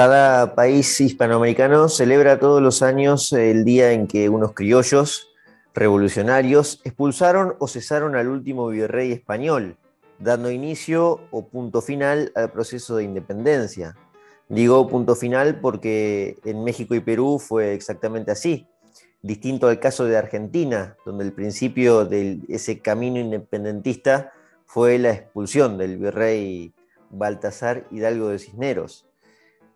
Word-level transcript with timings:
Cada 0.00 0.54
país 0.54 0.98
hispanoamericano 0.98 1.90
celebra 1.90 2.38
todos 2.38 2.62
los 2.62 2.80
años 2.80 3.34
el 3.34 3.66
día 3.66 3.92
en 3.92 4.06
que 4.06 4.30
unos 4.30 4.54
criollos 4.54 5.28
revolucionarios 5.74 6.80
expulsaron 6.84 7.54
o 7.58 7.68
cesaron 7.68 8.16
al 8.16 8.28
último 8.28 8.68
virrey 8.68 9.12
español, 9.12 9.76
dando 10.18 10.50
inicio 10.50 11.20
o 11.30 11.46
punto 11.46 11.82
final 11.82 12.32
al 12.34 12.50
proceso 12.50 12.96
de 12.96 13.04
independencia. 13.04 13.94
Digo 14.48 14.88
punto 14.88 15.14
final 15.14 15.60
porque 15.60 16.38
en 16.46 16.64
México 16.64 16.94
y 16.94 17.00
Perú 17.00 17.38
fue 17.38 17.74
exactamente 17.74 18.30
así, 18.30 18.66
distinto 19.20 19.68
al 19.68 19.80
caso 19.80 20.06
de 20.06 20.16
Argentina, 20.16 20.96
donde 21.04 21.24
el 21.24 21.34
principio 21.34 22.06
de 22.06 22.40
ese 22.48 22.78
camino 22.78 23.20
independentista 23.20 24.32
fue 24.64 24.98
la 24.98 25.10
expulsión 25.10 25.76
del 25.76 25.98
virrey 25.98 26.72
Baltasar 27.10 27.86
Hidalgo 27.90 28.28
de 28.28 28.38
Cisneros. 28.38 29.09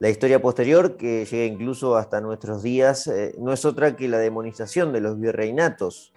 La 0.00 0.08
historia 0.08 0.42
posterior, 0.42 0.96
que 0.96 1.24
llega 1.24 1.44
incluso 1.44 1.96
hasta 1.96 2.20
nuestros 2.20 2.62
días, 2.62 3.06
eh, 3.06 3.34
no 3.38 3.52
es 3.52 3.64
otra 3.64 3.94
que 3.94 4.08
la 4.08 4.18
demonización 4.18 4.92
de 4.92 5.00
los 5.00 5.20
virreinatos, 5.20 6.12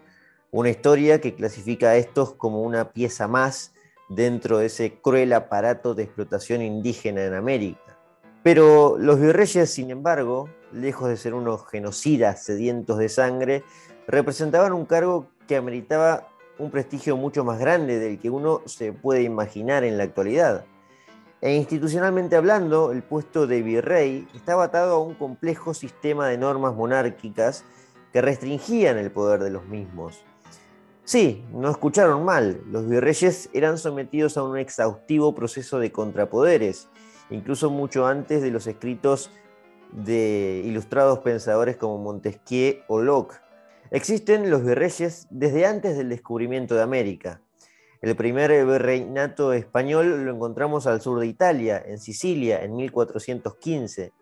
una 0.51 0.69
historia 0.69 1.21
que 1.21 1.35
clasifica 1.35 1.89
a 1.89 1.95
estos 1.97 2.33
como 2.33 2.63
una 2.63 2.91
pieza 2.91 3.27
más 3.27 3.73
dentro 4.09 4.57
de 4.57 4.67
ese 4.67 4.99
cruel 4.99 5.31
aparato 5.33 5.93
de 5.93 6.03
explotación 6.03 6.61
indígena 6.61 7.23
en 7.23 7.35
América. 7.35 7.99
Pero 8.41 8.97
los 8.97 9.19
virreyes, 9.19 9.69
sin 9.69 9.91
embargo, 9.91 10.49
lejos 10.71 11.09
de 11.09 11.17
ser 11.17 11.33
unos 11.33 11.67
genocidas 11.67 12.43
sedientos 12.43 12.97
de 12.97 13.09
sangre, 13.09 13.63
representaban 14.07 14.73
un 14.73 14.85
cargo 14.85 15.27
que 15.47 15.55
ameritaba 15.55 16.29
un 16.57 16.71
prestigio 16.71 17.15
mucho 17.17 17.43
más 17.43 17.59
grande 17.59 17.99
del 17.99 18.19
que 18.19 18.29
uno 18.29 18.61
se 18.65 18.93
puede 18.93 19.21
imaginar 19.21 19.83
en 19.83 19.97
la 19.97 20.03
actualidad. 20.03 20.65
E 21.39 21.53
institucionalmente 21.53 22.35
hablando, 22.35 22.91
el 22.91 23.03
puesto 23.03 23.45
de 23.45 23.61
virrey 23.61 24.27
estaba 24.33 24.65
atado 24.65 24.95
a 24.95 24.99
un 24.99 25.13
complejo 25.13 25.75
sistema 25.75 26.27
de 26.27 26.37
normas 26.37 26.73
monárquicas 26.73 27.63
que 28.11 28.21
restringían 28.21 28.97
el 28.97 29.11
poder 29.11 29.43
de 29.43 29.51
los 29.51 29.65
mismos. 29.67 30.23
Sí, 31.03 31.45
no 31.53 31.69
escucharon 31.69 32.25
mal, 32.25 32.61
los 32.69 32.87
virreyes 32.89 33.49
eran 33.53 33.77
sometidos 33.77 34.35
a 34.35 34.43
un 34.43 34.57
exhaustivo 34.57 35.35
proceso 35.35 35.79
de 35.79 35.91
contrapoderes, 35.91 36.89
incluso 37.29 37.69
mucho 37.69 38.07
antes 38.07 38.41
de 38.41 38.51
los 38.51 38.67
escritos 38.67 39.31
de 39.91 40.63
ilustrados 40.65 41.19
pensadores 41.19 41.77
como 41.77 41.99
Montesquieu 41.99 42.79
o 42.87 42.99
Locke. 42.99 43.35
Existen 43.91 44.49
los 44.49 44.65
virreyes 44.65 45.27
desde 45.29 45.65
antes 45.65 45.95
del 45.95 46.09
descubrimiento 46.09 46.75
de 46.75 46.81
América. 46.81 47.41
El 47.99 48.15
primer 48.15 48.51
virreinato 48.65 49.53
español 49.53 50.23
lo 50.23 50.31
encontramos 50.31 50.85
al 50.85 51.01
sur 51.01 51.19
de 51.19 51.25
Italia, 51.25 51.81
en 51.83 51.97
Sicilia, 51.97 52.63
en 52.63 52.75
1415. 52.75 54.13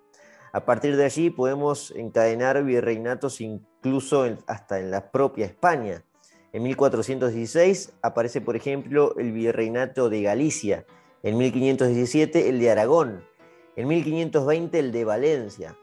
A 0.53 0.65
partir 0.65 0.95
de 0.95 1.03
allí 1.03 1.29
podemos 1.29 1.91
encadenar 1.91 2.63
virreinatos 2.63 3.41
incluso 3.41 4.25
hasta 4.47 4.79
en 4.79 4.91
la 4.91 5.11
propia 5.11 5.45
España. 5.45 6.03
En 6.53 6.63
1416 6.63 7.91
aparece, 8.01 8.39
por 8.39 8.55
ejemplo, 8.55 9.13
el 9.17 9.33
virreinato 9.33 10.09
de 10.09 10.21
Galicia, 10.21 10.85
en 11.21 11.37
1517 11.37 12.47
el 12.47 12.61
de 12.61 12.71
Aragón, 12.71 13.25
en 13.75 13.89
1520 13.89 14.79
el 14.79 14.91
de 14.93 15.03
Valencia. 15.03 15.77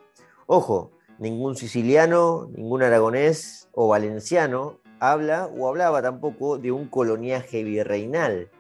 Ojo, 0.47 0.93
ningún 1.19 1.57
siciliano, 1.57 2.49
ningún 2.55 2.83
aragonés 2.83 3.69
o 3.73 3.89
valenciano 3.89 4.82
habla 5.03 5.47
o 5.47 5.67
hablaba 5.67 6.01
tampoco 6.01 6.59
de 6.59 6.71
un 6.71 6.87
coloniaje 6.87 7.65
virreinal. 7.65 8.51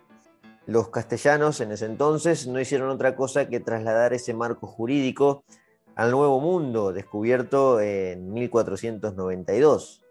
Los 0.66 0.88
castellanos 0.88 1.60
en 1.60 1.70
ese 1.70 1.86
entonces 1.86 2.48
no 2.48 2.58
hicieron 2.58 2.90
otra 2.90 3.14
cosa 3.14 3.48
que 3.48 3.60
trasladar 3.60 4.12
ese 4.12 4.34
marco 4.34 4.66
jurídico 4.66 5.44
al 5.94 6.10
Nuevo 6.10 6.40
Mundo, 6.40 6.92
descubierto 6.92 7.80
en 7.80 8.32
1492. 8.32 10.02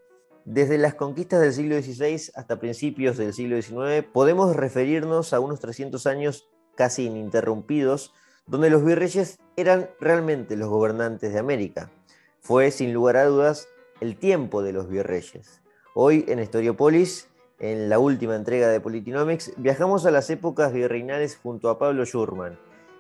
Desde 0.46 0.78
las 0.78 0.96
conquistas 0.96 1.42
del 1.42 1.52
siglo 1.52 1.82
XVI 1.82 2.32
hasta 2.34 2.62
principios 2.62 3.18
del 3.18 3.34
siglo 3.34 3.62
XIX, 3.62 4.08
podemos 4.14 4.56
referirnos 4.56 5.34
a 5.34 5.42
unos 5.42 5.60
300 5.60 6.08
años 6.08 6.48
casi 6.76 7.08
ininterrumpidos, 7.08 8.14
donde 8.48 8.70
los 8.70 8.86
virreyes 8.86 9.40
eran 9.58 9.90
realmente 10.00 10.56
los 10.56 10.70
gobernantes 10.70 11.34
de 11.34 11.40
América. 11.40 11.92
Fue, 12.40 12.72
sin 12.72 12.94
lugar 12.94 13.18
a 13.18 13.26
dudas, 13.26 13.68
el 14.00 14.16
tiempo 14.16 14.64
de 14.64 14.72
los 14.72 14.88
virreyes. 14.88 15.61
Hoy 15.94 16.24
en 16.30 16.40
Historiopolis, 16.40 17.28
en 17.60 17.90
la 17.90 18.00
última 18.00 18.38
entrega 18.38 18.70
de 18.70 18.80
Politinomics, 18.80 19.52
viajamos 19.58 20.06
a 20.06 20.12
las 20.12 20.30
épocas 20.30 20.72
virreinales 20.72 21.36
junto 21.36 21.70
a 21.70 21.78
Pablo 21.80 22.06
Schurman, 22.06 22.58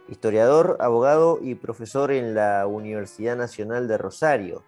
historiador, 0.09 0.75
abogado 0.81 1.39
y 1.41 1.55
profesor 1.55 2.11
en 2.11 2.35
la 2.35 2.67
Universidad 2.67 3.37
Nacional 3.37 3.87
de 3.87 3.97
Rosario. 3.97 4.63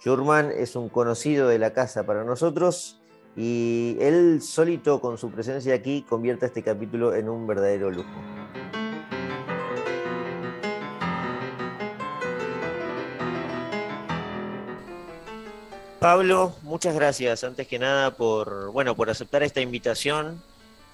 Schurman 0.00 0.52
es 0.52 0.76
un 0.76 0.88
conocido 0.88 1.48
de 1.48 1.58
la 1.58 1.72
casa 1.72 2.06
para 2.06 2.22
nosotros 2.22 3.00
y 3.34 3.96
él 3.98 4.42
solito 4.42 5.00
con 5.00 5.18
su 5.18 5.32
presencia 5.32 5.74
aquí 5.74 6.06
convierte 6.08 6.46
este 6.46 6.62
capítulo 6.62 7.16
en 7.16 7.28
un 7.28 7.48
verdadero 7.48 7.90
lujo. 7.90 8.65
Pablo, 15.98 16.54
muchas 16.62 16.94
gracias 16.94 17.42
antes 17.42 17.66
que 17.66 17.78
nada 17.78 18.10
por, 18.10 18.70
bueno, 18.70 18.94
por 18.94 19.08
aceptar 19.08 19.42
esta 19.42 19.60
invitación 19.60 20.42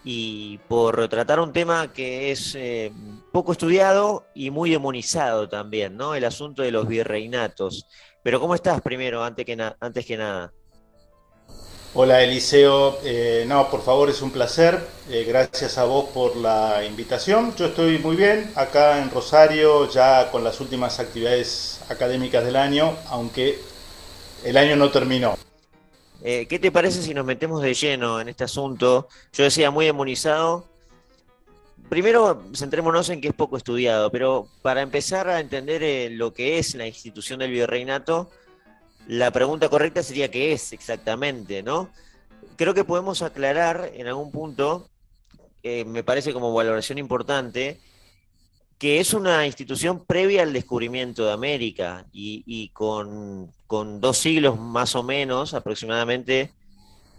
y 0.05 0.59
por 0.69 1.09
tratar 1.09 1.41
un 1.41 1.53
tema 1.53 1.93
que 1.93 2.31
es 2.31 2.55
eh, 2.55 2.93
poco 3.33 3.53
estudiado 3.53 4.27
y 4.35 4.51
muy 4.51 4.71
demonizado 4.71 5.49
también, 5.49 5.97
¿no? 5.97 6.15
El 6.15 6.25
asunto 6.25 6.63
de 6.63 6.71
los 6.71 6.87
virreinatos. 6.87 7.87
Pero 8.23 8.41
¿cómo 8.41 8.55
estás 8.55 8.81
primero, 8.81 9.25
antes 9.25 9.45
que, 9.45 9.73
antes 9.81 10.07
que 10.07 10.17
nada? 10.17 10.53
Hola 11.95 12.23
Eliseo, 12.23 13.01
eh, 13.05 13.45
no, 13.47 13.69
por 13.69 13.83
favor 13.83 14.09
es 14.09 14.23
un 14.23 14.31
placer, 14.31 14.79
eh, 15.11 15.25
gracias 15.29 15.77
a 15.77 15.85
vos 15.85 16.07
por 16.15 16.37
la 16.37 16.83
invitación. 16.87 17.55
Yo 17.55 17.67
estoy 17.67 17.99
muy 17.99 18.17
bien 18.17 18.51
acá 18.55 18.99
en 18.99 19.11
Rosario, 19.11 19.91
ya 19.91 20.31
con 20.31 20.43
las 20.43 20.59
últimas 20.61 21.01
actividades 21.01 21.81
académicas 21.91 22.45
del 22.47 22.57
año, 22.57 22.97
aunque 23.11 23.61
el 24.45 24.57
año 24.57 24.77
no 24.77 24.91
terminó. 24.91 25.37
Eh, 26.23 26.47
¿Qué 26.47 26.59
te 26.59 26.71
parece 26.71 27.03
si 27.03 27.15
nos 27.15 27.25
metemos 27.25 27.63
de 27.63 27.75
lleno 27.75 28.21
en 28.21 28.29
este 28.29 28.45
asunto? 28.45 29.09
Yo 29.33 29.45
decía 29.45 29.71
muy 29.71 29.87
demonizado. 29.87 30.69
Primero, 31.89 32.45
centrémonos 32.55 33.11
en 33.11 33.21
que 33.21 33.29
es 33.29 33.35
poco 33.35 33.57
estudiado, 33.57 34.11
pero 34.11 34.49
para 34.63 34.83
empezar 34.83 35.29
a 35.29 35.41
entender 35.41 35.83
eh, 35.83 36.11
lo 36.11 36.33
que 36.33 36.59
es 36.59 36.75
la 36.75 36.87
institución 36.87 37.41
del 37.41 37.51
virreinato, 37.51 38.31
la 39.09 39.31
pregunta 39.31 39.69
correcta 39.69 40.03
sería 40.03 40.31
qué 40.31 40.53
es 40.53 40.73
exactamente, 40.73 41.63
¿no? 41.63 41.91
Creo 42.57 42.73
que 42.73 42.85
podemos 42.85 43.21
aclarar 43.23 43.91
en 43.95 44.07
algún 44.07 44.31
punto, 44.31 44.89
me 45.65 46.03
parece 46.05 46.33
como 46.33 46.53
valoración 46.53 46.99
importante, 46.99 47.81
que 48.83 48.99
es 48.99 49.15
una 49.15 49.47
institución 49.47 50.05
previa 50.05 50.43
al 50.43 50.53
descubrimiento 50.53 51.25
de 51.25 51.31
América 51.31 52.05
y, 52.13 52.69
con, 52.71 53.49
dos 54.01 54.19
siglos 54.19 54.59
más 54.59 54.95
o 54.95 55.03
menos 55.03 55.55
aproximadamente 55.55 56.51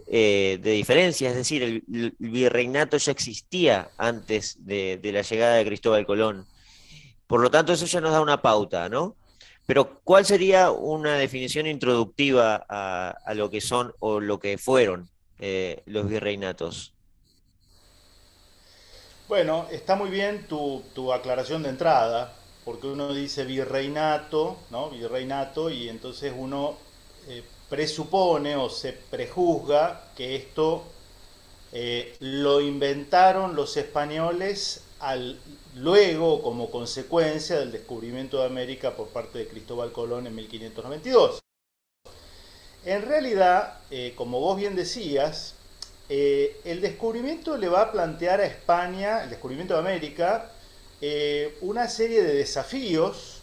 eh, 0.06 0.58
de 0.62 0.72
diferencia, 0.72 1.30
es 1.30 1.36
decir, 1.36 1.62
el, 1.62 2.14
virreinato 2.18 2.96
ya 2.98 3.10
existía 3.10 3.88
antes 3.96 4.56
de, 4.64 5.00
la 5.02 5.22
llegada 5.22 5.56
de 5.56 5.64
Cristóbal 5.64 6.06
Colón. 6.06 6.46
Por 7.26 7.40
lo 7.40 7.50
tanto, 7.50 7.72
eso 7.72 7.86
ya 7.86 8.00
nos 8.00 8.12
da 8.12 8.20
una 8.20 8.42
pauta, 8.42 8.88
¿no? 8.88 9.16
Pero, 9.66 10.00
¿cuál 10.04 10.26
sería 10.26 10.70
una 10.70 11.16
definición 11.16 11.66
introductiva 11.66 12.64
a, 12.68 13.34
lo 13.34 13.50
que 13.50 13.62
son 13.62 13.94
o 13.98 14.20
lo 14.20 14.38
que 14.38 14.58
fueron 14.58 15.08
eh, 15.38 15.82
los 15.86 16.06
virreinatos? 16.06 16.94
Bueno, 19.26 19.66
está 19.70 19.96
muy 19.96 20.10
bien 20.10 20.46
tu, 20.46 21.12
aclaración 21.14 21.62
de 21.62 21.70
entrada, 21.70 22.34
porque 22.64 22.86
uno 22.86 23.12
dice 23.12 23.44
virreinato. 23.44 24.56
Virreinato, 24.90 25.70
y 25.70 25.88
entonces 25.88 26.32
uno 26.36 26.76
eh, 27.28 27.42
presupone 27.68 28.56
o 28.56 28.70
se 28.70 28.92
prejuzga 28.92 30.12
que 30.16 30.36
esto 30.36 30.84
eh, 31.72 32.16
lo 32.20 32.60
inventaron 32.60 33.54
los 33.54 33.76
españoles 33.76 34.82
luego 35.74 36.42
como 36.42 36.70
consecuencia 36.70 37.58
del 37.58 37.70
descubrimiento 37.70 38.38
de 38.38 38.46
América 38.46 38.92
por 38.96 39.08
parte 39.08 39.38
de 39.38 39.48
Cristóbal 39.48 39.92
Colón 39.92 40.26
en 40.26 40.34
1592. 40.34 41.40
En 42.86 43.02
realidad, 43.02 43.80
eh, 43.90 44.14
como 44.16 44.40
vos 44.40 44.56
bien 44.56 44.76
decías, 44.76 45.56
el 46.08 46.80
descubrimiento 46.82 47.56
le 47.56 47.68
va 47.68 47.82
a 47.82 47.92
plantear 47.92 48.40
a 48.40 48.46
España, 48.46 49.24
el 49.24 49.30
descubrimiento 49.30 49.74
de 49.74 49.80
América, 49.80 50.53
eh, 51.06 51.58
una 51.60 51.86
serie 51.86 52.22
de 52.22 52.32
desafíos, 52.32 53.42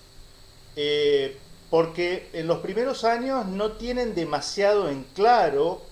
eh, 0.76 1.38
porque 1.70 2.28
en 2.34 2.48
los 2.48 2.58
primeros 2.58 3.04
años 3.04 3.46
no 3.46 3.74
tienen 3.74 4.16
demasiado 4.16 4.90
en 4.90 5.04
claro, 5.14 5.84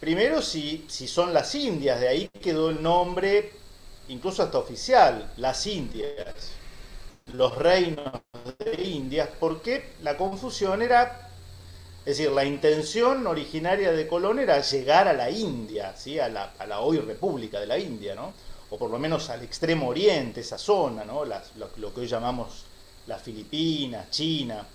primero 0.00 0.42
si, 0.42 0.84
si 0.86 1.08
son 1.08 1.32
las 1.32 1.54
Indias, 1.54 1.98
de 1.98 2.08
ahí 2.08 2.28
quedó 2.42 2.68
el 2.68 2.82
nombre, 2.82 3.52
incluso 4.08 4.42
hasta 4.42 4.58
oficial, 4.58 5.32
las 5.38 5.66
Indias. 5.66 6.52
los 7.32 7.56
reinos 7.56 8.20
de 8.58 8.82
Indias, 8.82 9.30
porque 9.40 9.94
la 10.02 10.18
confusión 10.18 10.82
era, 10.82 11.30
es 12.00 12.18
decir, 12.18 12.32
la 12.32 12.44
intención 12.44 13.26
originaria 13.26 13.92
de 13.92 14.06
Colón 14.06 14.40
era 14.40 14.60
llegar 14.60 15.08
a 15.08 15.14
la 15.14 15.30
India, 15.30 15.96
¿sí? 15.96 16.18
a, 16.20 16.28
la, 16.28 16.80
hoy 16.80 16.98
República 16.98 17.60
de 17.60 17.66
la 17.66 17.78
India, 17.78 18.14
¿no? 18.14 18.34
O 18.70 18.78
por 18.78 18.90
lo 18.90 18.98
menos 18.98 19.30
al 19.30 19.42
extremo 19.42 19.88
oriente, 19.88 20.40
esa 20.40 20.58
zona, 20.58 21.04
¿no? 21.04 21.24
lo, 21.24 21.94
que 21.94 22.00
hoy 22.00 22.06
llamamos 22.06 22.64
las 23.06 23.22
Filipinas, 23.22 24.10
China. 24.10 24.66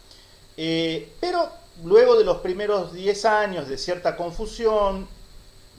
Eh, 0.55 1.13
pero 1.19 1.49
luego 1.83 2.17
de 2.17 2.23
los 2.23 2.37
primeros 2.37 2.93
10 2.93 3.25
años 3.25 3.67
de 3.67 3.77
cierta 3.77 4.15
confusión, 4.15 5.07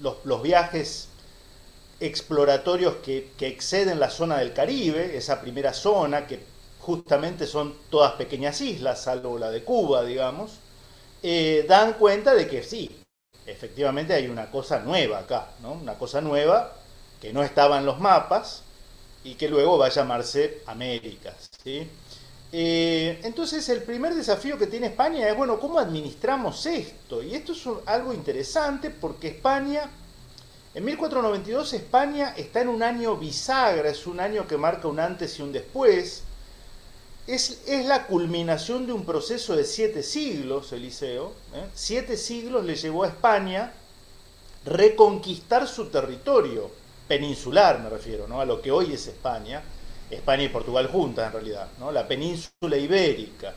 los, 0.01 0.43
viajes 0.43 1.09
exploratorios 2.01 2.97
que, 2.97 3.31
exceden 3.41 4.01
la 4.01 4.11
zona 4.11 4.39
del 4.39 4.53
Caribe, 4.53 5.17
esa 5.17 5.41
primera 5.41 5.73
zona, 5.73 6.27
que 6.27 6.41
justamente 6.81 7.47
son 7.47 7.75
todas 7.91 8.13
pequeñas 8.15 8.61
islas, 8.61 9.03
salvo 9.03 9.39
la 9.39 9.51
de 9.51 9.63
Cuba, 9.63 10.05
digamos, 10.05 10.59
eh, 11.23 11.65
dan 11.69 11.95
cuenta 11.95 12.35
de 12.35 12.49
que 12.49 12.65
sí, 12.65 12.91
efectivamente 13.47 14.13
hay 14.13 14.27
una 14.27 14.51
cosa 14.51 14.81
nueva 14.81 15.21
acá, 15.21 15.53
¿no? 15.63 15.73
una 15.75 15.95
cosa 15.95 16.21
nueva 16.21 16.82
que 17.23 17.33
no 17.33 17.45
estaba 17.45 17.79
en 17.79 17.87
los 17.87 18.01
mapas 18.01 18.65
y 19.23 19.37
que 19.37 19.49
luego 19.49 19.79
va 19.79 19.87
a 19.87 19.91
llamarse 19.91 20.59
América. 20.67 21.33
¿sí? 21.63 21.89
Eh, 22.51 23.21
entonces 23.23 23.69
el 23.69 23.85
primer 23.85 24.13
desafío 24.17 24.59
que 24.59 24.67
tiene 24.67 24.89
España 24.89 25.29
es, 25.29 25.37
bueno, 25.37 25.61
¿cómo 25.61 25.79
administramos 25.79 26.67
esto? 26.67 27.23
Y 27.23 27.37
esto 27.37 27.53
es 27.53 27.63
algo 27.87 28.13
interesante 28.13 28.91
porque 28.91 29.29
España 29.29 29.89
en 30.75 30.85
1492 30.85 31.75
España 31.75 32.35
está 32.37 32.63
en 32.63 32.69
un 32.69 32.83
año 32.83 33.17
bisagra, 33.17 33.89
es 33.89 34.09
un 34.09 34.19
año 34.19 34.49
que 34.49 34.57
marca 34.57 34.89
un 34.89 34.99
antes 34.99 35.39
y 35.39 35.43
un 35.43 35.53
después. 35.53 36.25
Es, 37.29 37.63
es 37.69 37.87
la 37.87 38.09
culminación 38.09 38.85
de 38.85 38.95
un 38.95 39.05
proceso 39.05 39.55
de 39.55 39.65
siete 39.65 40.03
siglos, 40.03 40.73
Eliseo. 40.73 41.35
¿eh? 41.55 41.67
Siete 41.73 42.17
siglos 42.17 42.65
le 42.65 42.75
llevó 42.75 43.05
a 43.05 43.09
España 43.09 43.75
reconquistar 44.65 45.69
su 45.69 45.87
territorio, 45.87 46.82
peninsular 47.09 47.81
me 47.81 47.91
refiero, 47.91 48.27
¿no? 48.27 48.41
a 48.41 48.45
lo 48.45 48.61
que 48.61 48.71
hoy 48.71 48.93
es 48.93 49.07
España, 49.07 49.63
España 50.11 50.45
y 50.45 50.49
Portugal 50.49 50.89
juntas 50.89 51.27
en 51.27 51.33
realidad, 51.33 51.69
¿no? 51.79 51.93
la 51.93 52.07
península 52.07 52.77
ibérica. 52.77 53.55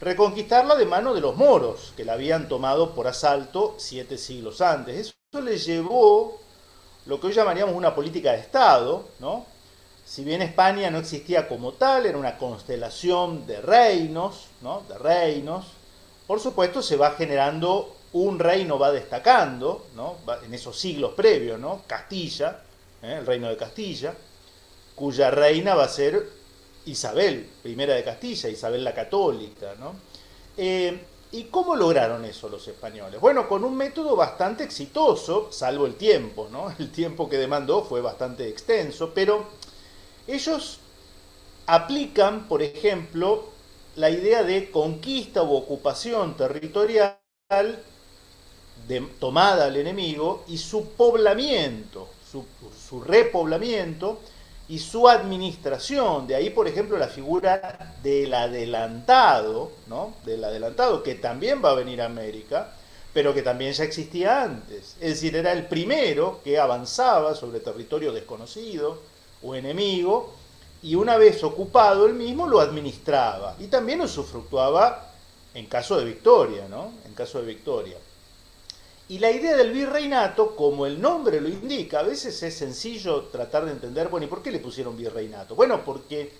Reconquistarla 0.00 0.76
de 0.76 0.86
mano 0.86 1.12
de 1.12 1.20
los 1.20 1.36
moros, 1.36 1.92
que 1.96 2.04
la 2.04 2.12
habían 2.12 2.48
tomado 2.48 2.94
por 2.94 3.08
asalto 3.08 3.74
siete 3.78 4.16
siglos 4.16 4.60
antes. 4.60 5.12
Eso 5.30 5.40
le 5.40 5.58
llevó 5.58 6.40
lo 7.06 7.18
que 7.18 7.28
hoy 7.28 7.32
llamaríamos 7.32 7.74
una 7.74 7.94
política 7.94 8.32
de 8.32 8.38
Estado, 8.38 9.08
¿no? 9.18 9.46
Si 10.04 10.24
bien 10.24 10.40
España 10.40 10.90
no 10.90 10.98
existía 10.98 11.48
como 11.48 11.72
tal, 11.72 12.06
era 12.06 12.16
una 12.16 12.38
constelación 12.38 13.46
de 13.46 13.60
reinos, 13.60 14.46
¿no? 14.62 14.82
De 14.88 14.96
reinos. 14.96 15.66
Por 16.26 16.38
supuesto, 16.38 16.80
se 16.80 16.96
va 16.96 17.10
generando 17.10 17.96
un 18.12 18.38
reino, 18.38 18.78
va 18.78 18.92
destacando, 18.92 19.86
¿no? 19.96 20.16
En 20.44 20.54
esos 20.54 20.78
siglos 20.78 21.14
previos, 21.14 21.58
¿no? 21.58 21.82
Castilla, 21.86 22.62
¿eh? 23.02 23.16
el 23.18 23.26
reino 23.26 23.48
de 23.48 23.56
Castilla, 23.56 24.14
cuya 24.94 25.30
reina 25.30 25.74
va 25.74 25.84
a 25.84 25.88
ser 25.88 26.28
Isabel, 26.86 27.48
primera 27.62 27.94
de 27.94 28.04
Castilla, 28.04 28.48
Isabel 28.48 28.84
la 28.84 28.94
Católica, 28.94 29.74
¿no? 29.78 29.94
Eh, 30.56 30.98
¿Y 31.30 31.44
cómo 31.44 31.76
lograron 31.76 32.24
eso 32.24 32.48
los 32.48 32.66
españoles? 32.68 33.20
Bueno, 33.20 33.48
con 33.48 33.62
un 33.62 33.76
método 33.76 34.16
bastante 34.16 34.64
exitoso, 34.64 35.52
salvo 35.52 35.84
el 35.84 35.96
tiempo, 35.96 36.48
¿no? 36.50 36.70
El 36.78 36.90
tiempo 36.90 37.28
que 37.28 37.36
demandó 37.36 37.84
fue 37.84 38.00
bastante 38.00 38.48
extenso, 38.48 39.12
pero 39.14 39.44
ellos 40.26 40.80
aplican, 41.66 42.48
por 42.48 42.62
ejemplo, 42.62 43.50
la 43.96 44.08
idea 44.08 44.42
de 44.42 44.70
conquista 44.70 45.42
u 45.42 45.54
ocupación 45.54 46.36
territorial 46.36 47.18
de 48.86 49.00
tomada 49.20 49.66
al 49.66 49.76
enemigo 49.76 50.44
y 50.48 50.56
su 50.56 50.90
poblamiento, 50.92 52.08
su, 52.30 53.00
repoblamiento 53.00 54.20
y 54.68 54.78
su 54.78 55.08
administración. 55.08 56.26
De 56.26 56.34
ahí, 56.34 56.50
por 56.50 56.68
ejemplo, 56.68 56.98
la 56.98 57.08
figura 57.08 57.94
del 58.02 58.34
adelantado, 58.34 59.72
¿no? 59.86 60.14
Del 60.24 60.44
adelantado, 60.44 61.02
que 61.02 61.14
también 61.14 61.62
va 61.64 61.70
a 61.70 61.74
venir 61.74 62.02
a 62.02 62.06
América, 62.06 62.72
pero 63.12 63.32
que 63.32 63.42
también 63.42 63.72
ya 63.72 63.84
existía 63.84 64.42
antes. 64.42 64.96
Es 65.00 65.14
decir, 65.14 65.36
era 65.36 65.52
el 65.52 65.66
primero 65.66 66.40
que 66.44 66.58
avanzaba 66.58 67.34
sobre 67.34 67.60
territorio 67.60 68.12
desconocido 68.12 69.00
o 69.42 69.54
enemigo, 69.54 70.34
y 70.82 70.94
una 70.94 71.16
vez 71.16 71.42
ocupado 71.42 72.06
el 72.06 72.14
mismo 72.14 72.46
lo 72.46 72.60
administraba. 72.60 73.56
Y 73.58 73.66
también 73.66 74.00
usufructuaba 74.00 75.12
en 75.54 75.66
caso 75.66 75.96
de 75.96 76.04
victoria, 76.04 76.68
¿no? 76.68 76.92
En 77.04 77.14
caso 77.14 77.40
de 77.40 77.46
victoria. 77.46 77.96
Y 79.08 79.18
la 79.18 79.30
idea 79.30 79.56
del 79.56 79.72
virreinato, 79.72 80.54
como 80.54 80.84
el 80.84 81.00
nombre 81.00 81.40
lo 81.40 81.48
indica, 81.48 82.00
a 82.00 82.02
veces 82.02 82.42
es 82.42 82.54
sencillo 82.54 83.24
tratar 83.24 83.64
de 83.64 83.72
entender, 83.72 84.08
bueno, 84.08 84.26
¿y 84.26 84.28
por 84.28 84.42
qué 84.42 84.50
le 84.50 84.58
pusieron 84.58 84.96
virreinato? 84.98 85.54
Bueno, 85.54 85.82
porque 85.82 86.30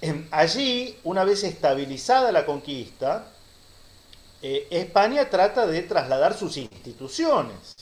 em, 0.00 0.28
allí, 0.30 0.96
una 1.02 1.24
vez 1.24 1.42
estabilizada 1.42 2.30
la 2.30 2.46
conquista, 2.46 3.32
eh, 4.40 4.68
España 4.70 5.28
trata 5.28 5.66
de 5.66 5.82
trasladar 5.82 6.38
sus 6.38 6.56
instituciones. 6.56 7.74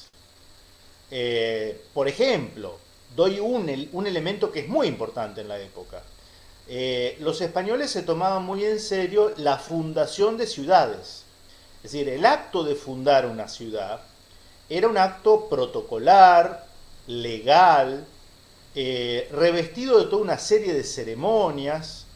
Eh, 1.11 1.85
por 1.93 2.09
ejemplo, 2.09 2.79
doy 3.15 3.39
un, 3.39 3.89
un, 3.93 4.07
elemento 4.07 4.51
que 4.51 4.61
es 4.61 4.69
muy 4.69 4.87
importante 4.87 5.43
en 5.43 5.49
la 5.49 5.61
época. 5.61 6.03
Eh, 6.69 7.19
los 7.21 7.43
españoles 7.43 7.91
se 7.91 8.03
tomaban 8.03 8.45
muy 8.45 8.65
en 8.65 8.81
serio 8.81 9.35
la 9.37 9.59
fundación 9.59 10.39
de 10.39 10.47
ciudades. 10.47 11.26
Es 11.87 11.93
decir, 11.93 12.09
el 12.09 12.27
acto 12.27 12.65
de 12.65 12.75
fundar 12.75 13.27
una 13.27 13.47
ciudad 13.47 14.01
era 14.69 14.89
un 14.89 14.99
acto 14.99 15.49
protocolar, 15.49 16.67
legal, 17.07 18.05
eh, 18.75 19.29
revestido 19.31 20.01
de 20.01 20.07
toda 20.07 20.21
una 20.21 20.37
serie 20.37 20.75
de 20.75 20.83
ceremonias, 20.83 22.07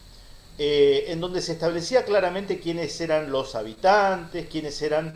eh, 0.57 1.05
en 1.07 1.21
donde 1.21 1.41
se 1.41 1.53
establecía 1.53 2.03
claramente 2.03 2.59
quiénes 2.59 2.99
eran 2.99 3.31
los 3.31 3.55
habitantes, 3.55 4.47
quiénes 4.47 4.81
eran 4.81 5.13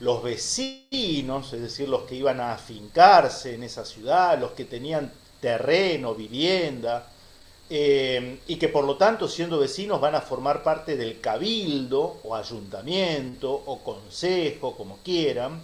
los 0.00 0.24
vecinos, 0.24 1.52
es 1.52 1.60
decir, 1.60 1.88
los 1.88 2.02
que 2.02 2.16
iban 2.16 2.40
a 2.40 2.52
afincarse 2.52 3.54
en 3.54 3.62
esa 3.62 3.84
ciudad, 3.84 4.40
los 4.40 4.54
que 4.54 4.64
tenían 4.64 5.12
terreno, 5.40 6.16
vivienda, 6.16 7.06
eh, 7.70 8.40
y 8.46 8.56
que 8.56 8.68
por 8.68 8.84
lo 8.84 8.96
tanto, 8.96 9.28
siendo 9.28 9.58
vecinos, 9.58 10.00
van 10.00 10.14
a 10.14 10.20
formar 10.20 10.62
parte 10.62 10.96
del 10.96 11.20
cabildo 11.20 12.20
o 12.24 12.34
ayuntamiento 12.34 13.50
o 13.52 13.82
consejo, 13.82 14.76
como 14.76 14.98
quieran. 14.98 15.62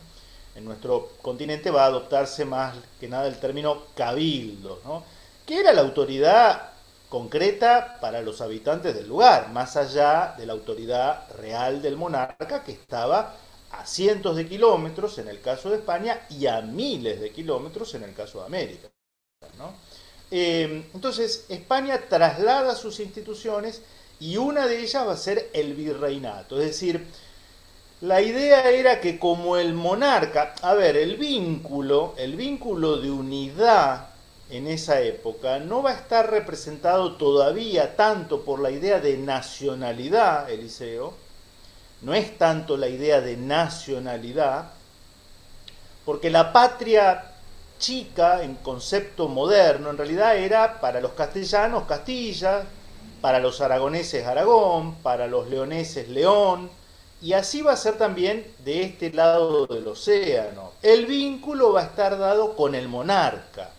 En 0.54 0.64
nuestro 0.64 1.10
continente 1.22 1.70
va 1.70 1.84
a 1.84 1.86
adoptarse 1.86 2.44
más 2.44 2.76
que 2.98 3.08
nada 3.08 3.28
el 3.28 3.38
término 3.38 3.84
cabildo, 3.94 4.80
¿no? 4.84 5.04
que 5.46 5.60
era 5.60 5.72
la 5.72 5.82
autoridad 5.82 6.70
concreta 7.08 7.98
para 8.00 8.22
los 8.22 8.40
habitantes 8.40 8.94
del 8.94 9.08
lugar, 9.08 9.50
más 9.50 9.76
allá 9.76 10.34
de 10.38 10.46
la 10.46 10.52
autoridad 10.52 11.28
real 11.36 11.82
del 11.82 11.96
monarca 11.96 12.62
que 12.62 12.72
estaba 12.72 13.34
a 13.72 13.84
cientos 13.84 14.36
de 14.36 14.48
kilómetros 14.48 15.18
en 15.18 15.28
el 15.28 15.40
caso 15.40 15.70
de 15.70 15.76
España 15.76 16.26
y 16.30 16.46
a 16.46 16.60
miles 16.60 17.20
de 17.20 17.30
kilómetros 17.30 17.94
en 17.94 18.04
el 18.04 18.14
caso 18.14 18.40
de 18.40 18.46
América. 18.46 18.88
¿no? 19.58 19.74
Eh, 20.30 20.84
entonces, 20.94 21.46
España 21.48 22.00
traslada 22.08 22.74
sus 22.74 23.00
instituciones 23.00 23.82
y 24.20 24.36
una 24.36 24.66
de 24.66 24.80
ellas 24.80 25.06
va 25.06 25.12
a 25.12 25.16
ser 25.16 25.50
el 25.52 25.74
virreinato. 25.74 26.60
Es 26.60 26.66
decir, 26.66 27.06
la 28.00 28.22
idea 28.22 28.70
era 28.70 29.00
que 29.00 29.18
como 29.18 29.56
el 29.56 29.74
monarca, 29.74 30.54
a 30.62 30.74
ver, 30.74 30.96
el 30.96 31.16
vínculo, 31.16 32.14
el 32.16 32.36
vínculo 32.36 32.98
de 32.98 33.10
unidad 33.10 34.08
en 34.50 34.66
esa 34.66 35.00
época 35.00 35.58
no 35.58 35.82
va 35.82 35.90
a 35.90 35.94
estar 35.94 36.30
representado 36.30 37.16
todavía 37.16 37.96
tanto 37.96 38.42
por 38.42 38.60
la 38.60 38.70
idea 38.70 39.00
de 39.00 39.16
nacionalidad, 39.16 40.50
Eliseo, 40.50 41.14
no 42.02 42.14
es 42.14 42.36
tanto 42.38 42.76
la 42.76 42.88
idea 42.88 43.20
de 43.20 43.36
nacionalidad, 43.36 44.70
porque 46.04 46.30
la 46.30 46.52
patria 46.52 47.29
chica 47.80 48.44
en 48.44 48.54
concepto 48.54 49.26
moderno, 49.26 49.90
en 49.90 49.96
realidad 49.96 50.36
era 50.36 50.80
para 50.80 51.00
los 51.00 51.12
castellanos 51.12 51.84
Castilla, 51.88 52.62
para 53.20 53.40
los 53.40 53.60
aragoneses 53.60 54.24
Aragón, 54.24 54.94
para 54.96 55.26
los 55.26 55.48
leoneses 55.48 56.08
León, 56.08 56.70
y 57.20 57.32
así 57.32 57.60
va 57.60 57.72
a 57.72 57.76
ser 57.76 57.98
también 57.98 58.46
de 58.64 58.82
este 58.84 59.12
lado 59.12 59.66
del 59.66 59.88
océano. 59.88 60.72
El 60.80 61.06
vínculo 61.06 61.72
va 61.72 61.80
a 61.80 61.86
estar 61.86 62.16
dado 62.18 62.54
con 62.54 62.74
el 62.74 62.88
monarca. 62.88 63.70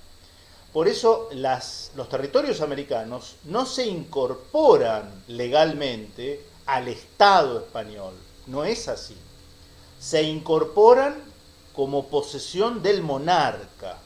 Por 0.74 0.88
eso 0.88 1.30
los 1.34 2.10
territorios 2.10 2.62
americanos 2.62 3.36
no 3.46 3.66
se 3.66 3.88
incorporan 3.88 5.24
legalmente 5.28 6.46
al 6.66 6.88
Estado 6.88 7.60
español. 7.60 8.14
No 8.48 8.64
es 8.64 8.88
así. 8.88 9.18
Se 10.00 10.22
incorporan 10.24 11.31
como 11.74 12.08
posesión 12.08 12.82
del 12.82 13.02
monarca. 13.02 13.98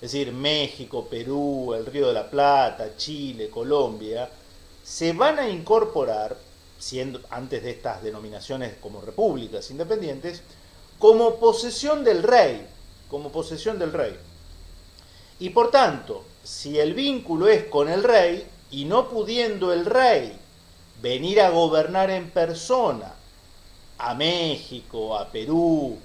Es 0.00 0.12
decir, 0.12 0.32
México, 0.32 1.06
Perú, 1.10 1.74
el 1.74 1.86
Río 1.86 2.08
de 2.08 2.14
la 2.14 2.30
Plata, 2.30 2.96
Chile, 2.96 3.50
Colombia, 3.50 4.30
se 4.82 5.12
van 5.12 5.38
a 5.38 5.48
incorporar, 5.48 6.36
siendo 6.78 7.20
antes 7.28 7.62
de 7.62 7.70
estas 7.70 8.02
denominaciones 8.02 8.74
como 8.80 9.00
repúblicas 9.02 9.70
independientes, 9.70 10.42
como 10.98 11.36
posesión 11.36 12.02
del 12.02 12.22
rey, 12.22 12.66
como 13.08 13.30
posesión 13.30 13.78
del 13.78 13.92
rey. 13.92 14.16
Y 15.38 15.50
por 15.50 15.70
tanto, 15.70 16.24
si 16.42 16.78
el 16.78 16.94
vínculo 16.94 17.48
es 17.48 17.64
con 17.64 17.88
el 17.88 18.02
rey 18.02 18.46
y 18.70 18.84
no 18.84 19.08
pudiendo 19.08 19.72
el 19.72 19.84
rey 19.84 20.38
venir 21.02 21.40
a 21.40 21.50
gobernar 21.50 22.10
en 22.10 22.30
persona 22.30 23.14
a 23.98 24.14
México, 24.14 25.16
a 25.16 25.28
Perú, 25.28 25.98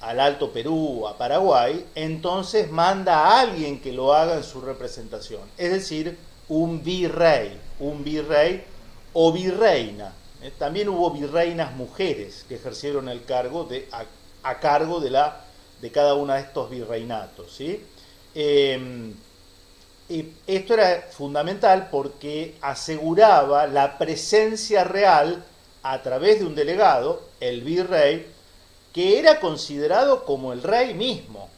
al 0.00 0.20
Alto 0.20 0.52
Perú, 0.52 1.06
a 1.08 1.16
Paraguay, 1.16 1.84
entonces 1.94 2.70
manda 2.70 3.26
a 3.26 3.40
alguien 3.40 3.80
que 3.80 3.92
lo 3.92 4.14
haga 4.14 4.36
en 4.36 4.44
su 4.44 4.60
representación. 4.60 5.42
Es 5.56 5.72
decir, 5.72 6.16
un 6.48 6.82
virrey, 6.82 7.58
un 7.80 8.04
virrey 8.04 8.64
o 9.12 9.32
virreina. 9.32 10.12
Eh, 10.42 10.52
también 10.56 10.88
hubo 10.88 11.10
virreinas 11.10 11.74
mujeres 11.74 12.44
que 12.48 12.54
ejercieron 12.54 13.08
el 13.08 13.24
cargo 13.24 13.68
a, 14.42 14.60
cargo 14.60 15.00
de, 15.00 15.10
la, 15.10 15.44
de 15.80 15.90
cada 15.90 16.14
uno 16.14 16.32
de 16.32 16.40
estos 16.40 16.70
virreinatos. 16.70 17.58
Em, 18.34 19.14
y 20.08 20.32
esto 20.46 20.74
era 20.74 21.08
fundamental 21.10 21.88
porque 21.90 22.54
aseguraba 22.60 23.66
la 23.66 23.98
presencia 23.98 24.84
real 24.84 25.44
a 25.82 26.02
través 26.02 26.38
de 26.38 26.46
un 26.46 26.54
delegado, 26.54 27.22
el 27.40 27.62
virrey, 27.62 28.26
que 28.92 29.18
era 29.18 29.40
considerado 29.40 30.24
como 30.24 30.52
el 30.52 30.62
rey 30.62 30.94
mismo. 30.94 31.48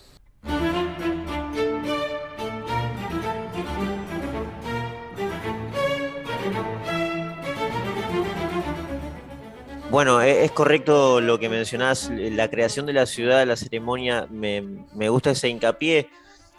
Bueno, 9.90 10.22
e-, 10.22 10.44
es 10.44 10.52
correcto 10.52 11.20
lo 11.20 11.40
que 11.40 11.48
mencionás, 11.48 12.10
la 12.10 12.48
creación 12.48 12.86
de 12.86 12.92
la 12.92 13.06
ciudad, 13.06 13.44
la 13.46 13.56
ceremonia, 13.56 14.26
me, 14.30 15.08
gusta 15.08 15.30
ese 15.32 15.48
hincapié. 15.48 16.08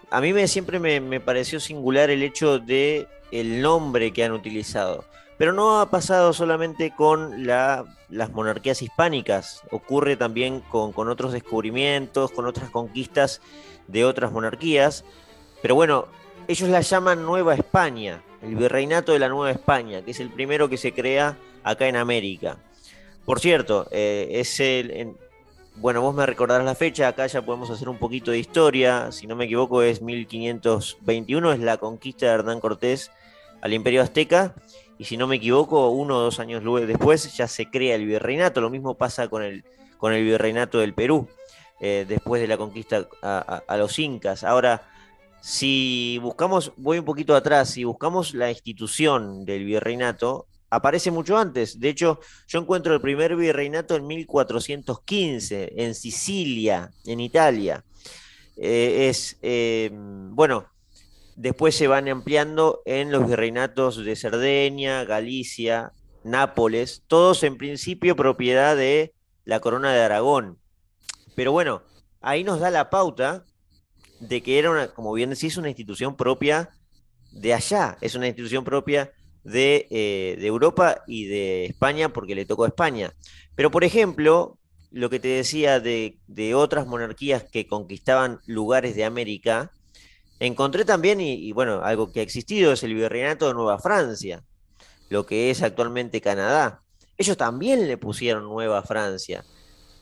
A 0.10 0.20
mí 0.20 0.34
me, 0.34 0.48
siempre 0.48 0.80
me, 0.80 1.20
pareció 1.22 1.60
singular 1.62 2.10
el 2.10 2.24
hecho 2.24 2.60
de 2.60 3.08
el 3.32 3.62
nombre 3.62 4.12
que 4.12 4.26
han 4.26 4.34
utilizado. 4.34 5.06
Pero 5.42 5.54
no 5.54 5.82
ha 5.82 5.90
pasado 5.90 6.34
solamente 6.34 6.94
con 6.96 7.48
las 7.48 8.32
monarquías 8.32 8.84
hispánicas, 8.84 9.64
ocurre 9.72 10.16
también 10.16 10.60
con, 10.60 10.94
otros 11.10 11.34
descubrimientos, 11.34 12.30
con 12.30 12.46
otras 12.46 12.70
conquistas 12.70 13.42
de 13.88 14.06
otras 14.06 14.32
monarquías. 14.32 15.04
Pero 15.64 15.74
bueno, 15.74 16.06
ellos 16.48 16.70
la 16.70 16.82
llaman 16.82 17.26
Nueva 17.26 17.56
España, 17.56 18.22
el 18.44 18.56
virreinato 18.56 19.14
de 19.14 19.18
la 19.18 19.30
Nueva 19.30 19.50
España, 19.50 20.04
que 20.04 20.12
es 20.12 20.20
el 20.20 20.30
primero 20.30 20.70
que 20.70 20.78
se 20.78 20.94
crea 20.94 21.36
acá 21.64 21.88
en 21.88 21.96
América. 21.96 22.58
Por 23.26 23.40
cierto, 23.40 23.88
eh, 23.90 24.28
es 24.34 24.60
el, 24.60 25.16
bueno, 25.78 26.04
vos 26.04 26.14
me 26.14 26.28
recordarás 26.28 26.66
la 26.66 26.76
fecha, 26.76 27.08
acá 27.08 27.26
ya 27.26 27.42
podemos 27.42 27.72
hacer 27.72 27.90
un 27.90 27.98
poquito 27.98 28.30
de 28.30 28.38
historia, 28.38 29.12
si 29.12 29.26
no 29.26 29.36
me 29.36 29.46
equivoco 29.46 29.82
es 29.82 30.04
1521, 30.04 31.54
es 31.54 31.60
la 31.62 31.78
conquista 31.78 32.28
de 32.28 32.32
Hernán 32.34 32.60
Cortés 32.60 33.10
al 33.62 33.74
Imperio 33.74 34.04
Azteca, 34.04 34.54
y 35.02 35.06
si 35.06 35.18
no 35.18 35.26
me 35.26 35.38
equivoco, 35.38 35.90
uno 35.90 36.18
o 36.18 36.22
dos 36.22 36.40
años 36.40 36.62
después 36.86 37.36
ya 37.36 37.48
se 37.48 37.72
crea 37.72 37.96
el 37.96 38.06
virreinato, 38.06 38.62
lo 38.62 38.70
mismo 38.70 38.94
pasa 38.94 39.30
con 39.30 39.42
el, 39.42 39.66
con 39.98 40.14
el 40.14 40.24
virreinato 40.24 40.78
del 40.78 40.94
Perú, 40.94 41.28
eh, 41.80 42.06
después 42.08 42.40
de 42.40 42.48
la 42.48 42.56
conquista 42.56 43.08
a, 43.24 43.78
los 43.78 43.98
incas. 43.98 44.44
Ahora, 44.44 44.88
si 45.42 46.20
buscamos, 46.22 46.72
voy 46.78 47.00
un 47.00 47.06
poquito 47.06 47.36
atrás, 47.36 47.72
si 47.72 47.84
buscamos 47.84 48.36
la 48.36 48.52
institución 48.52 49.44
del 49.44 49.66
virreinato, 49.66 50.46
aparece 50.70 51.10
mucho 51.10 51.36
antes. 51.36 51.80
De 51.80 51.90
hecho, 51.90 52.20
yo 52.48 52.60
encuentro 52.60 52.94
el 52.94 53.02
primer 53.02 53.36
virreinato 53.36 53.96
en 53.96 54.06
1415, 54.06 55.74
en 55.78 55.96
Sicilia, 55.96 56.92
en 57.08 57.22
Italia. 57.22 57.84
Eh, 58.56 59.08
es, 59.10 59.40
eh, 59.42 59.90
bueno, 59.92 60.68
después 61.36 61.76
se 61.76 61.88
van 61.88 62.08
ampliando 62.08 62.82
en 62.86 63.12
los 63.12 63.28
virreinatos 63.28 64.04
de 64.04 64.16
Cerdeña, 64.16 65.04
Galicia, 65.04 65.94
Nápoles, 66.24 67.04
todos 67.08 67.44
en 67.44 67.58
principio 67.58 68.16
propiedad 68.16 68.76
de 68.76 69.14
la 69.46 69.60
corona 69.60 69.92
de 69.94 70.02
Aragón. 70.02 70.60
Pero 71.36 71.52
bueno, 71.52 71.82
ahí 72.22 72.44
nos 72.44 72.60
da 72.60 72.70
la 72.70 72.90
pauta 72.90 73.46
de 74.20 74.42
que 74.42 74.60
era 74.60 74.70
una, 74.70 74.88
como 74.90 75.14
bien 75.14 75.32
decís, 75.32 75.58
una 75.58 75.70
institución 75.70 76.16
propia 76.16 76.70
de 77.32 77.54
allá, 77.54 77.98
es 78.02 78.16
una 78.16 78.28
institución 78.28 78.64
propia 78.64 79.12
eh, 79.54 80.38
de, 80.40 80.48
Europa 80.48 81.04
y 81.08 81.26
de 81.26 81.66
España 81.66 82.10
porque 82.10 82.36
le 82.36 82.46
tocó 82.46 82.66
a 82.66 82.68
España. 82.68 83.14
Pero, 83.56 83.72
por 83.72 83.84
ejemplo, 83.84 84.60
lo 84.92 85.10
que 85.10 85.20
te 85.20 85.30
decía 85.30 85.80
de, 85.80 86.20
otras 86.56 86.86
monarquías 86.86 87.44
que 87.44 87.66
conquistaban 87.66 88.40
lugares 88.46 88.96
de 88.96 89.06
América, 89.06 89.72
encontré 90.46 90.86
también, 90.86 91.22
y, 91.22 91.52
bueno, 91.52 91.84
algo 91.84 92.12
que 92.12 92.20
ha 92.20 92.24
existido 92.24 92.74
es 92.74 92.84
el 92.84 92.96
virreinato 92.96 93.48
de 93.48 93.54
Nueva 93.54 93.80
Francia, 93.80 94.44
lo 95.10 95.26
que 95.26 95.52
es 95.52 95.62
actualmente 95.62 96.20
Canadá. 96.20 96.82
Ellos 97.18 97.38
también 97.38 97.88
le 97.88 97.98
pusieron 97.98 98.44
Nueva 98.44 98.82
Francia. 98.84 99.46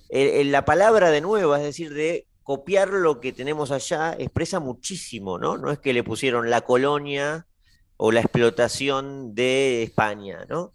la 0.10 0.66
palabra 0.66 1.12
de 1.12 1.22
nueva, 1.22 1.58
es 1.58 1.64
decir, 1.64 1.94
de 1.94 2.26
copiar 2.44 2.90
lo 2.90 3.20
que 3.20 3.34
tenemos 3.34 3.70
allá, 3.72 4.16
expresa 4.18 4.60
muchísimo, 4.60 5.38
¿no? 5.38 5.58
No 5.58 5.72
es 5.72 5.80
que 5.80 5.94
le 5.94 6.04
pusieron 6.04 6.50
la 6.50 6.62
colonia 6.62 7.46
o 7.98 8.12
la 8.12 8.22
explotación 8.22 9.36
de 9.36 9.84
España, 9.84 10.46
¿no? 10.50 10.72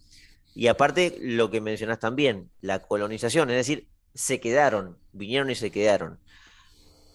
Y 0.55 0.69
aparte, 0.69 1.17
lo 1.21 1.51
que 1.51 1.61
mencionas 1.61 1.99
también, 1.99 2.51
la 2.61 2.81
colonización, 2.81 3.51
es 3.51 3.57
decir, 3.57 3.89
se 4.15 4.39
quedaron, 4.41 4.99
vinieron 5.13 5.51
y 5.51 5.55
se 5.55 5.71
quedaron. 5.73 6.21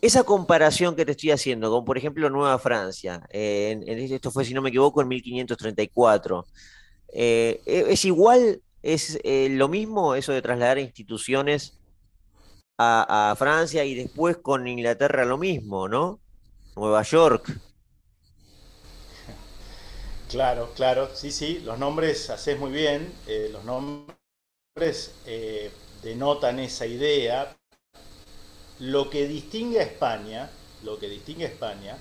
Esa 0.02 0.24
comparación 0.24 0.96
que 0.96 1.06
te 1.06 1.12
estoy 1.12 1.32
haciendo 1.32 1.70
con, 1.70 1.84
por 1.84 1.98
ejemplo, 1.98 2.30
Nueva 2.30 2.58
Francia, 2.60 3.22
en, 3.30 3.84
esto 3.88 4.32
fue, 4.32 4.46
si 4.46 4.54
no 4.54 4.62
me 4.62 4.70
equivoco, 4.70 5.02
en 5.02 5.08
1534, 5.10 6.46
eh, 7.14 7.62
¿e, 7.66 7.86
¿es 7.90 8.06
igual, 8.06 8.62
es 8.82 9.20
eh, 9.24 9.50
lo 9.52 9.68
mismo 9.68 10.16
eso 10.16 10.32
de 10.32 10.42
trasladar 10.42 10.80
instituciones 10.80 11.78
a, 12.78 13.32
a 13.32 13.36
Francia 13.36 13.84
y 13.84 13.96
después 13.96 14.38
con 14.38 14.68
Inglaterra 14.68 15.26
lo 15.26 15.38
mismo, 15.38 15.90
¿no? 15.90 16.20
Nueva 16.76 17.04
York, 17.04 17.60
Claro, 20.30 20.72
claro, 20.76 21.10
sí, 21.16 21.32
sí, 21.32 21.60
los 21.66 21.80
nombres 21.80 22.30
haces 22.30 22.60
muy 22.60 22.72
bien, 22.72 23.12
eh, 23.26 23.50
los 23.52 23.64
nombres 23.66 25.16
eh, 25.26 25.72
denotan 26.04 26.60
esa 26.60 26.86
idea. 26.86 27.58
Lo 28.80 29.10
que 29.10 29.28
distingue 29.28 29.80
a 29.80 29.84
España, 29.84 30.50
lo 30.84 30.98
que 30.98 31.10
distingue 31.10 31.46
a 31.46 31.50
España, 31.50 31.98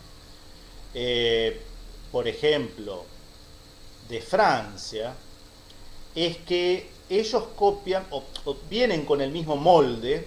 eh, 0.94 1.60
por 2.12 2.28
ejemplo, 2.28 3.04
de 4.08 4.20
Francia, 4.20 5.14
es 6.14 6.38
que 6.38 6.88
ellos 7.08 7.44
copian 7.56 8.04
o, 8.10 8.24
vienen 8.68 9.04
con 9.04 9.20
el 9.20 9.30
mismo 9.30 9.56
molde, 9.56 10.26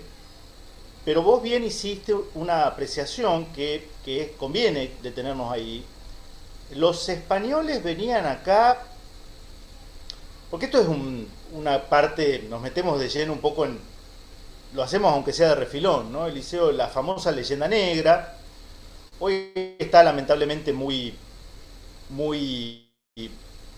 pero 1.04 1.24
vos 1.24 1.42
bien 1.42 1.64
hiciste 1.64 2.14
una 2.36 2.68
apreciación 2.68 3.48
que, 3.54 3.88
que 4.06 4.36
conviene 4.38 4.92
detenernos 5.02 5.52
ahí, 5.52 5.84
los 6.72 7.10
españoles 7.10 7.84
venían 7.84 8.26
acá, 8.26 8.86
porque 10.50 10.66
esto 10.66 10.82
es 10.82 10.88
una 11.54 11.90
parte, 11.90 12.46
nos 12.50 12.62
metemos 12.62 13.00
de 13.00 13.10
lleno 13.10 13.34
un 13.34 13.40
poco 13.40 13.66
en, 13.66 13.80
lo 14.74 14.84
hacemos 14.84 15.12
aunque 15.14 15.34
sea 15.34 15.50
de 15.50 15.56
refilón, 15.56 16.12
¿no? 16.12 16.28
El 16.28 16.36
liceo, 16.36 16.72
la 16.72 16.88
famosa 16.88 17.32
leyenda 17.32 17.68
negra, 17.68 18.38
hoy 19.20 19.52
está 19.78 20.04
lamentablemente 20.04 20.72
muy, 20.74 21.16
muy 22.10 22.88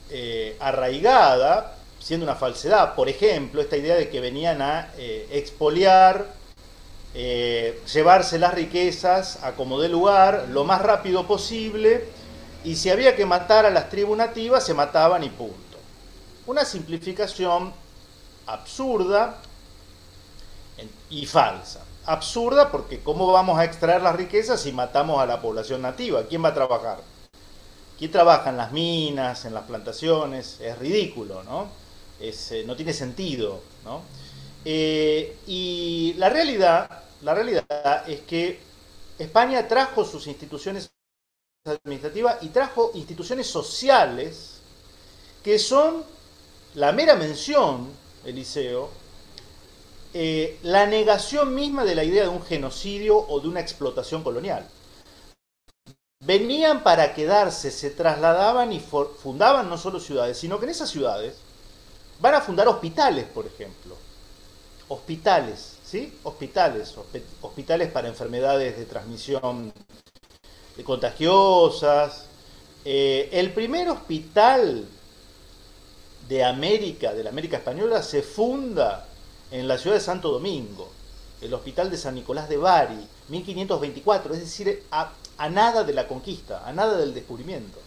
eh, 0.10 0.58
arraigada, 0.60 1.78
siendo 2.00 2.26
una 2.26 2.36
falsedad. 2.36 2.96
Por 2.96 3.10
ejemplo, 3.10 3.62
esta 3.62 3.78
idea 3.78 3.96
de 3.96 4.10
que 4.10 4.20
venían 4.20 4.62
a 4.62 4.92
eh, 4.98 5.28
expoliar, 5.32 6.28
eh, 7.16 7.82
llevarse 7.92 8.40
las 8.40 8.54
riquezas 8.54 9.44
a 9.44 9.54
como 9.54 9.80
de 9.80 9.90
lugar 9.90 10.48
lo 10.50 10.64
más 10.64 10.82
rápido 10.82 11.28
posible 11.28 12.06
y 12.64 12.76
si 12.76 12.90
había 12.90 13.16
que 13.16 13.26
matar 13.26 13.66
a 13.66 13.70
las 13.70 13.90
tribus 13.90 14.18
nativas, 14.18 14.66
se 14.66 14.74
mataban 14.74 15.24
y 15.24 15.30
punto. 15.30 15.56
Una 16.46 16.66
simplificación 16.66 17.74
absurda 18.48 19.38
y 21.10 21.26
falsa. 21.26 21.86
Absurda 22.06 22.72
porque 22.72 23.00
¿cómo 23.00 23.32
vamos 23.32 23.58
a 23.58 23.64
extraer 23.64 24.02
las 24.02 24.16
riquezas 24.16 24.62
si 24.62 24.72
matamos 24.72 25.22
a 25.22 25.26
la 25.26 25.42
población 25.42 25.82
nativa? 25.82 26.24
¿Quién 26.28 26.44
va 26.44 26.50
a 26.50 26.54
trabajar? 26.54 27.00
¿Quién 27.98 28.12
trabaja 28.12 28.50
en 28.50 28.58
las 28.58 28.72
minas, 28.72 29.46
en 29.46 29.54
las 29.54 29.64
plantaciones? 29.64 30.60
Es 30.60 30.78
ridículo, 30.78 31.44
¿no? 31.44 31.68
Eh, 32.20 32.64
no 32.66 32.76
tiene 32.76 32.94
sentido, 32.94 33.62
¿no? 33.84 34.02
Eh, 34.66 35.38
y 35.48 36.14
la 36.18 36.30
realidad, 36.30 36.90
la 37.22 37.34
realidad 37.34 38.10
es 38.10 38.22
que 38.22 38.60
España 39.18 39.68
trajo 39.68 40.06
sus 40.06 40.28
instituciones 40.28 40.90
administrativa 41.66 42.40
y 42.42 42.50
trajo 42.50 42.92
instituciones 42.94 43.48
sociales 43.48 44.60
que 45.44 45.60
son 45.60 46.04
la 46.76 46.92
mera 46.92 47.16
mención, 47.16 47.90
Eliseo, 48.26 48.90
eh, 50.14 50.60
la 50.62 50.86
negación 50.86 51.56
misma 51.56 51.84
de 51.86 51.96
la 51.96 52.04
idea 52.04 52.24
de 52.24 52.30
un 52.30 52.44
genocidio 52.44 53.18
o 53.18 53.40
de 53.40 53.48
una 53.48 53.60
explotación 53.60 54.24
colonial. 54.24 54.68
Venían 56.20 56.84
para 56.84 57.14
quedarse, 57.14 57.72
se 57.72 57.90
trasladaban 57.90 58.72
y 58.72 58.80
fundaban 58.80 59.70
no 59.70 59.78
solo 59.78 60.00
ciudades, 60.00 60.38
sino 60.38 60.60
que 60.60 60.66
en 60.66 60.72
esas 60.72 60.90
ciudades 60.90 61.36
van 62.20 62.36
a 62.36 62.42
fundar 62.42 62.68
hospitales, 62.68 63.26
por 63.26 63.46
ejemplo. 63.46 63.98
Hospitales, 64.88 65.78
¿sí? 65.84 66.18
Hospitales, 66.24 66.96
hospitales 67.42 67.92
para 67.92 68.08
enfermedades 68.08 68.78
de 68.78 68.86
transmisión 68.86 69.74
contagiosas. 70.84 72.26
Eh, 72.86 73.30
el 73.32 73.52
primer 73.52 73.90
hospital 73.90 74.86
de 76.28 76.44
América, 76.44 77.14
de 77.14 77.24
la 77.24 77.30
América 77.30 77.58
Española, 77.58 78.02
se 78.02 78.22
funda 78.22 79.08
en 79.54 79.68
la 79.68 79.78
ciudad 79.78 79.98
de 79.98 80.02
Santo 80.02 80.32
Domingo, 80.32 80.90
el 81.40 81.54
Hospital 81.54 81.92
de 81.92 81.98
San 81.98 82.16
Nicolás 82.16 82.50
de 82.50 82.58
Bari, 82.58 82.98
1524, 83.30 84.34
es 84.34 84.40
decir, 84.40 84.84
a, 84.90 85.14
nada 85.50 85.84
de 85.84 85.94
la 85.94 86.08
conquista, 86.08 86.68
a 86.68 86.74
nada 86.74 86.98
del 86.98 87.14
descubrimiento. 87.14 87.78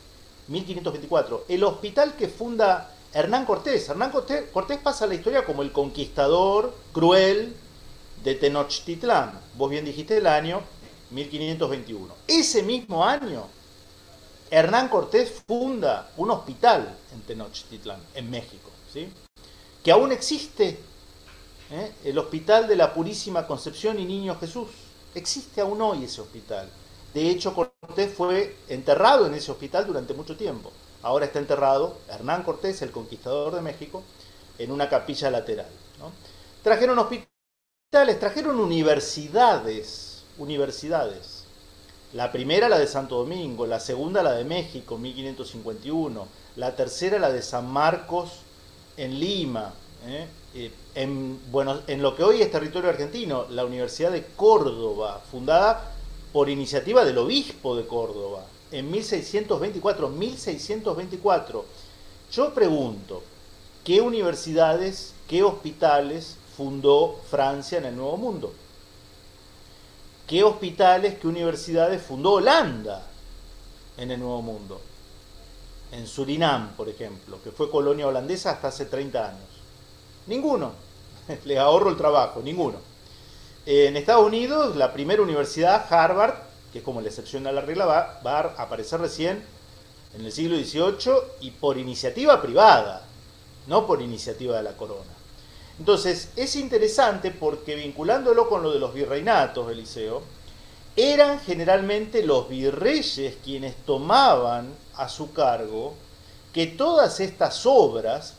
1524. 0.47 1.47
El 1.49 1.65
hospital 1.65 2.15
que 2.15 2.29
funda 2.29 2.93
Hernán 3.13 3.45
Cortés. 3.45 3.89
Hernán 3.89 4.13
Cortés, 4.13 4.45
pasa 4.81 5.07
a 5.07 5.09
la 5.09 5.17
historia 5.17 5.45
como 5.45 5.63
el 5.63 5.73
conquistador 5.73 6.73
cruel 6.93 7.57
de 8.23 8.37
Tenochtitlán. 8.37 9.33
Vos 9.57 9.69
bien 9.69 9.85
dijiste 9.85 10.19
el 10.19 10.29
año 10.29 10.63
1521. 11.11 12.15
Ese 12.29 12.63
mismo 12.63 13.05
año 13.05 13.49
Hernán 14.53 14.89
Cortés 14.89 15.43
funda 15.45 16.13
un 16.17 16.31
hospital 16.31 16.97
en 17.13 17.23
Tenochtitlán, 17.23 18.01
en 18.15 18.31
México, 18.31 18.71
¿sí? 18.93 19.09
que 19.83 19.91
aún 19.91 20.13
existe, 20.13 20.79
¿eh? 21.71 21.93
el 22.05 22.19
Hospital 22.19 22.69
de 22.69 22.77
la 22.77 22.93
Purísima 22.93 23.47
Concepción 23.47 23.99
y 23.99 24.05
Niño 24.05 24.37
Jesús. 24.39 24.69
Existe 25.15 25.61
aún 25.61 25.81
hoy 25.81 26.05
ese 26.05 26.21
hospital. 26.21 26.69
De 27.15 27.31
hecho, 27.31 27.55
Cortés 27.55 28.13
fue 28.15 28.57
enterrado 28.69 29.27
en 29.27 29.35
ese 29.35 29.51
hospital 29.51 29.87
durante 29.87 30.15
mucho 30.15 30.37
tiempo. 30.37 30.71
Ahora 31.03 31.27
está 31.27 31.39
enterrado 31.39 31.97
Hernán 32.09 32.43
Cortés, 32.43 32.83
el 32.83 32.91
conquistador 32.91 33.55
de 33.55 33.63
México, 33.63 34.03
en 34.59 34.73
una 34.73 34.89
capilla 34.89 35.31
lateral. 35.31 35.71
Trajeron 36.63 36.99
hospitales, 36.99 38.19
trajeron 38.19 38.61
universidades, 38.61 40.25
universidades 40.37 41.47
la 42.13 42.33
primera 42.33 42.69
la 42.69 42.79
de 42.79 42.87
Santo 42.87 43.17
Domingo, 43.17 43.67
la 43.67 43.81
segunda 43.81 44.23
la 44.23 44.33
de 44.33 44.45
México, 44.45 44.97
1551, 44.97 46.27
la 46.57 46.75
tercera 46.75 47.19
la 47.19 47.31
de 47.31 47.43
San 47.43 47.71
Marcos 47.71 48.41
en 48.97 49.19
Lima, 49.19 49.75
¿eh? 50.07 50.27
Eh, 50.59 50.71
en, 50.95 51.39
bueno, 51.53 51.81
en 51.87 52.01
lo 52.01 52.17
que 52.17 52.25
hoy 52.25 52.41
es 52.41 52.51
territorio 52.51 52.89
argentino, 52.89 53.47
la 53.51 53.65
Universidad 53.65 54.11
de 54.11 54.25
Córdoba, 54.25 55.21
fundada 55.31 55.93
por 56.33 56.49
iniciativa 56.49 57.05
del 57.05 57.19
obispo 57.19 57.77
de 57.77 57.87
Córdoba, 57.87 58.47
en 58.73 58.91
1624, 58.91 60.09
1624. 60.09 61.65
Yo 62.33 62.55
pregunto, 62.55 63.23
¿qué 63.85 64.01
universidades, 64.01 65.15
qué 65.29 65.43
hospitales 65.43 66.39
fundó 66.57 67.21
Francia 67.31 67.79
en 67.79 67.85
el 67.85 67.97
Nuevo 67.97 68.17
Mundo? 68.17 68.53
qué 70.27 70.43
hospitales, 70.43 71.19
qué 71.19 71.29
universidades 71.29 72.03
fundó 72.03 72.33
Holanda 72.35 73.03
en 73.97 74.11
el 74.11 74.19
Nuevo 74.19 74.43
Mundo. 74.43 74.81
En 75.93 76.07
Surinam, 76.07 76.73
por 76.73 76.89
ejemplo, 76.89 77.41
que 77.43 77.53
fue 77.53 77.71
colonia 77.71 78.09
holandesa 78.09 78.51
hasta 78.51 78.69
hace 78.69 78.87
30 78.87 79.29
años. 79.29 79.56
Ninguno. 80.27 80.73
Les 81.45 81.59
ahorro 81.59 81.91
el 81.91 81.97
trabajo, 81.97 82.41
ninguno. 82.43 82.79
En 83.65 83.97
Estados 83.97 84.25
Unidos, 84.25 84.77
la 84.77 84.93
primera 84.93 85.23
universidad, 85.23 85.87
Harvard, 85.93 86.35
que 86.73 86.79
es 86.79 86.85
como 86.85 87.01
la 87.01 87.09
excepción 87.09 87.47
a 87.47 87.53
la 87.53 87.61
regla, 87.61 87.87
va, 87.87 88.21
va 88.25 88.39
a 88.39 88.63
aparecer 88.63 89.01
recién 89.01 89.45
en 90.17 90.25
el 90.25 90.33
siglo 90.33 90.57
XVIII 90.57 91.15
y 91.41 91.51
por 91.51 91.77
iniciativa 91.79 92.41
privada, 92.41 93.05
no 93.67 93.87
por 93.87 94.01
iniciativa 94.03 94.57
de 94.57 94.63
la 94.63 94.77
corona. 94.77 95.17
Entonces, 95.79 96.31
es 96.37 96.57
interesante 96.57 97.31
porque 97.31 97.75
vinculándolo 97.75 98.49
con 98.49 98.63
lo 98.63 98.73
de 98.73 98.79
los 98.79 98.95
virreinatos, 98.95 99.71
Eliseo, 99.71 100.23
eran 100.97 101.41
generalmente 101.41 102.23
los 102.23 102.49
virreyes 102.49 103.37
quienes 103.45 103.77
tomaban 103.85 104.73
a 104.95 105.09
su 105.09 105.33
cargo 105.33 105.95
que 106.55 106.67
todas 106.67 107.21
estas 107.21 107.67
obras 107.67 108.35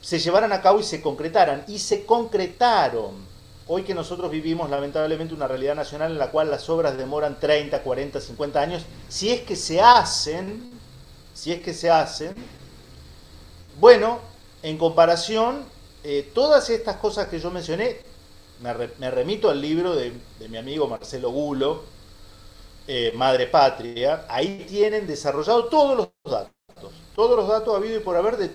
se 0.00 0.18
llevaran 0.18 0.52
a 0.52 0.60
cabo 0.60 0.80
y 0.80 0.82
se 0.82 1.00
concretaran. 1.00 1.64
Y 1.68 1.78
se 1.78 2.04
concretaron. 2.04 3.28
Hoy 3.66 3.82
que 3.84 3.94
nosotros 3.94 4.30
vivimos 4.30 4.68
lamentablemente 4.68 5.32
una 5.32 5.46
realidad 5.46 5.76
nacional 5.76 6.10
en 6.12 6.18
la 6.18 6.30
cual 6.30 6.50
las 6.50 6.68
obras 6.68 6.96
demoran 6.96 7.38
30, 7.38 7.82
40, 7.82 8.20
50 8.20 8.60
años, 8.60 8.82
si 9.08 9.30
es 9.30 9.42
que 9.42 9.54
se 9.54 9.80
hacen, 9.80 10.72
si 11.34 11.52
es 11.52 11.62
que 11.62 11.72
se 11.72 11.88
hacen, 11.88 12.34
bueno, 13.78 14.18
en 14.62 14.76
comparación 14.76 15.64
eh, 16.02 16.30
todas 16.34 16.68
estas 16.70 16.96
cosas 16.96 17.28
que 17.28 17.38
yo 17.38 17.50
mencioné, 17.50 17.98
me, 18.60 19.10
remito 19.10 19.50
al 19.50 19.60
libro 19.60 19.94
de, 19.94 20.12
mi 20.48 20.56
amigo 20.56 20.86
Marcelo 20.86 21.30
Gulo, 21.30 21.84
eh, 22.86 23.12
Madre 23.14 23.46
Patria, 23.46 24.26
ahí 24.28 24.66
tienen 24.68 25.06
desarrollado 25.06 25.66
todos 25.66 25.96
los 25.96 26.08
datos, 26.24 26.92
todos 27.14 27.36
los 27.36 27.48
datos 27.48 27.76
habido 27.76 27.96
y 27.96 28.00
por 28.00 28.16
haber 28.16 28.36
de 28.36 28.48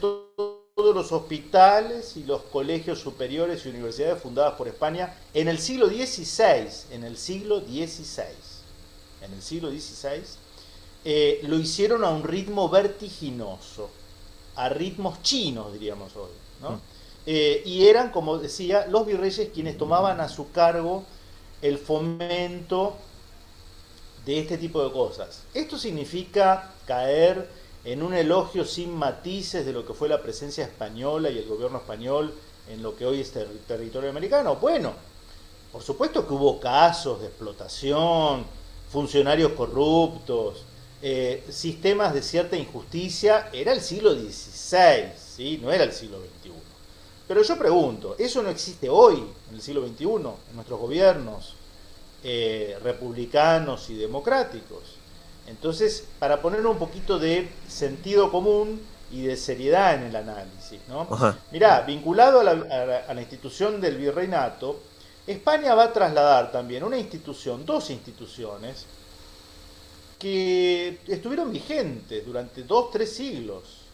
todos 0.86 0.98
los 0.98 1.12
hospitales 1.14 2.16
y 2.16 2.26
los 2.26 2.44
colegios 2.44 3.00
superiores 3.00 3.66
y 3.66 3.70
universidades 3.70 4.22
fundadas 4.22 4.54
por 4.54 4.68
España 4.68 5.16
en 5.34 5.48
el 5.48 5.58
siglo 5.58 5.88
XVI, 5.88 6.94
en 6.94 7.04
el 7.04 7.18
siglo 7.18 7.60
XVI, 7.62 8.26
en 9.24 9.34
el 9.34 9.42
siglo 9.42 9.72
XVI, 9.72 10.22
eh, 11.04 11.40
lo 11.42 11.58
hicieron 11.58 12.04
a 12.04 12.12
un 12.12 12.24
ritmo 12.24 12.70
vertiginoso, 12.70 13.90
a 14.58 14.70
ritmos 14.70 15.24
chinos, 15.24 15.74
diríamos 15.74 16.16
hoy, 16.16 16.30
¿no? 16.62 16.74
Mm. 16.74 16.82
Eh, 17.26 17.64
y 17.66 17.88
eran, 17.88 18.12
como 18.12 18.38
decía, 18.38 18.86
los 18.86 19.08
virreyes 19.08 19.50
quienes 19.52 19.80
tomaban 19.80 20.22
a 20.22 20.30
su 20.30 20.52
cargo 20.52 21.04
el 21.64 21.80
fomento 21.80 22.96
de 24.24 24.40
este 24.40 24.60
tipo 24.60 24.84
de 24.84 24.92
cosas. 24.92 25.42
Esto 25.52 25.80
significa 25.80 26.76
caer 26.86 27.50
en 27.86 28.02
un 28.02 28.16
elogio 28.16 28.66
sin 28.66 28.94
matices 28.94 29.66
de 29.66 29.72
lo 29.72 29.86
que 29.86 29.94
fue 29.94 30.10
la 30.10 30.22
presencia 30.22 30.66
española 30.66 31.30
y 31.30 31.38
el 31.38 31.48
gobierno 31.48 31.78
español 31.78 32.34
en 32.68 32.82
lo 32.82 32.96
que 32.96 33.06
hoy 33.06 33.22
es 33.22 33.32
territorio 33.68 34.10
americano. 34.10 34.56
Bueno, 34.56 34.94
por 35.72 35.84
supuesto 35.84 36.28
que 36.28 36.34
hubo 36.34 36.60
casos 36.60 37.22
de 37.22 37.28
explotación, 37.28 38.44
funcionarios 38.92 39.52
corruptos, 39.52 40.64
eh, 41.02 41.44
sistemas 41.50 42.14
de 42.14 42.24
cierta 42.24 42.58
injusticia. 42.58 43.50
Era 43.54 43.72
el 43.72 43.82
siglo 43.82 44.16
XVI, 44.16 45.12
¿sí? 45.18 45.60
no 45.62 45.72
era 45.72 45.84
el 45.84 45.92
siglo 45.92 46.18
XXI. 46.18 46.54
Pero 47.28 47.44
yo 47.44 47.58
pregunto, 47.58 48.16
¿eso 48.18 48.42
no 48.42 48.50
existe 48.50 48.90
hoy, 48.90 49.24
en 49.50 49.56
el 49.56 49.62
siglo 49.62 49.88
XXI, 49.88 50.04
en 50.06 50.56
nuestros 50.56 50.80
gobiernos 50.80 51.54
eh, 52.24 52.80
republicanos 52.82 53.90
y 53.92 53.96
democráticos? 53.96 54.95
Entonces, 55.48 56.08
para 56.20 56.42
poner 56.42 56.66
un 56.66 56.78
poquito 56.78 57.20
de 57.20 57.50
sentido 57.68 58.32
común 58.32 58.82
y 59.12 59.24
de 59.24 59.38
seriedad 59.38 59.96
en 59.96 60.04
el 60.04 60.16
análisis, 60.16 60.80
¿no? 60.88 61.08
Mirá, 61.52 61.82
vinculado 61.82 62.40
a 62.40 62.44
la, 62.44 63.22
institución 63.22 63.80
del 63.80 63.98
virreinato, 63.98 64.80
España 65.28 65.76
va 65.76 65.86
a 65.86 65.94
trasladar 65.94 66.52
también 66.52 66.84
una 66.84 66.98
institución, 66.98 67.66
dos 67.66 67.90
instituciones, 67.90 68.86
que 70.18 71.00
estuvieron 71.08 71.52
vigentes 71.52 72.26
durante 72.26 72.64
dos, 72.64 72.90
tres 72.92 73.14
siglos 73.14 73.86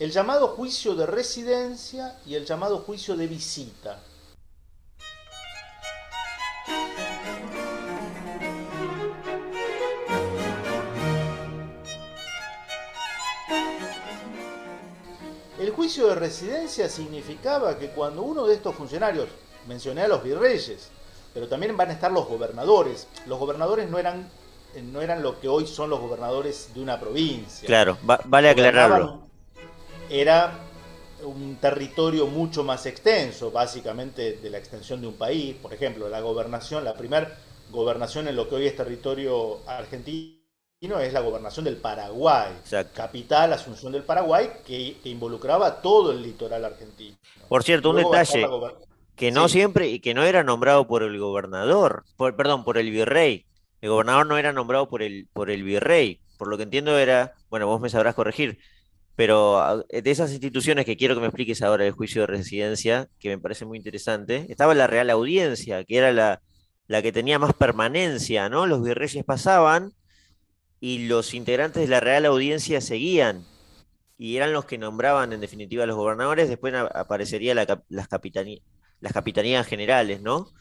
el 0.00 0.10
llamado 0.10 0.48
juicio 0.48 0.94
de 0.94 1.04
residencia 1.04 2.18
y 2.24 2.34
el 2.34 2.46
llamado 2.46 2.78
juicio 2.78 3.14
de 3.16 3.26
visita. 3.26 4.00
El 15.60 15.70
juicio 15.70 16.08
de 16.08 16.14
residencia 16.14 16.88
significaba 16.88 17.78
que 17.78 17.90
cuando 17.90 18.22
uno 18.22 18.46
de 18.46 18.54
estos 18.54 18.74
funcionarios, 18.74 19.28
mencioné 19.68 20.02
a 20.02 20.08
los 20.08 20.22
virreyes, 20.22 20.88
pero 21.34 21.48
también 21.48 21.76
van 21.76 21.90
a 21.90 21.92
estar 21.92 22.10
los 22.10 22.26
gobernadores, 22.26 23.06
los 23.26 23.38
gobernadores 23.38 23.88
no 23.88 23.98
eran, 23.98 24.28
no 24.90 25.02
eran 25.02 25.22
lo 25.22 25.38
que 25.38 25.48
hoy 25.48 25.66
son 25.66 25.90
los 25.90 26.00
gobernadores 26.00 26.70
de 26.74 26.80
una 26.80 26.98
provincia. 26.98 27.66
Claro, 27.66 27.98
vale 28.02 28.48
aclararlo 28.48 29.30
era 30.10 30.58
un 31.22 31.56
territorio 31.60 32.26
mucho 32.26 32.64
más 32.64 32.84
extenso, 32.86 33.50
básicamente 33.52 34.38
de 34.38 34.50
la 34.50 34.58
extensión 34.58 35.00
de 35.00 35.06
un 35.06 35.14
país. 35.14 35.54
Por 35.54 35.72
ejemplo, 35.72 36.08
la 36.08 36.20
gobernación, 36.20 36.84
la 36.84 36.94
primera 36.94 37.38
gobernación 37.70 38.26
en 38.26 38.34
lo 38.36 38.48
que 38.48 38.56
hoy 38.56 38.66
es 38.66 38.76
territorio 38.76 39.60
argentino 39.68 40.39
es 40.80 41.12
la 41.12 41.20
gobernación 41.20 41.66
del 41.66 41.76
Paraguay, 41.76 42.52
capital 42.94 43.52
Asunción 43.52 43.92
del 43.92 44.02
Paraguay, 44.02 44.48
que, 44.66 44.96
involucraba 45.04 45.82
todo 45.82 46.10
el 46.10 46.22
litoral 46.22 46.64
argentino. 46.64 47.16
Por 47.48 47.62
cierto, 47.62 47.90
un 47.90 47.96
detalle 47.96 48.46
que 49.14 49.30
no 49.30 49.50
siempre 49.50 49.88
y 49.88 50.00
que 50.00 50.14
no 50.14 50.24
era 50.24 50.42
nombrado 50.42 50.86
por 50.86 51.02
el 51.02 51.18
gobernador, 51.18 52.04
perdón, 52.16 52.64
por 52.64 52.78
el 52.78 52.90
virrey. 52.90 53.44
El 53.82 53.90
gobernador 53.90 54.26
no 54.26 54.38
era 54.38 54.54
nombrado 54.54 54.88
por 54.88 55.02
el 55.02 55.28
por 55.34 55.50
el 55.50 55.62
virrey. 55.64 56.20
Por 56.38 56.48
lo 56.48 56.56
que 56.56 56.62
entiendo 56.62 56.96
era, 56.96 57.34
bueno, 57.50 57.66
vos 57.66 57.82
me 57.82 57.90
sabrás 57.90 58.14
corregir, 58.14 58.58
pero 59.14 59.58
ah, 59.58 59.84
de 59.90 60.10
esas 60.10 60.30
instituciones 60.30 60.86
que 60.86 60.96
quiero 60.96 61.14
que 61.14 61.20
me 61.20 61.26
expliques 61.26 61.60
ahora 61.60 61.86
el 61.86 61.92
juicio 61.92 62.22
de 62.22 62.28
residencia, 62.28 63.08
que 63.18 63.28
me 63.28 63.38
parece 63.38 63.66
muy 63.66 63.76
interesante, 63.76 64.46
estaba 64.48 64.74
la 64.74 64.86
Real 64.86 65.10
Audiencia, 65.10 65.84
que 65.84 65.98
era 65.98 66.12
la, 66.12 66.40
la 66.86 67.02
que 67.02 67.12
tenía 67.12 67.38
más 67.38 67.52
permanencia, 67.52 68.48
¿no? 68.48 68.66
Los 68.66 68.82
virreyes 68.82 69.22
pasaban 69.22 69.92
y 70.80 71.06
los 71.06 71.34
integrantes 71.34 71.82
de 71.82 71.88
la 71.88 72.00
Real 72.00 72.26
Audiencia 72.26 72.80
seguían 72.80 73.44
y 74.16 74.36
eran 74.36 74.52
los 74.52 74.66
que 74.66 74.78
nombraban 74.78 75.32
en 75.32 75.40
definitiva 75.40 75.84
a 75.84 75.86
los 75.86 75.96
gobernadores, 75.96 76.48
después 76.48 76.74
aparecería 76.74 77.54
las, 77.54 77.66
las 77.88 78.08
capitanías 78.08 79.66
generales, 79.66 80.20
¿no? 80.20 80.52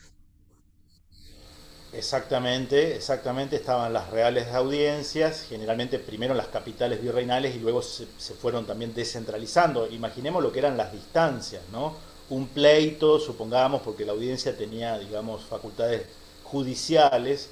Exactamente, 1.91 2.95
exactamente, 2.95 3.55
estaban 3.55 3.91
las 3.91 4.11
reales 4.11 4.47
audiencias, 4.53 5.45
generalmente 5.49 5.97
primero 5.97 6.35
las 6.35 6.47
capitales 6.47 7.01
virreinales 7.01 7.55
y 7.55 7.59
luego 7.59 7.81
se, 7.81 8.07
se, 8.17 8.35
fueron 8.35 8.65
también 8.67 8.93
descentralizando. 8.93 9.87
Imaginemos 9.89 10.43
lo 10.43 10.51
que 10.51 10.59
eran 10.59 10.77
las 10.77 10.93
distancias, 10.93 11.63
¿no? 11.71 11.97
Un 12.29 12.47
pleito, 12.49 13.19
supongamos, 13.19 13.81
porque 13.81 14.05
la 14.05 14.11
audiencia 14.11 14.55
tenía, 14.55 14.99
digamos, 14.99 15.45
facultades 15.45 16.05
judiciales, 16.43 17.49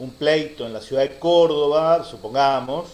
un 0.00 0.10
pleito 0.12 0.66
en 0.66 0.72
la 0.72 0.80
ciudad 0.80 1.02
de 1.02 1.18
Córdoba, 1.18 2.04
supongamos, 2.04 2.88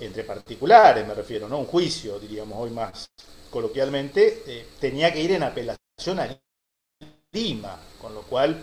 entre 0.00 0.24
particulares 0.24 1.06
me 1.06 1.14
refiero, 1.14 1.48
¿no? 1.48 1.58
Un 1.58 1.66
juicio, 1.66 2.18
diríamos 2.18 2.58
hoy 2.58 2.70
más 2.70 3.06
coloquialmente, 3.50 4.42
eh, 4.46 4.66
tenía 4.80 5.12
que 5.12 5.20
ir 5.20 5.32
en 5.32 5.42
apelación 5.42 6.18
a 6.18 6.38
Lima, 7.32 7.78
con 8.00 8.14
lo 8.14 8.22
cual 8.22 8.58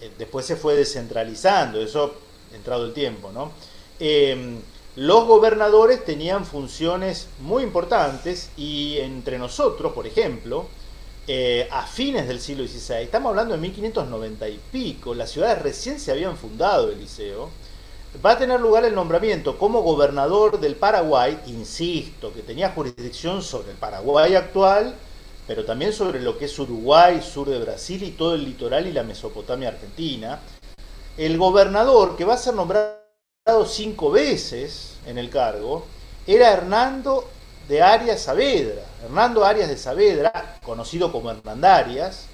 eh, 0.00 0.10
después 0.18 0.46
se 0.46 0.56
fue 0.56 0.74
descentralizando, 0.76 1.80
eso 1.80 2.14
entrado 2.52 2.84
el 2.84 2.92
tiempo, 2.92 3.32
¿no? 3.32 3.52
Em, 3.98 4.60
los 4.96 5.24
gobernadores 5.26 6.04
tenían 6.04 6.44
funciones 6.44 7.28
muy 7.40 7.64
importantes 7.64 8.50
y 8.56 8.98
entre 8.98 9.38
nosotros, 9.38 9.92
por 9.92 10.06
ejemplo, 10.06 10.68
eh, 11.26 11.68
a 11.70 11.86
fines 11.86 12.28
del 12.28 12.40
siglo 12.40 12.66
XVI, 12.66 13.02
estamos 13.02 13.30
hablando 13.30 13.54
de 13.54 13.60
1590 13.60 14.48
y 14.48 14.60
pico, 14.70 15.14
las 15.14 15.30
ciudades 15.30 15.62
recién 15.62 15.98
se 15.98 16.12
habían 16.12 16.36
fundado 16.36 16.90
el 16.90 17.00
liceo, 17.00 17.50
va 18.24 18.32
a 18.32 18.38
tener 18.38 18.60
lugar 18.60 18.84
el 18.84 18.94
nombramiento 18.94 19.58
como 19.58 19.82
gobernador 19.82 20.60
del 20.60 20.76
Paraguay, 20.76 21.40
insisto, 21.46 22.32
que 22.32 22.42
tenía 22.42 22.70
jurisdicción 22.70 23.42
sobre 23.42 23.70
el 23.70 23.76
Paraguay 23.76 24.34
actual, 24.34 24.94
pero 25.46 25.64
también 25.64 25.92
sobre 25.92 26.20
lo 26.20 26.38
que 26.38 26.44
es 26.44 26.58
Uruguay, 26.58 27.22
sur 27.22 27.48
de 27.48 27.58
Brasil 27.58 28.02
y 28.02 28.12
todo 28.12 28.34
el 28.34 28.44
litoral 28.44 28.86
y 28.86 28.92
la 28.92 29.02
Mesopotamia 29.02 29.68
argentina. 29.68 30.40
El 31.16 31.38
gobernador, 31.38 32.16
que 32.16 32.24
va 32.24 32.34
a 32.34 32.38
ser 32.38 32.54
nombrado 32.54 32.98
cinco 33.66 34.10
veces 34.10 34.96
en 35.06 35.18
el 35.18 35.30
cargo, 35.30 35.86
era 36.26 36.52
Hernando 36.52 37.28
de 37.68 37.82
Arias 37.82 38.22
Saavedra. 38.22 38.82
Hernando 39.04 39.44
Arias 39.44 39.68
de 39.68 39.76
Saavedra, 39.76 40.58
conocido 40.64 41.12
como 41.12 41.30
Hernandarias, 41.30 42.26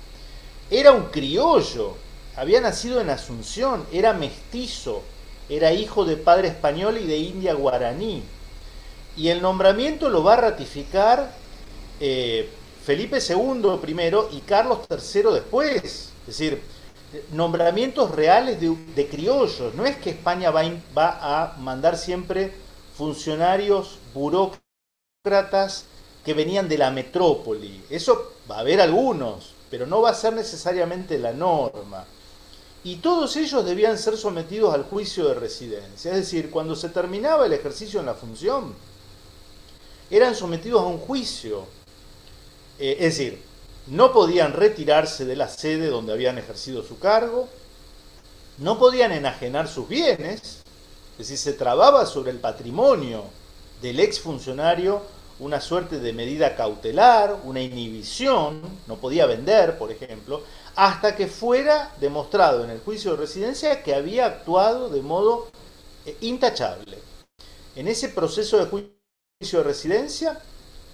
era 0.70 0.92
un 0.92 1.06
criollo, 1.06 1.96
había 2.36 2.60
nacido 2.60 3.00
en 3.00 3.10
Asunción, 3.10 3.84
era 3.92 4.12
mestizo, 4.12 5.02
era 5.48 5.72
hijo 5.72 6.04
de 6.04 6.16
padre 6.16 6.46
español 6.46 6.98
y 6.98 7.06
de 7.08 7.16
India 7.16 7.54
guaraní. 7.54 8.22
Y 9.16 9.28
el 9.28 9.42
nombramiento 9.42 10.10
lo 10.10 10.22
va 10.22 10.34
a 10.34 10.42
ratificar 10.42 11.32
eh, 11.98 12.48
Felipe 12.84 13.18
II 13.18 13.78
primero 13.82 14.28
y 14.32 14.40
Carlos 14.42 14.78
III 14.88 15.22
después. 15.34 16.12
Es 16.20 16.26
decir, 16.26 16.62
nombramientos 17.32 18.12
reales 18.12 18.60
de, 18.60 19.08
criollos. 19.08 19.74
No 19.74 19.86
es 19.86 19.96
que 19.96 20.10
España 20.10 20.52
va, 20.52 20.62
va 20.96 21.18
a 21.20 21.56
mandar 21.56 21.98
siempre 21.98 22.52
funcionarios 22.96 23.98
burócratas 24.14 25.86
que 26.24 26.34
venían 26.34 26.68
de 26.68 26.78
la 26.78 26.90
metrópoli. 26.90 27.84
Eso 27.90 28.34
va 28.50 28.56
a 28.56 28.60
haber 28.60 28.80
algunos, 28.80 29.54
pero 29.70 29.86
no 29.86 30.02
va 30.02 30.10
a 30.10 30.14
ser 30.14 30.32
necesariamente 30.34 31.18
la 31.18 31.32
norma. 31.32 32.04
Y 32.82 32.96
todos 32.96 33.36
ellos 33.36 33.64
debían 33.64 33.98
ser 33.98 34.16
sometidos 34.16 34.74
al 34.74 34.84
juicio 34.84 35.28
de 35.28 35.34
residencia. 35.34 36.12
Es 36.12 36.16
decir, 36.16 36.50
cuando 36.50 36.74
se 36.74 36.88
terminaba 36.88 37.46
el 37.46 37.52
ejercicio 37.52 38.00
en 38.00 38.06
la 38.06 38.14
función, 38.14 38.74
eran 40.10 40.34
sometidos 40.34 40.82
a 40.82 40.86
un 40.86 40.98
juicio. 40.98 41.66
Eh, 42.78 42.96
es 43.00 43.16
decir, 43.18 43.42
no 43.86 44.12
podían 44.12 44.52
retirarse 44.52 45.24
de 45.24 45.36
la 45.36 45.48
sede 45.48 45.88
donde 45.88 46.12
habían 46.12 46.38
ejercido 46.38 46.82
su 46.82 46.98
cargo, 46.98 47.48
no 48.58 48.78
podían 48.78 49.12
enajenar 49.12 49.68
sus 49.68 49.88
bienes, 49.88 50.62
es 51.12 51.28
decir, 51.28 51.38
se 51.38 51.52
trababa 51.52 52.06
sobre 52.06 52.30
el 52.30 52.38
patrimonio 52.38 53.24
del 53.82 54.00
exfuncionario 54.00 55.02
una 55.40 55.60
suerte 55.60 55.98
de 55.98 56.12
medida 56.12 56.54
cautelar, 56.54 57.40
una 57.44 57.60
inhibición, 57.60 58.62
no 58.86 58.96
podía 58.96 59.26
vender, 59.26 59.78
por 59.78 59.90
ejemplo, 59.90 60.42
hasta 60.76 61.16
que 61.16 61.26
fuera 61.26 61.92
demostrado 62.00 62.64
en 62.64 62.70
el 62.70 62.80
juicio 62.80 63.12
de 63.12 63.16
residencia 63.16 63.82
que 63.82 63.94
había 63.94 64.26
actuado 64.26 64.90
de 64.90 65.02
modo 65.02 65.48
eh, 66.06 66.16
intachable. 66.20 66.98
En 67.74 67.88
ese 67.88 68.10
proceso 68.10 68.58
de 68.58 68.66
juicio 68.66 69.58
de 69.58 69.64
residencia, 69.64 70.40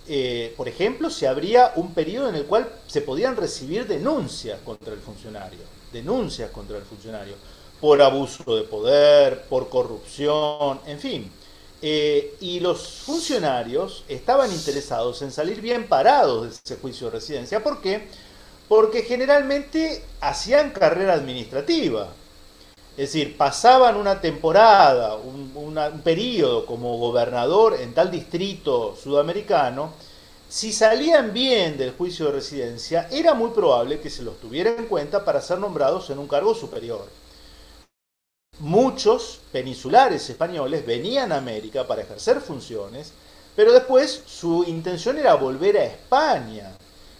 eh, 0.09 0.55
por 0.57 0.69
ejemplo, 0.69 1.11
se 1.11 1.27
abría 1.27 1.73
un 1.75 1.93
periodo 1.93 2.29
en 2.29 2.37
el 2.37 2.47
cual 2.47 2.71
se 2.87 3.01
podían 3.01 3.37
recibir 3.37 3.87
denuncias 3.87 4.61
contra 4.65 4.93
el 4.93 5.01
funcionario, 5.01 5.61
denuncias 5.93 6.51
contra 6.51 6.79
el 6.79 6.85
funcionario, 6.85 7.35
por 7.81 8.01
abuso 8.01 8.57
de 8.57 8.63
poder, 8.63 9.43
por 9.49 9.69
corrupción, 9.69 10.81
en 10.87 11.01
fin. 11.01 11.33
Eh, 11.83 12.37
y 12.41 12.61
los 12.61 12.89
funcionarios 13.05 14.05
estaban 14.09 14.51
interesados 14.53 15.21
en 15.23 15.31
salir 15.31 15.61
bien 15.61 15.89
parados 15.89 16.43
de 16.45 16.49
ese 16.51 16.81
juicio 16.81 17.09
de 17.09 17.13
residencia. 17.19 17.63
¿Por 17.63 17.81
qué? 17.81 18.09
Porque 18.69 19.03
generalmente 19.03 20.05
hacían 20.21 20.71
carrera 20.71 21.15
administrativa. 21.15 22.09
Es 22.97 23.13
decir, 23.13 23.37
pasaban 23.37 23.97
una 23.97 24.21
temporada, 24.21 25.17
un, 25.17 25.53
un 25.55 26.01
periodo 26.03 26.65
como 26.67 26.97
gobernador 26.99 27.77
en 27.81 27.93
tal 27.95 28.11
distrito 28.11 28.97
sudamericano. 28.97 29.93
Si 30.49 30.73
salían 30.73 31.33
bien 31.33 31.77
del 31.77 31.93
juicio 31.93 32.27
de 32.27 32.33
residencia, 32.33 33.09
era 33.11 33.35
muy 33.35 33.51
probable 33.51 34.01
que 34.01 34.11
se 34.11 34.23
los 34.23 34.41
tuviera 34.41 34.71
en 34.71 34.87
cuenta 34.87 35.25
para 35.25 35.43
ser 35.43 35.59
nombrados 35.59 36.11
en 36.11 36.19
un 36.19 36.29
cargo 36.29 36.55
superior. 36.55 37.07
Muchos 38.59 39.41
peninsulares 39.53 40.29
españoles 40.31 40.87
venían 40.87 41.33
a 41.33 41.39
América 41.39 41.87
para 41.87 42.03
ejercer 42.03 42.41
funciones, 42.41 43.13
pero 43.55 43.73
después 43.73 44.23
su 44.27 44.65
intención 44.65 45.19
era 45.19 45.35
volver 45.35 45.77
a 45.77 45.85
España 45.85 46.73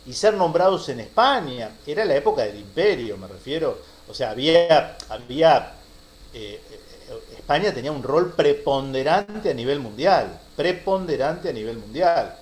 y 0.07 0.13
ser 0.13 0.35
nombrados 0.35 0.89
en 0.89 1.01
España. 1.01 1.71
Era 1.87 2.05
la 2.05 2.17
época 2.17 2.43
del 2.43 2.57
imperio, 2.57 3.17
me 3.17 3.29
refiero. 3.29 3.79
O 4.09 4.15
sea, 4.15 4.31
había, 4.31 4.97
había 5.09 5.75
eh, 6.33 6.61
España 7.37 7.73
tenía 7.73 7.93
un 7.93 8.03
rol 8.03 8.33
preponderante 8.33 9.51
a 9.51 9.55
nivel 9.55 9.81
mundial, 9.81 10.41
preponderante 10.57 11.51
a 11.51 11.53
nivel 11.53 11.79
mundial. 11.79 12.37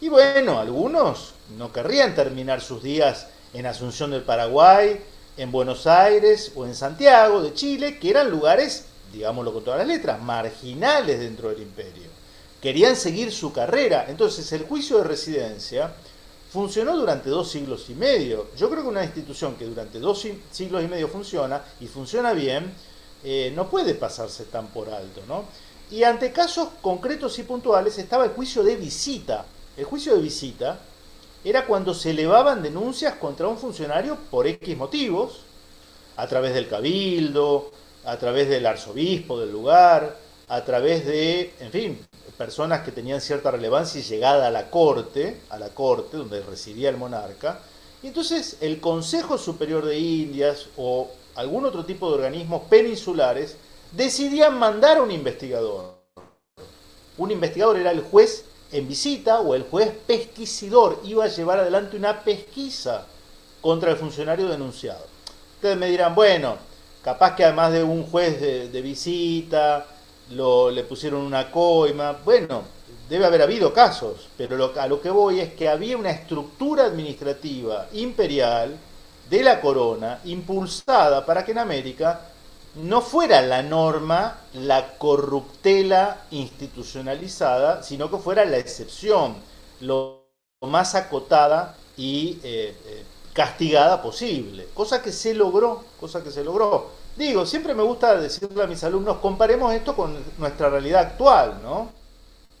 Y 0.00 0.08
bueno, 0.08 0.58
algunos 0.58 1.34
no 1.58 1.72
querrían 1.72 2.14
terminar 2.14 2.62
sus 2.62 2.82
días 2.82 3.28
en 3.52 3.66
Asunción 3.66 4.10
del 4.12 4.22
Paraguay, 4.22 4.98
en 5.36 5.52
Buenos 5.52 5.86
Aires 5.86 6.52
o 6.54 6.66
en 6.66 6.74
Santiago 6.74 7.42
de 7.42 7.54
Chile, 7.54 7.98
que 7.98 8.10
eran 8.10 8.30
lugares, 8.30 8.84
digámoslo 9.12 9.52
con 9.52 9.64
todas 9.64 9.78
las 9.78 9.88
letras, 9.88 10.22
marginales 10.22 11.20
dentro 11.20 11.48
del 11.48 11.62
imperio. 11.62 12.08
Querían 12.60 12.96
seguir 12.96 13.32
su 13.32 13.52
carrera. 13.52 14.06
Entonces 14.08 14.50
el 14.52 14.64
juicio 14.64 14.98
de 14.98 15.04
residencia 15.04 15.92
funcionó 16.52 16.96
durante 16.96 17.30
dos 17.30 17.50
siglos 17.50 17.88
y 17.88 17.94
medio. 17.94 18.48
Yo 18.56 18.68
creo 18.68 18.82
que 18.82 18.88
una 18.88 19.04
institución 19.04 19.54
que 19.56 19.64
durante 19.64 19.98
dos 19.98 20.26
siglos 20.50 20.84
y 20.84 20.88
medio 20.88 21.08
funciona 21.08 21.62
y 21.80 21.86
funciona 21.86 22.32
bien, 22.32 22.72
eh, 23.22 23.52
no 23.54 23.70
puede 23.70 23.94
pasarse 23.94 24.44
tan 24.44 24.66
por 24.68 24.90
alto. 24.90 25.22
¿no? 25.26 25.44
Y 25.90 26.04
ante 26.04 26.32
casos 26.32 26.68
concretos 26.82 27.38
y 27.38 27.44
puntuales 27.44 27.98
estaba 27.98 28.24
el 28.24 28.30
juicio 28.30 28.62
de 28.62 28.76
visita. 28.76 29.46
El 29.76 29.84
juicio 29.84 30.14
de 30.14 30.22
visita 30.22 30.80
era 31.44 31.66
cuando 31.66 31.94
se 31.94 32.10
elevaban 32.10 32.62
denuncias 32.62 33.14
contra 33.14 33.48
un 33.48 33.58
funcionario 33.58 34.16
por 34.30 34.46
X 34.46 34.76
motivos, 34.76 35.40
a 36.16 36.26
través 36.26 36.52
del 36.52 36.68
cabildo, 36.68 37.70
a 38.04 38.18
través 38.18 38.48
del 38.48 38.66
arzobispo 38.66 39.40
del 39.40 39.50
lugar, 39.50 40.16
a 40.48 40.64
través 40.64 41.06
de, 41.06 41.54
en 41.60 41.70
fin, 41.70 42.06
personas 42.36 42.82
que 42.82 42.92
tenían 42.92 43.20
cierta 43.20 43.50
relevancia 43.50 44.00
y 44.00 44.04
llegada 44.04 44.48
a 44.48 44.50
la 44.50 44.68
corte, 44.70 45.42
a 45.48 45.58
la 45.58 45.70
corte 45.70 46.16
donde 46.16 46.42
residía 46.42 46.90
el 46.90 46.96
monarca. 46.96 47.60
Y 48.02 48.08
entonces 48.08 48.56
el 48.60 48.80
Consejo 48.80 49.38
Superior 49.38 49.84
de 49.84 49.98
Indias 49.98 50.66
o 50.76 51.10
algún 51.36 51.64
otro 51.64 51.84
tipo 51.84 52.08
de 52.08 52.16
organismos 52.16 52.62
peninsulares 52.68 53.56
decidían 53.92 54.58
mandar 54.58 54.98
a 54.98 55.02
un 55.02 55.10
investigador. 55.10 56.00
Un 57.16 57.30
investigador 57.30 57.76
era 57.76 57.90
el 57.90 58.00
juez 58.00 58.44
en 58.72 58.88
visita 58.88 59.40
o 59.40 59.54
el 59.54 59.64
juez 59.64 59.92
pesquisidor 60.06 61.00
iba 61.04 61.24
a 61.24 61.28
llevar 61.28 61.58
adelante 61.60 61.96
una 61.96 62.20
pesquisa 62.20 63.06
contra 63.60 63.90
el 63.90 63.96
funcionario 63.96 64.48
denunciado. 64.48 65.04
Ustedes 65.56 65.76
me 65.76 65.90
dirán, 65.90 66.14
bueno, 66.14 66.56
capaz 67.02 67.36
que 67.36 67.44
además 67.44 67.72
de 67.72 67.82
un 67.82 68.04
juez 68.04 68.40
de, 68.40 68.82
visita, 68.82 69.86
lo, 70.30 70.70
le 70.70 70.84
pusieron 70.84 71.20
una 71.20 71.50
coima. 71.50 72.12
Bueno, 72.24 72.62
debe 73.08 73.26
haber 73.26 73.42
habido 73.42 73.72
casos, 73.72 74.28
pero 74.38 74.72
a 74.76 74.86
lo 74.86 75.00
que 75.00 75.10
voy 75.10 75.40
es 75.40 75.52
que 75.52 75.68
había 75.68 75.98
una 75.98 76.10
estructura 76.10 76.84
administrativa 76.84 77.88
imperial 77.92 78.76
de 79.28 79.42
la 79.42 79.60
corona 79.60 80.20
impulsada 80.24 81.26
para 81.26 81.44
que 81.44 81.52
en 81.52 81.58
América 81.58 82.20
no 82.74 83.00
fuera 83.00 83.42
la 83.42 83.62
norma 83.62 84.38
la 84.54 84.96
corruptela 84.98 86.22
institucionalizada, 86.30 87.82
sino 87.82 88.10
que 88.10 88.18
fuera 88.18 88.44
la 88.44 88.58
excepción, 88.58 89.36
lo 89.80 90.26
más 90.62 90.94
acotada 90.94 91.76
y 91.96 92.38
eh, 92.42 92.76
eh, 92.86 93.04
castigada 93.32 94.02
posible, 94.02 94.68
cosa 94.74 95.02
que 95.02 95.12
se 95.12 95.34
logró, 95.34 95.84
cosa 95.98 96.22
que 96.22 96.30
se 96.30 96.44
logró. 96.44 96.90
Digo, 97.16 97.44
siempre 97.44 97.74
me 97.74 97.82
gusta 97.82 98.18
decirle 98.20 98.62
a 98.62 98.66
mis 98.66 98.82
alumnos, 98.84 99.18
comparemos 99.18 99.74
esto 99.74 99.96
con 99.96 100.16
nuestra 100.38 100.70
realidad 100.70 101.02
actual, 101.02 101.60
¿no? 101.62 101.90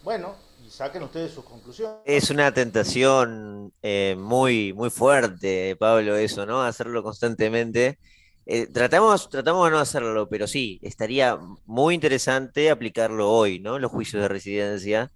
Bueno, 0.02 0.34
y 0.66 0.70
saquen 0.70 1.02
ustedes 1.02 1.32
sus 1.32 1.44
conclusiones. 1.44 1.98
Es 2.04 2.30
una 2.30 2.52
tentación 2.52 3.72
eh, 3.82 4.16
muy, 4.18 4.72
muy 4.72 4.90
fuerte, 4.90 5.76
Pablo, 5.76 6.16
eso, 6.16 6.46
¿no? 6.46 6.62
Hacerlo 6.62 7.02
constantemente. 7.02 7.98
Eh, 8.46 8.66
tratamos, 8.66 9.28
tratamos 9.28 9.66
de 9.66 9.70
no 9.70 9.78
hacerlo, 9.78 10.28
pero 10.28 10.46
sí, 10.46 10.80
estaría 10.82 11.38
muy 11.66 11.94
interesante 11.94 12.70
aplicarlo 12.70 13.30
hoy, 13.30 13.60
¿no? 13.60 13.78
Los 13.78 13.92
juicios 13.92 14.22
de 14.22 14.28
residencia. 14.28 15.10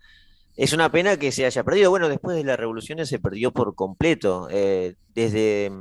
Es 0.57 0.73
una 0.73 0.91
pena 0.93 1.17
que 1.17 1.33
se 1.33 1.47
haya 1.47 1.65
perdido. 1.65 1.91
Bueno, 1.91 2.09
después 2.09 2.37
de 2.37 2.45
las 2.45 2.59
revoluciones 2.59 3.09
se 3.09 3.19
perdió 3.19 3.53
por 3.53 3.75
completo. 3.75 4.49
Eh, 4.51 4.95
desde, 5.15 5.73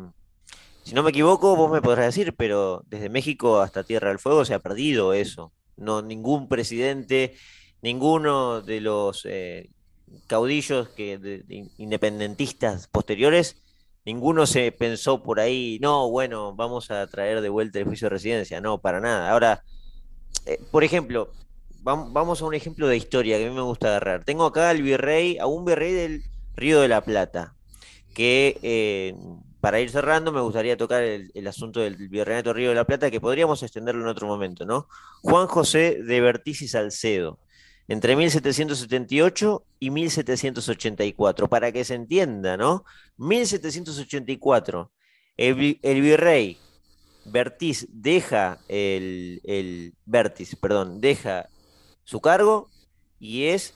si 0.84 0.96
no 0.96 1.04
me 1.04 1.12
equivoco, 1.12 1.56
vos 1.56 1.72
me 1.72 1.82
podrás 1.82 2.08
decir, 2.08 2.34
pero 2.36 2.84
desde 2.88 3.10
México 3.10 3.60
hasta 3.62 3.84
Tierra 3.84 4.10
del 4.10 4.20
Fuego 4.20 4.46
se 4.46 4.56
ha 4.56 4.60
perdido 4.60 5.14
eso. 5.14 5.54
No, 5.78 6.02
ningún 6.02 6.48
presidente, 6.48 7.36
ninguno 7.82 8.62
de 8.62 8.82
los 8.82 9.26
eh, 9.26 9.70
caudillos 10.28 10.90
que, 10.90 11.44
independentistas 11.78 12.88
posteriores 12.88 13.62
ninguno 14.06 14.46
se 14.46 14.72
pensó 14.72 15.24
por 15.24 15.40
ahí, 15.40 15.80
no, 15.82 16.10
bueno, 16.10 16.54
vamos 16.56 16.92
a 16.92 17.08
traer 17.08 17.42
de 17.42 17.50
vuelta 17.50 17.80
el 17.80 17.86
juicio 17.86 18.06
de 18.06 18.16
residencia, 18.16 18.62
no, 18.62 18.80
para 18.80 19.00
nada. 19.00 19.32
Ahora, 19.32 19.64
eh, 20.46 20.60
por 20.72 20.84
ejemplo, 20.84 21.32
vamos 21.82 22.42
a 22.42 22.46
un 22.46 22.54
ejemplo 22.54 22.88
de 22.88 22.98
historia 22.98 23.38
que 23.38 23.46
a 23.46 23.50
mí 23.50 23.56
me 23.56 23.62
gusta 23.62 23.88
agarrar. 23.88 24.24
Tengo 24.24 24.46
acá 24.46 24.70
al 24.70 24.82
virrey, 24.82 25.38
a 25.38 25.48
un 25.48 25.66
virrey 25.66 25.94
del 25.94 26.24
Río 26.56 26.82
de 26.82 26.88
la 26.88 27.02
Plata, 27.02 27.56
que 28.14 28.58
eh, 28.62 29.16
para 29.60 29.80
ir 29.80 29.90
cerrando 29.90 30.32
me 30.32 30.42
gustaría 30.42 30.78
tocar 30.78 31.04
el, 31.04 31.48
asunto 31.48 31.80
del 31.80 31.96
virreinato 31.96 32.54
Río 32.54 32.70
de 32.70 32.76
la 32.76 32.86
Plata, 32.86 33.10
que 33.10 33.22
podríamos 33.22 33.64
extenderlo 33.64 34.02
en 34.02 34.08
otro 34.08 34.28
momento, 34.28 34.66
¿no? 34.66 34.88
Juan 35.22 35.48
José 35.48 36.04
de 36.04 36.22
Bertiz 36.22 36.62
y 36.62 36.68
Salcedo 36.68 37.40
entre 37.88 38.16
1778 38.16 39.66
y 39.80 39.90
1784, 39.90 41.50
para 41.50 41.72
que 41.72 41.84
se 41.84 41.96
entienda, 41.96 42.58
¿no? 42.58 42.86
1784, 43.18 44.92
el, 45.38 45.56
virrey 45.82 46.58
Bertiz 47.26 47.88
deja 47.90 48.60
el 48.68 49.94
perdón, 50.62 51.02
deja 51.02 51.50
su 52.04 52.22
cargo 52.22 52.70
y 53.20 53.46
es 53.46 53.74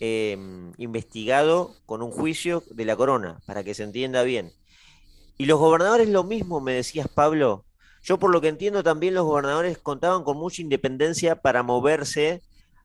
em, 0.00 0.72
investigado 0.76 1.74
con 1.86 2.02
un 2.02 2.10
juicio 2.10 2.62
de 2.70 2.84
la 2.84 2.96
corona, 2.96 3.40
para 3.46 3.64
que 3.64 3.74
se 3.74 3.82
entienda 3.82 4.22
bien. 4.22 4.52
Y 5.38 5.46
los 5.46 5.58
gobernadores 5.58 6.08
lo 6.08 6.24
mismo, 6.24 6.60
me 6.60 6.74
decías 6.74 7.08
Pablo. 7.08 7.64
Yo 8.02 8.18
por 8.18 8.30
lo 8.30 8.40
que 8.40 8.48
entiendo 8.48 8.82
también 8.82 9.14
los 9.14 9.24
gobernadores 9.24 9.78
contaban 9.78 10.22
con 10.22 10.36
mucha 10.36 10.62
independencia 10.62 11.36
para 11.36 11.62
moverse 11.62 12.42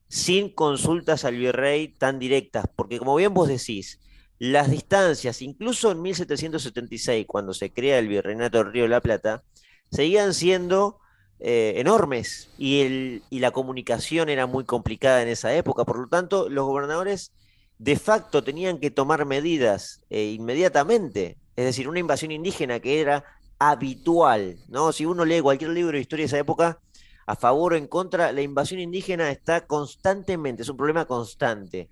sin 0.07 0.49
consultas 0.49 1.25
al 1.25 1.35
virrey 1.37 1.87
tan 1.87 2.19
directas, 2.19 2.65
porque 2.75 2.99
como 2.99 3.15
bien 3.15 3.33
vos 3.33 3.47
decís, 3.47 3.99
las 4.39 4.69
distancias, 4.69 5.41
incluso 5.41 5.91
en 5.91 6.01
1776, 6.01 7.25
cuando 7.27 7.53
se 7.53 7.71
crea 7.71 7.99
el 7.99 8.07
virreinato 8.07 8.57
del 8.57 8.73
Río 8.73 8.83
de 8.83 8.89
la 8.89 9.01
Plata, 9.01 9.43
seguían 9.91 10.33
siendo 10.33 10.99
eh, 11.39 11.73
enormes 11.77 12.49
y, 12.57 12.81
el, 12.81 13.23
y 13.29 13.39
la 13.39 13.51
comunicación 13.51 14.29
era 14.29 14.45
muy 14.45 14.65
complicada 14.65 15.21
en 15.21 15.29
esa 15.29 15.53
época. 15.53 15.85
Por 15.85 15.99
lo 15.99 16.07
tanto, 16.07 16.49
los 16.49 16.65
gobernadores 16.65 17.33
de 17.79 17.95
facto 17.97 18.43
tenían 18.43 18.79
que 18.79 18.91
tomar 18.91 19.25
medidas 19.25 20.03
eh, 20.09 20.31
inmediatamente. 20.37 21.37
Es 21.55 21.65
decir, 21.65 21.87
una 21.87 21.99
invasión 21.99 22.31
indígena 22.31 22.79
que 22.79 23.01
era 23.01 23.23
habitual, 23.59 24.57
¿no? 24.67 24.91
Si 24.91 25.05
uno 25.05 25.25
lee 25.25 25.41
cualquier 25.41 25.71
libro 25.71 25.93
de 25.93 26.01
historia 26.01 26.23
de 26.23 26.27
esa 26.27 26.39
época, 26.39 26.79
a 27.25 27.35
favor 27.35 27.73
o 27.73 27.75
en 27.75 27.87
contra, 27.87 28.31
la 28.31 28.41
invasión 28.41 28.79
indígena 28.79 29.31
está 29.31 29.65
constantemente, 29.65 30.63
es 30.63 30.69
un 30.69 30.77
problema 30.77 31.05
constante, 31.05 31.89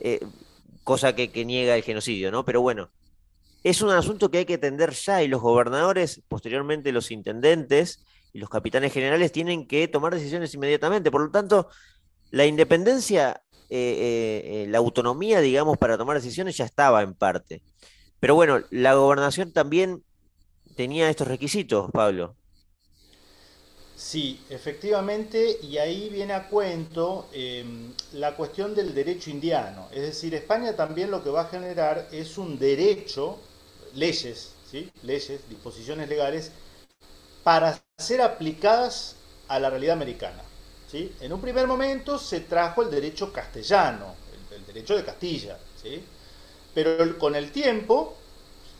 eh, 0.00 0.20
cosa 0.84 1.14
que, 1.14 1.44
niega 1.44 1.76
el 1.76 1.82
genocidio, 1.82 2.30
¿no? 2.30 2.44
Pero 2.44 2.60
bueno, 2.60 2.90
es 3.62 3.82
un 3.82 3.90
asunto 3.90 4.30
que 4.30 4.38
hay 4.38 4.44
que 4.44 4.54
atender 4.54 4.92
ya 4.92 5.22
y 5.22 5.28
los 5.28 5.40
gobernadores, 5.40 6.22
posteriormente 6.28 6.92
los 6.92 7.10
intendentes 7.10 8.04
y 8.32 8.38
los 8.38 8.48
capitanes 8.48 8.92
generales 8.92 9.32
tienen 9.32 9.66
que 9.66 9.88
tomar 9.88 10.14
decisiones 10.14 10.54
inmediatamente. 10.54 11.10
Por 11.10 11.22
lo 11.22 11.30
tanto, 11.30 11.68
la 12.30 12.46
independencia, 12.46 13.42
eh, 13.68 14.42
eh, 14.44 14.66
la 14.68 14.78
autonomía, 14.78 15.40
digamos, 15.40 15.76
para 15.78 15.98
tomar 15.98 16.16
decisiones 16.16 16.56
ya 16.56 16.64
estaba 16.64 17.02
en 17.02 17.14
parte. 17.14 17.62
Pero 18.20 18.34
bueno, 18.34 18.60
la 18.70 18.94
gobernación 18.94 19.52
también 19.52 20.02
tenía 20.76 21.10
estos 21.10 21.28
requisitos, 21.28 21.90
Pablo. 21.92 22.36
Sí, 23.98 24.40
efectivamente, 24.48 25.58
y 25.60 25.76
ahí 25.76 26.08
viene 26.08 26.32
a 26.32 26.46
cuento 26.46 27.28
em, 27.32 27.92
la 28.12 28.36
cuestión 28.36 28.72
del 28.72 28.94
derecho 28.94 29.28
indiano. 29.28 29.88
Es 29.90 30.02
decir, 30.02 30.32
España 30.36 30.76
también 30.76 31.10
lo 31.10 31.24
que 31.24 31.30
va 31.30 31.40
a 31.42 31.48
generar 31.48 32.06
es 32.12 32.38
un 32.38 32.60
derecho, 32.60 33.40
leyes, 33.94 34.52
¿sí? 34.70 34.88
leyes, 35.02 35.40
disposiciones 35.48 36.08
legales, 36.08 36.52
para 37.42 37.76
ser 37.98 38.22
aplicadas 38.22 39.16
a 39.48 39.58
la 39.58 39.68
realidad 39.68 39.94
americana. 39.94 40.44
¿sí? 40.88 41.12
En 41.20 41.32
un 41.32 41.40
primer 41.40 41.66
momento 41.66 42.20
se 42.20 42.42
trajo 42.42 42.82
el 42.82 42.92
derecho 42.92 43.32
castellano, 43.32 44.14
el, 44.54 44.64
derecho 44.64 44.96
de 44.96 45.04
Castilla, 45.04 45.58
¿sí? 45.82 46.04
pero 46.72 47.18
con 47.18 47.34
el 47.34 47.50
tiempo, 47.50 48.16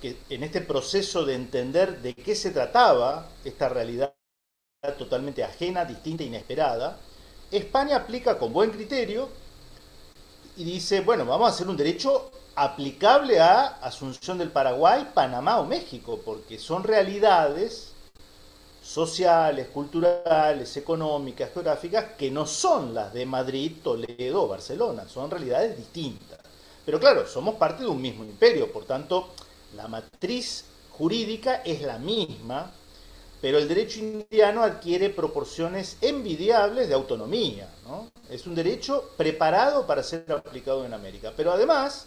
que 0.00 0.16
en 0.30 0.44
este 0.44 0.60
proceso 0.60 1.24
de 1.24 1.34
entender 1.34 2.02
de 2.02 2.14
qué 2.14 2.36
se 2.36 2.52
trataba 2.52 3.28
esta 3.44 3.68
realidad, 3.68 4.14
totalmente 4.96 5.42
ajena, 5.42 5.84
distinta, 5.84 6.22
inesperada, 6.22 6.96
España 7.50 7.96
aplica 7.96 8.38
con 8.38 8.52
buen 8.52 8.70
criterio 8.70 9.28
y 10.56 10.62
dice, 10.62 11.00
bueno, 11.00 11.26
vamos 11.26 11.50
a 11.50 11.52
hacer 11.52 11.68
un 11.68 11.76
derecho 11.76 12.30
aplicable 12.54 13.40
a 13.40 13.66
Asunción 13.82 14.38
del 14.38 14.52
Paraguay, 14.52 15.08
Panamá 15.12 15.58
o 15.58 15.64
México, 15.64 16.20
porque 16.24 16.60
son 16.60 16.84
realidades 16.84 17.92
sociales, 18.80 19.66
culturales, 19.66 20.76
económicas, 20.76 21.50
geográficas, 21.52 22.12
que 22.16 22.30
no 22.30 22.46
son 22.46 22.94
las 22.94 23.12
de 23.12 23.26
Madrid, 23.26 23.72
Toledo 23.82 24.44
o 24.44 24.48
Barcelona, 24.48 25.08
son 25.08 25.28
realidades 25.28 25.76
distintas. 25.76 26.38
Pero 26.86 27.00
claro, 27.00 27.26
somos 27.26 27.56
parte 27.56 27.82
de 27.82 27.88
un 27.88 28.00
mismo 28.00 28.24
imperio, 28.24 28.72
por 28.72 28.84
tanto, 28.84 29.30
la 29.74 29.88
matriz 29.88 30.66
jurídica 30.92 31.62
es 31.64 31.82
la 31.82 31.98
misma, 31.98 32.72
pero 33.40 33.58
el 33.58 33.68
derecho 33.68 34.00
indiano 34.00 34.62
adquiere 34.62 35.10
proporciones 35.10 35.96
envidiables 36.00 36.88
de 36.88 36.94
autonomía. 36.94 37.68
Es 38.28 38.46
un 38.46 38.54
derecho 38.54 39.10
preparado 39.16 39.86
para 39.86 40.02
ser 40.02 40.30
aplicado 40.32 40.84
en 40.84 40.92
América. 40.92 41.32
Pero 41.36 41.52
además, 41.52 42.06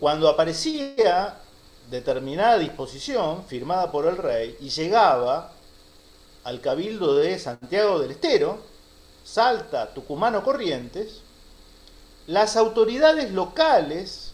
cuando 0.00 0.28
aparecía 0.28 1.38
determinada 1.88 2.58
disposición 2.58 3.44
firmada 3.44 3.92
por 3.92 4.06
el 4.06 4.16
rey 4.16 4.56
y 4.60 4.70
llegaba 4.70 5.52
al 6.42 6.60
cabildo 6.60 7.14
de 7.14 7.38
Santiago 7.38 8.00
del 8.00 8.10
Estero, 8.12 8.58
Salta, 9.24 9.94
Tucumán 9.94 10.34
o 10.34 10.42
Corrientes, 10.42 11.20
las 12.26 12.56
autoridades 12.56 13.30
locales, 13.30 14.32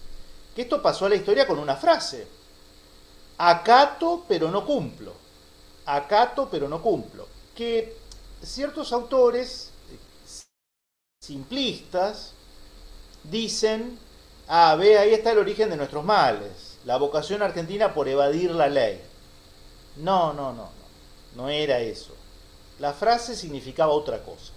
que 0.56 0.62
esto 0.62 0.80
pasó 0.80 1.04
a 1.04 1.10
la 1.10 1.16
historia 1.16 1.46
con 1.46 1.58
una 1.58 1.76
frase, 1.76 2.26
acato 3.36 4.24
pero 4.26 4.50
no 4.50 4.64
cumplo 4.64 5.27
acato 5.96 6.48
pero 6.50 6.68
no 6.68 6.82
cumplo. 6.82 7.26
Que 7.54 7.96
ciertos 8.42 8.92
autores 8.92 9.70
simplistas 11.20 12.32
dicen, 13.24 13.98
ah, 14.46 14.76
ve, 14.76 14.98
ahí 14.98 15.12
está 15.12 15.32
el 15.32 15.38
origen 15.38 15.68
de 15.70 15.76
nuestros 15.76 16.04
males, 16.04 16.78
la 16.84 16.96
vocación 16.96 17.42
argentina 17.42 17.92
por 17.94 18.08
evadir 18.08 18.50
la 18.52 18.68
ley. 18.68 19.00
No, 19.96 20.32
no, 20.32 20.52
no, 20.52 20.64
no, 20.64 20.88
no 21.34 21.48
era 21.48 21.80
eso. 21.80 22.14
la 22.78 22.92
frase 22.92 23.34
significaba 23.34 23.92
otra 23.92 24.22
cosa. 24.22 24.52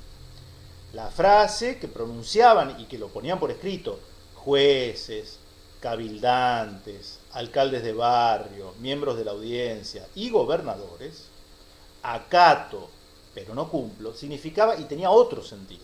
La 0.93 1.09
frase 1.09 1.79
que 1.79 1.87
pronunciaban 1.87 2.79
y 2.79 2.85
que 2.85 2.97
lo 2.99 3.07
ponían 3.07 3.39
por 3.39 3.49
escrito 3.49 3.99
jueces, 4.35 5.39
cabildantes, 5.81 7.19
alcaldes 7.33 7.83
de 7.83 7.91
barrio, 7.91 8.75
miembros 8.79 9.17
de 9.17 9.25
la 9.25 9.31
audiencia 9.31 10.07
y 10.15 10.29
gobernadores, 10.29 11.25
acato, 12.03 12.89
pero 13.33 13.55
no 13.55 13.69
cumplo, 13.69 14.13
significaba 14.13 14.77
y 14.77 14.83
tenía 14.83 15.09
otro 15.09 15.43
sentido. 15.43 15.83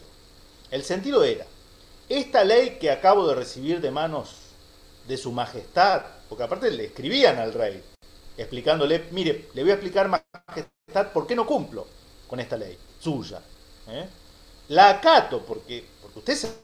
El 0.69 0.83
sentido 0.83 1.23
era, 1.23 1.45
esta 2.07 2.43
ley 2.43 2.77
que 2.79 2.91
acabo 2.91 3.27
de 3.27 3.35
recibir 3.35 3.81
de 3.81 3.91
manos 3.91 4.35
de 5.07 5.17
su 5.17 5.31
majestad, 5.31 6.03
porque 6.29 6.43
aparte 6.43 6.69
le 6.69 6.85
escribían 6.85 7.39
al 7.39 7.53
rey, 7.53 7.83
explicándole, 8.37 9.07
mire, 9.11 9.49
le 9.53 9.63
voy 9.63 9.71
a 9.71 9.75
explicar 9.75 10.09
majestad 10.09 11.11
por 11.11 11.25
qué 11.25 11.35
no 11.35 11.45
cumplo 11.45 11.87
con 12.27 12.39
esta 12.39 12.55
ley 12.55 12.77
suya. 12.99 13.41
¿eh? 13.87 14.07
La 14.69 14.89
acato 14.89 15.43
porque, 15.43 15.83
porque 16.01 16.19
usted 16.19 16.33
es 16.33 16.55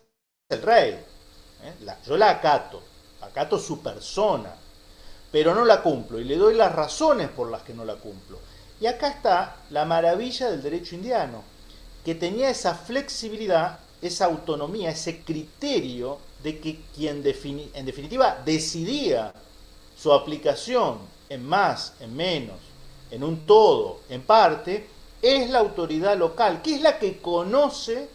el 0.50 0.62
rey. 0.62 0.91
¿eh? 1.63 1.74
yo 2.06 2.15
la 2.15 2.30
acato, 2.30 2.82
acato 3.25 3.57
su 3.59 3.81
persona, 3.81 4.53
pero 5.31 5.55
no 5.55 5.65
la 5.65 5.81
cumplo 5.81 6.19
y 6.19 6.23
le 6.23 6.38
doy 6.38 6.55
las 6.55 6.73
razones 6.73 7.29
por 7.29 7.49
las 7.49 7.63
que 7.63 7.73
no 7.73 7.86
la 7.86 7.95
cumplo. 7.95 8.39
Y 8.79 8.86
acá 8.86 9.07
está 9.07 9.57
la 9.69 9.86
maravilla 9.86 10.49
del 10.49 10.62
derecho 10.62 10.95
indiano, 10.95 11.43
que 12.03 12.15
tenía 12.15 12.49
esa 12.49 12.75
flexibilidad, 12.75 13.79
esa 14.01 14.25
autonomía, 14.25 14.91
ese 14.91 15.21
criterio 15.21 16.19
de 16.43 16.59
que 16.59 16.81
quien 16.93 17.23
en 17.25 17.86
definitiva 17.86 18.41
decidía 18.45 19.33
su 19.97 20.12
aplicación 20.12 20.99
en 21.29 21.45
más, 21.47 21.93
en 21.99 22.15
menos, 22.15 22.57
en 23.09 23.23
un 23.23 23.45
todo, 23.45 24.01
en 24.09 24.21
parte, 24.21 24.88
es 25.21 25.49
la 25.49 25.59
autoridad 25.59 26.17
local, 26.17 26.62
que 26.62 26.75
es 26.75 26.81
la 26.81 26.99
que 26.99 27.19
conoce 27.19 28.09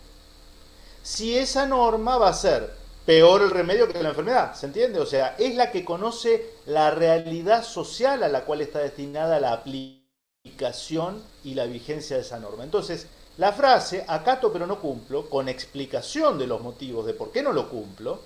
si 1.02 1.36
esa 1.38 1.64
norma 1.66 2.18
va 2.18 2.28
a 2.28 2.34
ser 2.34 2.77
peor 3.08 3.40
el 3.40 3.50
remedio 3.50 3.88
que 3.88 4.02
la 4.02 4.10
enfermedad, 4.10 4.54
¿se 4.54 4.66
entiende? 4.66 5.00
O 5.00 5.06
sea, 5.06 5.34
es 5.38 5.54
la 5.54 5.70
que 5.72 5.82
conoce 5.82 6.50
la 6.66 6.90
realidad 6.90 7.64
social 7.64 8.22
a 8.22 8.28
la 8.28 8.44
cual 8.44 8.60
está 8.60 8.80
destinada 8.80 9.40
la 9.40 9.54
aplicación 9.54 11.22
y 11.42 11.54
la 11.54 11.64
vigencia 11.64 12.16
de 12.16 12.22
esa 12.22 12.38
norma. 12.38 12.64
Entonces, 12.64 13.06
la 13.38 13.54
frase, 13.54 14.04
acato 14.06 14.52
pero 14.52 14.66
no 14.66 14.78
cumplo, 14.78 15.30
con 15.30 15.48
explicación 15.48 16.38
de 16.38 16.46
los 16.46 16.60
motivos 16.60 17.06
de 17.06 17.14
por 17.14 17.32
qué 17.32 17.42
no 17.42 17.54
lo 17.54 17.70
cumplo, 17.70 18.20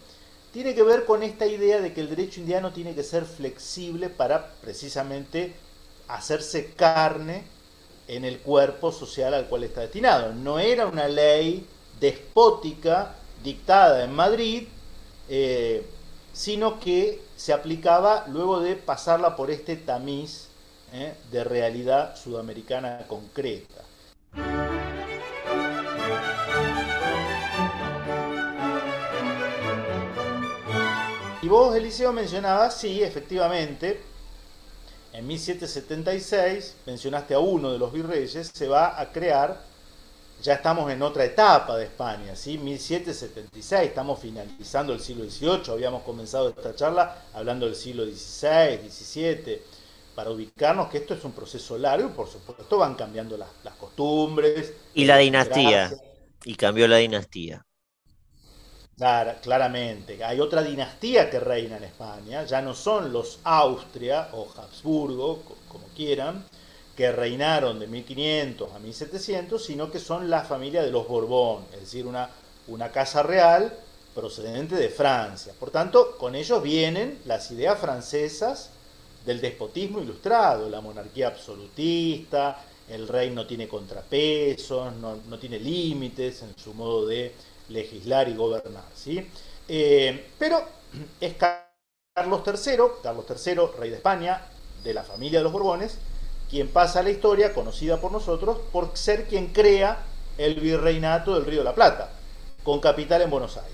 tiene 0.53 0.75
que 0.75 0.83
ver 0.83 1.05
con 1.05 1.23
esta 1.23 1.47
idea 1.47 1.81
de 1.81 1.95
que 1.95 2.01
el 2.01 2.09
derecho 2.09 2.40
indiano 2.40 2.73
tiene 2.73 2.92
que 2.92 3.05
ser 3.05 3.25
flexible 3.25 4.09
para 4.09 4.51
precisamente 4.62 5.55
hacerse 6.09 6.75
carne 6.75 7.45
en 8.09 8.25
el 8.25 8.40
cuerpo 8.40 8.90
social 8.90 9.33
al 9.33 9.47
cual 9.47 9.62
está 9.62 9.83
destinado. 9.83 10.33
No 10.33 10.59
era 10.59 10.88
una 10.88 11.07
ley 11.07 11.68
despótica 12.01 13.14
dictada 13.43 14.05
en 14.05 14.13
Madrid, 14.13 14.69
eh, 15.29 15.87
sino 16.33 16.81
que 16.81 17.21
se 17.37 17.53
aplicaba 17.53 18.25
luego 18.29 18.61
de 18.61 18.77
pasarla 18.77 19.37
por 19.37 19.51
este 19.51 19.77
tamiz 19.77 20.49
eh, 20.93 21.15
de 21.31 21.45
realidad 21.45 22.17
sudamericana 22.17 23.05
concreta. 23.09 23.83
Y 31.43 31.49
vos, 31.49 31.75
Eliseo, 31.75 32.13
mencionabas, 32.13 32.77
sí, 32.79 33.03
efectivamente, 33.03 34.01
en 35.13 35.27
1776, 35.27 36.77
mencionaste 36.87 37.35
a 37.35 37.41
uno 37.41 37.73
de 37.73 37.79
los 37.79 37.93
virreyes, 37.93 38.51
se 38.55 38.69
va 38.69 39.01
a 39.01 39.11
crear, 39.13 39.61
ya 40.43 40.55
estamos 40.55 40.91
en 40.91 41.01
otra 41.03 41.25
etapa 41.25 41.77
de 41.77 41.85
España, 41.85 42.35
¿sí? 42.35 42.59
1776, 42.59 43.89
estamos 43.89 44.19
finalizando 44.19 44.93
el 44.93 45.01
siglo 45.01 45.25
XVIII, 45.25 45.73
habíamos 45.73 46.03
comenzado 46.03 46.49
esta 46.49 46.75
charla 46.75 47.27
hablando 47.33 47.67
del 47.67 47.77
siglo 47.77 48.05
XVI, 48.05 48.91
XVII, 48.91 49.63
para 50.15 50.31
ubicarnos 50.31 50.89
que 50.89 50.99
esto 50.99 51.15
es 51.15 51.25
un 51.25 51.33
proceso 51.33 51.79
largo 51.79 52.11
por 52.11 52.29
supuesto 52.29 52.77
van 52.77 52.97
cambiando 52.97 53.37
las, 53.37 53.49
las 53.65 53.75
costumbres. 53.77 54.75
Y 54.95 55.05
la 55.05 55.17
dinastía, 55.19 55.91
y 56.45 56.57
cambió 56.57 56.89
la 56.89 56.97
dinastía 56.97 57.65
claramente. 59.41 60.23
Hay 60.23 60.41
otra 60.41 60.63
dinastía 60.63 61.29
que 61.29 61.41
reina 61.41 61.77
en 61.77 61.85
España, 61.85 62.45
ya 62.45 62.63
no 62.63 62.75
son 62.75 63.13
los 63.13 63.41
Austria 63.45 64.29
o 64.33 64.49
Habsburgo, 64.57 65.43
como 65.69 65.87
quieran, 65.97 66.45
que 67.03 67.11
reinaron 67.11 67.81
de 67.81 67.88
1500 67.88 68.73
a 68.73 68.79
1700, 68.79 69.65
sino 69.65 69.91
que 69.91 69.99
son 69.99 70.31
la 70.31 70.45
familia 70.45 70.85
de 70.85 70.93
los 70.93 71.09
Borbón, 71.09 71.65
es 71.73 71.81
decir, 71.81 72.07
una, 72.07 72.31
una 72.69 72.93
casa 72.93 73.25
real 73.25 73.77
procedente 74.15 74.77
de 74.77 74.88
Francia. 74.88 75.53
Por 75.59 75.73
tanto, 75.73 76.17
con 76.17 76.37
ellos 76.37 76.62
vienen 76.62 77.19
las 77.25 77.51
ideas 77.51 77.77
francesas 77.81 78.71
del 79.27 79.41
despotismo 79.41 80.01
ilustrado, 80.01 80.71
la 80.71 80.81
monarquía 80.81 81.27
absolutista, 81.27 82.65
el 82.88 83.09
rey 83.09 83.31
no 83.31 83.49
tiene 83.49 83.67
contrapesos, 83.67 84.95
no, 84.95 85.17
no 85.29 85.38
tiene 85.41 85.59
límites 85.59 86.43
en 86.43 86.57
su 86.57 86.73
modo 86.73 87.07
de 87.09 87.33
legislar 87.69 88.29
y 88.29 88.37
gobernar. 88.37 88.85
¿sí? 88.95 89.27
Eh, 89.67 90.29
pero 90.38 90.62
es 91.21 91.35
Carlos 91.35 92.43
III, 92.47 92.77
Carlos 93.03 93.25
III, 93.29 93.55
rey 93.77 93.91
de 93.91 93.97
España, 93.97 94.41
de 94.85 94.95
la 94.95 95.03
familia 95.03 95.41
de 95.41 95.43
los 95.43 95.53
Borbones, 95.53 95.99
quien 96.53 96.69
pasa 96.69 97.01
a 97.01 97.03
la 97.03 97.09
historia, 97.09 97.55
conocida 97.55 97.99
por 97.99 98.12
nosotros, 98.12 98.59
por 98.73 98.91
ser 98.93 99.27
quien 99.27 99.55
crea 99.55 100.01
el 100.37 100.61
virreinato 100.61 101.35
del 101.35 101.47
Río 101.47 101.61
de 101.61 101.65
la 101.65 101.75
Plata, 101.75 102.11
con 102.62 102.79
capital 102.79 103.23
en 103.23 103.31
Buenos 103.31 103.57
Aires. 103.57 103.73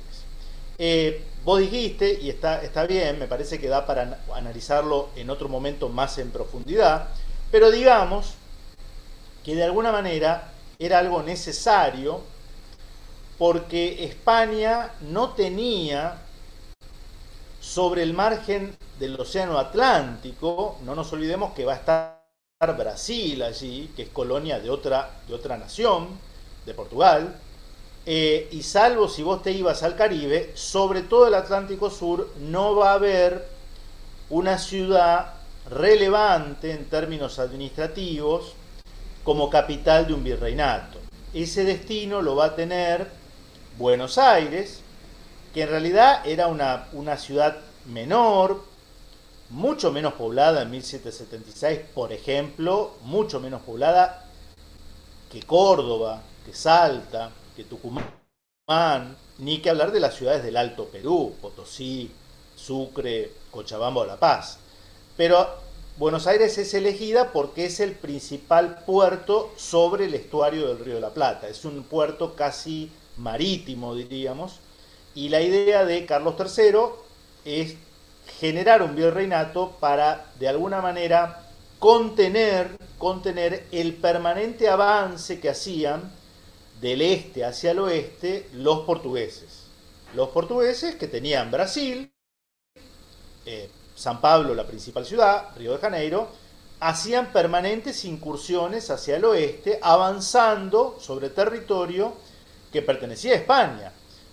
Eh, 0.78 1.24
vos 1.44 1.58
dijiste, 1.58 2.20
y 2.22 2.30
está, 2.30 2.62
está 2.62 2.86
bien, 2.86 3.18
me 3.18 3.26
parece 3.26 3.58
que 3.58 3.66
da 3.66 3.84
para 3.84 4.20
analizarlo 4.32 5.08
en 5.16 5.28
otro 5.28 5.48
momento 5.48 5.88
más 5.88 6.18
en 6.18 6.30
profundidad, 6.30 7.08
pero 7.50 7.72
digamos 7.72 8.34
que 9.42 9.56
de 9.56 9.64
alguna 9.64 9.90
manera 9.90 10.52
era 10.78 11.00
algo 11.00 11.24
necesario 11.24 12.20
porque 13.38 14.04
España 14.04 14.92
no 15.00 15.30
tenía 15.30 16.18
sobre 17.60 18.04
el 18.04 18.14
margen 18.14 18.76
del 19.00 19.18
Océano 19.18 19.58
Atlántico, 19.58 20.78
no 20.84 20.94
nos 20.94 21.12
olvidemos 21.12 21.54
que 21.54 21.64
va 21.64 21.72
a 21.72 21.76
estar 21.76 22.17
Brasil 22.66 23.40
allí, 23.44 23.88
que 23.94 24.02
es 24.02 24.08
colonia 24.08 24.58
de 24.58 24.68
otra, 24.68 25.10
de 25.28 25.34
otra 25.34 25.56
nación, 25.56 26.08
de 26.66 26.74
Portugal, 26.74 27.36
eh, 28.04 28.48
y 28.50 28.64
salvo 28.64 29.08
si 29.08 29.22
vos 29.22 29.44
te 29.44 29.52
ibas 29.52 29.84
al 29.84 29.94
Caribe, 29.94 30.50
sobre 30.54 31.02
todo 31.02 31.28
el 31.28 31.34
Atlántico 31.34 31.88
Sur, 31.88 32.28
no 32.40 32.74
va 32.74 32.90
a 32.90 32.94
haber 32.94 33.46
una 34.28 34.58
ciudad 34.58 35.34
relevante 35.70 36.72
en 36.72 36.86
términos 36.86 37.38
administrativos 37.38 38.54
como 39.22 39.50
capital 39.50 40.08
de 40.08 40.14
un 40.14 40.24
virreinato. 40.24 40.98
Ese 41.32 41.62
destino 41.62 42.22
lo 42.22 42.34
va 42.34 42.46
a 42.46 42.56
tener 42.56 43.06
Buenos 43.78 44.18
Aires, 44.18 44.80
que 45.54 45.62
en 45.62 45.68
realidad 45.68 46.26
era 46.26 46.48
una, 46.48 46.88
una 46.92 47.18
ciudad 47.18 47.58
menor, 47.86 48.64
mucho 49.50 49.92
menos 49.92 50.14
poblada 50.14 50.62
en 50.62 50.70
1776, 50.70 51.80
por 51.94 52.12
ejemplo, 52.12 52.94
mucho 53.02 53.40
menos 53.40 53.62
poblada 53.62 54.26
que 55.30 55.42
Córdoba, 55.42 56.22
que 56.44 56.52
Salta, 56.52 57.30
que 57.56 57.64
Tucumán, 57.64 58.04
ni 59.38 59.58
que 59.58 59.70
hablar 59.70 59.92
de 59.92 60.00
las 60.00 60.14
ciudades 60.14 60.42
del 60.42 60.56
Alto 60.56 60.86
Perú, 60.86 61.34
Potosí, 61.40 62.10
Sucre, 62.54 63.32
Cochabamba 63.50 64.02
o 64.02 64.06
La 64.06 64.18
Paz. 64.18 64.58
Pero 65.16 65.46
Buenos 65.98 66.28
Aires 66.28 66.58
es 66.58 66.74
elegida 66.74 67.32
porque 67.32 67.64
es 67.66 67.80
el 67.80 67.92
principal 67.92 68.84
puerto 68.84 69.52
sobre 69.56 70.04
el 70.04 70.14
estuario 70.14 70.68
del 70.68 70.78
Río 70.78 70.94
de 70.94 71.00
la 71.00 71.14
Plata. 71.14 71.48
Es 71.48 71.64
un 71.64 71.82
puerto 71.82 72.36
casi 72.36 72.92
marítimo, 73.16 73.96
diríamos, 73.96 74.60
y 75.16 75.28
la 75.28 75.40
idea 75.40 75.84
de 75.84 76.06
Carlos 76.06 76.36
III 76.38 76.78
es 77.44 77.74
generar 78.38 78.82
un 78.82 78.94
virreinato 78.94 79.76
para, 79.80 80.26
de 80.38 80.48
alguna 80.48 80.80
manera, 80.80 81.48
contener, 81.78 82.78
contener 82.96 83.66
el 83.72 83.94
permanente 83.94 84.68
avance 84.68 85.40
que 85.40 85.48
hacían 85.48 86.12
del 86.80 87.02
este 87.02 87.44
hacia 87.44 87.72
el 87.72 87.80
oeste 87.80 88.48
los 88.52 88.80
portugueses. 88.80 89.64
Los 90.14 90.28
portugueses 90.28 90.94
que 90.94 91.08
tenían 91.08 91.50
Brasil, 91.50 92.12
eh, 93.44 93.70
San 93.96 94.20
Pablo 94.20 94.54
la 94.54 94.66
principal 94.66 95.04
ciudad, 95.04 95.48
Río 95.56 95.72
de 95.72 95.78
Janeiro, 95.78 96.28
hacían 96.80 97.32
permanentes 97.32 98.04
incursiones 98.04 98.88
hacia 98.90 99.16
el 99.16 99.24
oeste, 99.24 99.80
avanzando 99.82 100.96
sobre 101.00 101.30
territorio 101.30 102.14
que 102.72 102.82
pertenecía 102.82 103.32
a 103.32 103.36
España, 103.36 103.92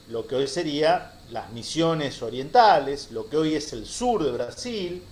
lo 0.10 0.28
que 0.28 0.36
hoy 0.36 0.47
sería 0.47 1.14
las 1.32 1.52
misiones 1.52 2.22
orientales, 2.22 3.12
lo 3.12 3.30
que 3.30 3.38
hoy 3.38 3.56
es 3.56 3.74
el 3.74 3.86
sur 3.86 4.24
de 4.24 4.32
Brasil, 4.32 5.04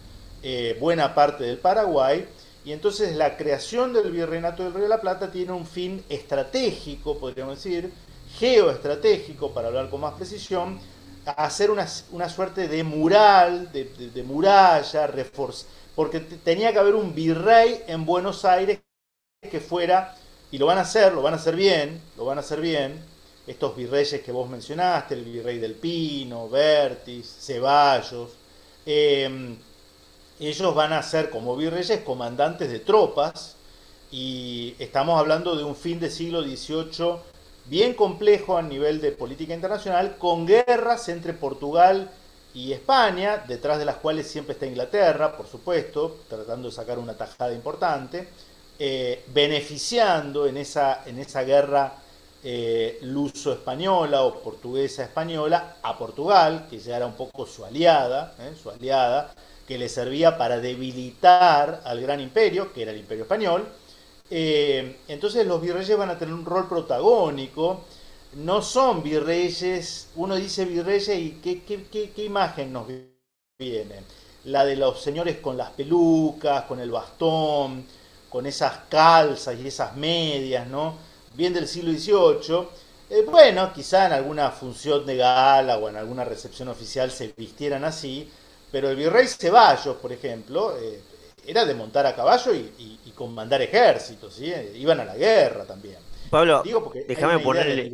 eh, 0.42 0.78
buena 0.80 1.16
parte 1.16 1.46
del 1.46 1.58
Paraguay, 1.58 2.28
Y 2.66 2.72
entonces 2.72 3.16
la 3.18 3.36
creación 3.36 3.92
del 3.92 4.10
virreinato 4.12 4.64
del 4.64 4.74
Río 4.74 4.84
de 4.84 4.90
la 4.90 5.02
Plata 5.02 5.30
tiene 5.30 5.52
un 5.52 5.66
fin 5.66 6.02
estratégico, 6.08 7.18
podríamos 7.18 7.62
decir, 7.62 7.92
geoestratégico, 8.40 9.54
para 9.54 9.68
hablar 9.68 9.90
con 9.90 10.00
más 10.00 10.14
precisión, 10.14 10.80
hacer 11.26 11.70
una, 11.72 11.88
suerte 12.30 12.68
de 12.70 12.84
mural, 12.84 13.70
de, 13.72 14.24
muralla, 14.24 15.08
reforzar, 15.08 15.70
porque 15.96 16.20
tenía 16.20 16.72
que 16.72 16.80
haber 16.80 16.96
un 16.96 17.14
virrey 17.14 17.84
en 17.88 18.06
Buenos 18.06 18.46
Aires 18.46 18.80
que 19.42 19.60
fuera, 19.60 20.16
y 20.52 20.58
lo 20.58 20.66
van 20.66 20.78
a 20.78 20.82
hacer, 20.82 21.14
lo 21.14 21.22
van 21.22 21.34
a 21.34 21.38
hacer 21.38 21.56
bien, 21.56 22.02
lo 22.18 22.26
van 22.26 22.38
a 22.38 22.42
hacer 22.42 22.62
bien, 22.62 23.04
estos 23.46 23.76
virreyes 23.76 24.22
que 24.22 24.32
vos 24.32 24.50
mencionaste, 24.50 25.16
el 25.16 25.24
virrey 25.24 25.60
del 25.60 25.74
Pino, 25.74 26.50
Vértiz, 26.50 27.28
Ceballos, 27.42 28.32
eh, 28.86 29.56
ellos 30.40 30.76
van 30.76 30.94
a 30.94 31.04
ser 31.04 31.30
como 31.30 31.56
virreyes 31.56 32.02
comandantes 32.02 32.72
de 32.72 32.80
tropas 32.80 33.56
y 34.12 34.76
estamos 34.80 35.20
hablando 35.20 35.56
de 35.56 35.64
un 35.64 35.76
fin 35.76 36.00
de 36.00 36.10
siglo 36.10 36.44
XVIII 36.44 37.20
bien 37.66 37.94
complejo 37.94 38.58
a 38.58 38.62
nivel 38.62 39.00
de 39.00 39.12
política 39.12 39.54
internacional, 39.54 40.18
con 40.18 40.46
guerras 40.46 41.08
entre 41.10 41.34
Portugal 41.34 42.10
y 42.54 42.74
España, 42.74 43.44
detrás 43.48 43.80
de 43.80 43.86
las 43.86 43.96
cuales 43.96 44.28
siempre 44.28 44.54
está 44.54 44.66
Inglaterra, 44.66 45.36
por 45.36 45.48
supuesto, 45.48 46.18
tratando 46.28 46.70
de 46.70 46.76
sacar 46.76 47.00
una 47.00 47.16
tajada 47.16 47.54
importante, 47.54 48.28
eh, 48.78 49.24
beneficiando 49.28 50.46
en 50.46 50.58
esa, 50.58 51.04
en 51.06 51.20
esa 51.20 51.44
guerra 51.44 52.03
eh, 52.46 53.00
luso-española 53.04 54.24
o 54.24 54.42
portuguesa-española 54.42 55.78
a 55.82 55.98
Portugal, 55.98 56.68
que 56.70 56.78
ya 56.78 56.98
era 56.98 57.06
un 57.06 57.14
poco 57.14 57.46
su 57.46 57.64
aliada, 57.64 58.36
eh, 58.38 58.54
su 58.62 58.70
aliada, 58.70 59.34
que 59.66 59.78
le 59.78 59.88
servía 59.88 60.38
para 60.38 60.60
debilitar 60.60 61.82
al 61.86 62.02
gran 62.02 62.20
imperio, 62.20 62.74
que 62.74 62.82
era 62.82 62.92
el 62.92 62.98
imperio 62.98 63.24
español. 63.24 63.66
Eh, 64.30 64.98
entonces 65.08 65.48
los 65.48 65.62
virreyes 65.62 65.98
van 65.98 66.10
a 66.10 66.18
tener 66.18 66.34
un 66.34 66.44
rol 66.44 66.68
protagónico. 66.68 67.86
No 68.34 68.62
son 68.62 69.04
virreyes, 69.04 70.10
uno 70.16 70.36
dice 70.36 70.66
virreyes 70.66 71.18
y 71.18 71.40
¿qué, 71.42 71.64
qué, 71.64 72.26
imagen 72.26 72.74
nos 72.74 72.88
viene? 73.58 74.04
La 74.46 74.66
de 74.66 74.76
los 74.76 75.02
señores 75.02 75.38
con 75.38 75.56
las 75.56 75.72
pelucas, 75.72 76.64
con 76.64 76.80
el 76.82 76.92
bastón, 76.92 77.86
con 78.30 78.46
esas 78.46 78.80
calzas 78.90 79.58
y 79.60 79.68
esas 79.68 79.96
medias, 79.96 80.68
¿no? 80.68 81.13
Bien 81.34 81.54
del 81.54 81.68
siglo 81.68 81.92
XVIII. 81.92 82.68
Eh, 83.10 83.26
bueno, 83.30 83.72
quizá 83.74 84.06
en 84.08 84.14
alguna 84.14 84.52
función 84.52 85.06
de 85.06 85.18
gala 85.18 85.78
o 85.78 85.90
en 85.90 85.98
alguna 85.98 86.24
recepción 86.24 86.68
oficial 86.70 87.12
se 87.12 87.34
vistieran 87.36 87.84
así, 87.84 88.30
pero 88.72 88.90
el 88.90 88.96
virrey 88.96 89.28
Ceballos, 89.28 89.98
por 89.98 90.12
ejemplo, 90.12 90.76
eh, 90.80 91.02
era 91.46 91.66
de 91.66 91.76
montar 91.76 92.06
a 92.06 92.16
caballo 92.16 92.54
y, 92.54 93.00
comandar 93.16 93.62
ejércitos, 93.62 94.34
¿sí? 94.34 94.52
iban 94.74 95.00
a 95.00 95.06
la 95.06 95.16
guerra 95.16 95.66
también. 95.66 95.98
Pablo, 96.32 96.64
déjame 97.08 97.38
poner 97.38 97.92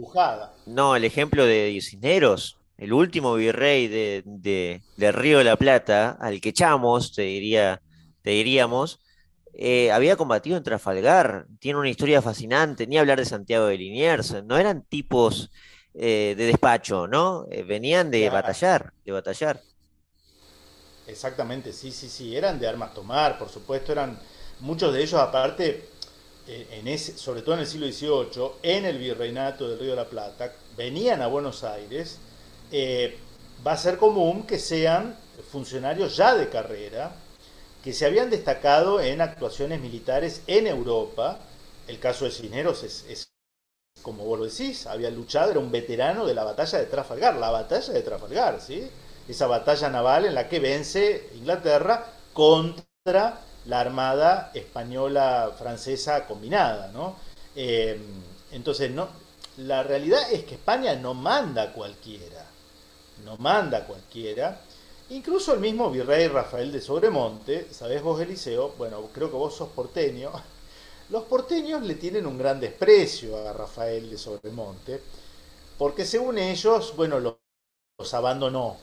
no, 0.65 0.95
el 0.95 1.03
ejemplo 1.03 1.45
de 1.45 1.77
Cisneros, 1.81 2.57
el 2.77 2.93
último 2.93 3.35
virrey 3.35 3.89
de, 3.89 4.23
de, 4.25 5.11
Río 5.11 5.39
de 5.39 5.43
la 5.43 5.57
Plata, 5.57 6.17
al 6.21 6.39
que 6.39 6.49
echamos, 6.49 7.13
te, 7.13 7.23
diría, 7.23 7.81
te 8.21 8.29
diríamos, 8.29 9.01
eh, 9.53 9.91
había 9.91 10.15
combatido 10.15 10.57
en 10.57 10.63
Trafalgar, 10.63 11.47
tiene 11.59 11.79
una 11.79 11.89
historia 11.89 12.21
fascinante, 12.21 12.87
ni 12.87 12.97
hablar 12.97 13.19
de 13.19 13.25
Santiago 13.25 13.67
de 13.67 13.77
Liniers, 13.77 14.43
no 14.43 14.57
eran 14.57 14.83
tipos 14.83 15.51
eh, 15.93 16.35
de 16.37 16.45
despacho, 16.45 17.07
¿no? 17.07 17.45
venían 17.65 18.11
de 18.11 18.29
batallar, 18.29 18.93
de 19.05 19.11
batallar. 19.11 19.61
Exactamente, 21.09 21.73
sí, 21.73 21.91
sí, 21.91 22.07
sí, 22.07 22.35
eran 22.35 22.59
de 22.59 22.67
armas 22.67 22.93
tomar, 22.93 23.39
por 23.39 23.49
supuesto, 23.49 23.91
eran 23.91 24.19
muchos 24.59 24.93
de 24.93 25.01
ellos 25.01 25.19
aparte, 25.19 25.89
eh, 26.47 26.67
en 26.71 26.87
ese, 26.87 27.17
sobre 27.17 27.41
todo 27.41 27.55
en 27.55 27.61
el 27.61 27.67
siglo 27.67 27.87
XVIII, 27.87 28.51
en 28.61 28.85
el 28.85 28.97
virreinato 28.97 29.67
del 29.67 29.79
Río 29.79 29.91
de 29.91 29.95
la 29.95 30.09
Plata, 30.09 30.53
venían 30.77 31.21
a 31.21 31.27
Buenos 31.27 31.63
Aires, 31.63 32.19
eh, 32.71 33.17
va 33.65 33.71
a 33.73 33.77
ser 33.77 33.97
común 33.97 34.45
que 34.45 34.59
sean 34.59 35.15
funcionarios 35.51 36.15
ya 36.15 36.35
de 36.35 36.49
carrera, 36.49 37.15
que 37.83 37.93
se 37.93 38.05
habían 38.05 38.29
destacado 38.29 38.99
en 39.01 39.21
actuaciones 39.21 39.79
militares 39.79 40.41
en 40.47 40.67
Europa. 40.67 41.39
El 41.87 41.99
caso 41.99 42.25
de 42.25 42.31
Cisneros 42.31 42.83
es, 42.83 43.29
como 44.01 44.25
vos 44.25 44.39
lo 44.39 44.45
decís, 44.45 44.85
había 44.87 45.09
luchado, 45.09 45.51
era 45.51 45.59
un 45.59 45.71
veterano 45.71 46.25
de 46.25 46.33
la 46.33 46.43
batalla 46.43 46.79
de 46.79 46.85
Trafalgar, 46.85 47.35
la 47.35 47.49
batalla 47.51 47.93
de 47.93 48.01
Trafalgar, 48.01 48.61
¿sí? 48.61 48.89
esa 49.27 49.47
batalla 49.47 49.89
naval 49.89 50.25
en 50.25 50.35
la 50.35 50.47
que 50.47 50.59
vence 50.59 51.29
Inglaterra 51.35 52.05
contra 52.33 53.39
la 53.65 53.79
armada 53.79 54.51
española 54.53 55.51
francesa 55.57 56.25
combinada, 56.25 56.89
¿no? 56.91 57.15
Eh, 57.55 57.99
entonces, 58.51 58.89
no, 58.91 59.09
la 59.57 59.83
realidad 59.83 60.31
es 60.31 60.45
que 60.45 60.55
España 60.55 60.95
no 60.95 61.13
manda 61.13 61.73
cualquiera, 61.73 62.45
no 63.23 63.37
manda 63.37 63.85
cualquiera. 63.85 64.61
Incluso 65.11 65.53
el 65.53 65.59
mismo 65.59 65.89
virrey 65.89 66.27
Rafael 66.27 66.71
de 66.71 66.81
Sobremonte, 66.81 67.73
¿sabés 67.73 68.03
vos, 68.03 68.21
Eliseo? 68.21 68.73
Bueno, 68.77 69.09
creo 69.11 69.29
que 69.31 69.37
vos 69.37 69.55
sos 69.55 69.69
porteño. 69.69 70.31
Los 71.09 71.23
porteños 71.23 71.81
le 71.81 71.95
tienen 71.95 72.27
un 72.27 72.37
gran 72.37 72.59
desprecio 72.59 73.47
a 73.47 73.51
Rafael 73.53 74.11
de 74.11 74.17
Sobremonte, 74.19 75.01
porque 75.79 76.05
según 76.05 76.37
ellos, 76.37 76.93
bueno, 76.95 77.19
los 77.19 78.13
abandonó, 78.13 78.77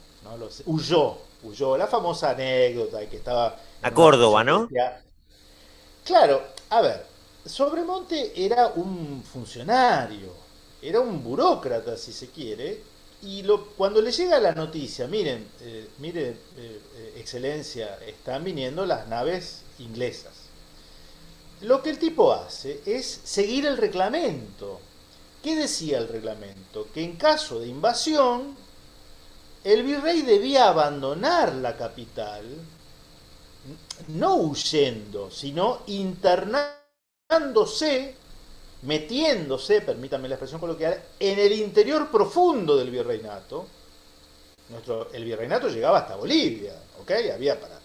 huyó, 0.64 1.18
huyó. 1.44 1.76
La 1.76 1.86
famosa 1.86 2.30
anécdota 2.30 2.98
de 2.98 3.08
que 3.08 3.18
estaba... 3.18 3.56
A 3.80 3.94
Córdoba, 3.94 4.42
¿no? 4.42 4.68
Claro, 6.04 6.42
a 6.70 6.80
ver, 6.80 7.06
Sobremonte 7.44 8.32
era 8.34 8.72
un 8.74 9.22
funcionario, 9.22 10.32
era 10.82 10.98
un 10.98 11.22
burócrata, 11.22 11.96
si 11.96 12.12
se 12.12 12.30
quiere, 12.30 12.82
y 13.22 13.42
lo, 13.42 13.68
cuando 13.68 14.02
le 14.02 14.12
llega 14.12 14.38
la 14.38 14.52
noticia, 14.52 15.06
miren, 15.06 15.48
eh, 15.60 15.88
mire, 15.98 16.28
eh, 16.28 16.36
eh, 16.56 17.14
excelencia, 17.16 17.98
están 18.06 18.44
viniendo 18.44 18.84
las 18.84 19.08
naves 19.08 19.62
inglesas. 19.78 20.34
Lo 21.62 21.82
que 21.82 21.88
el 21.90 21.98
tipo 21.98 22.32
hace 22.32 22.82
es 22.84 23.20
seguir 23.24 23.66
el 23.66 23.78
reglamento. 23.78 24.80
¿Qué 25.42 25.56
decía 25.56 25.98
el 25.98 26.08
reglamento? 26.08 26.88
Que 26.92 27.02
en 27.02 27.16
caso 27.16 27.60
de 27.60 27.68
invasión, 27.68 28.56
el 29.64 29.82
virrey 29.82 30.22
debía 30.22 30.68
abandonar 30.68 31.54
la 31.54 31.76
capital, 31.76 32.44
no 34.08 34.36
huyendo, 34.36 35.30
sino 35.30 35.80
internándose, 35.86 38.14
metiéndose, 38.82 39.80
permítanme 39.80 40.28
la 40.28 40.34
expresión 40.34 40.60
coloquial, 40.60 41.02
en 41.18 41.38
el 41.38 41.52
interior 41.52 42.10
profundo 42.10 42.76
del 42.76 42.90
virreinato. 42.90 43.66
Nuestro, 44.68 45.10
el 45.12 45.24
virreinato 45.24 45.68
llegaba 45.68 45.98
hasta 45.98 46.16
Bolivia, 46.16 46.74
¿ok? 47.00 47.10
Había 47.34 47.60
para 47.60 47.78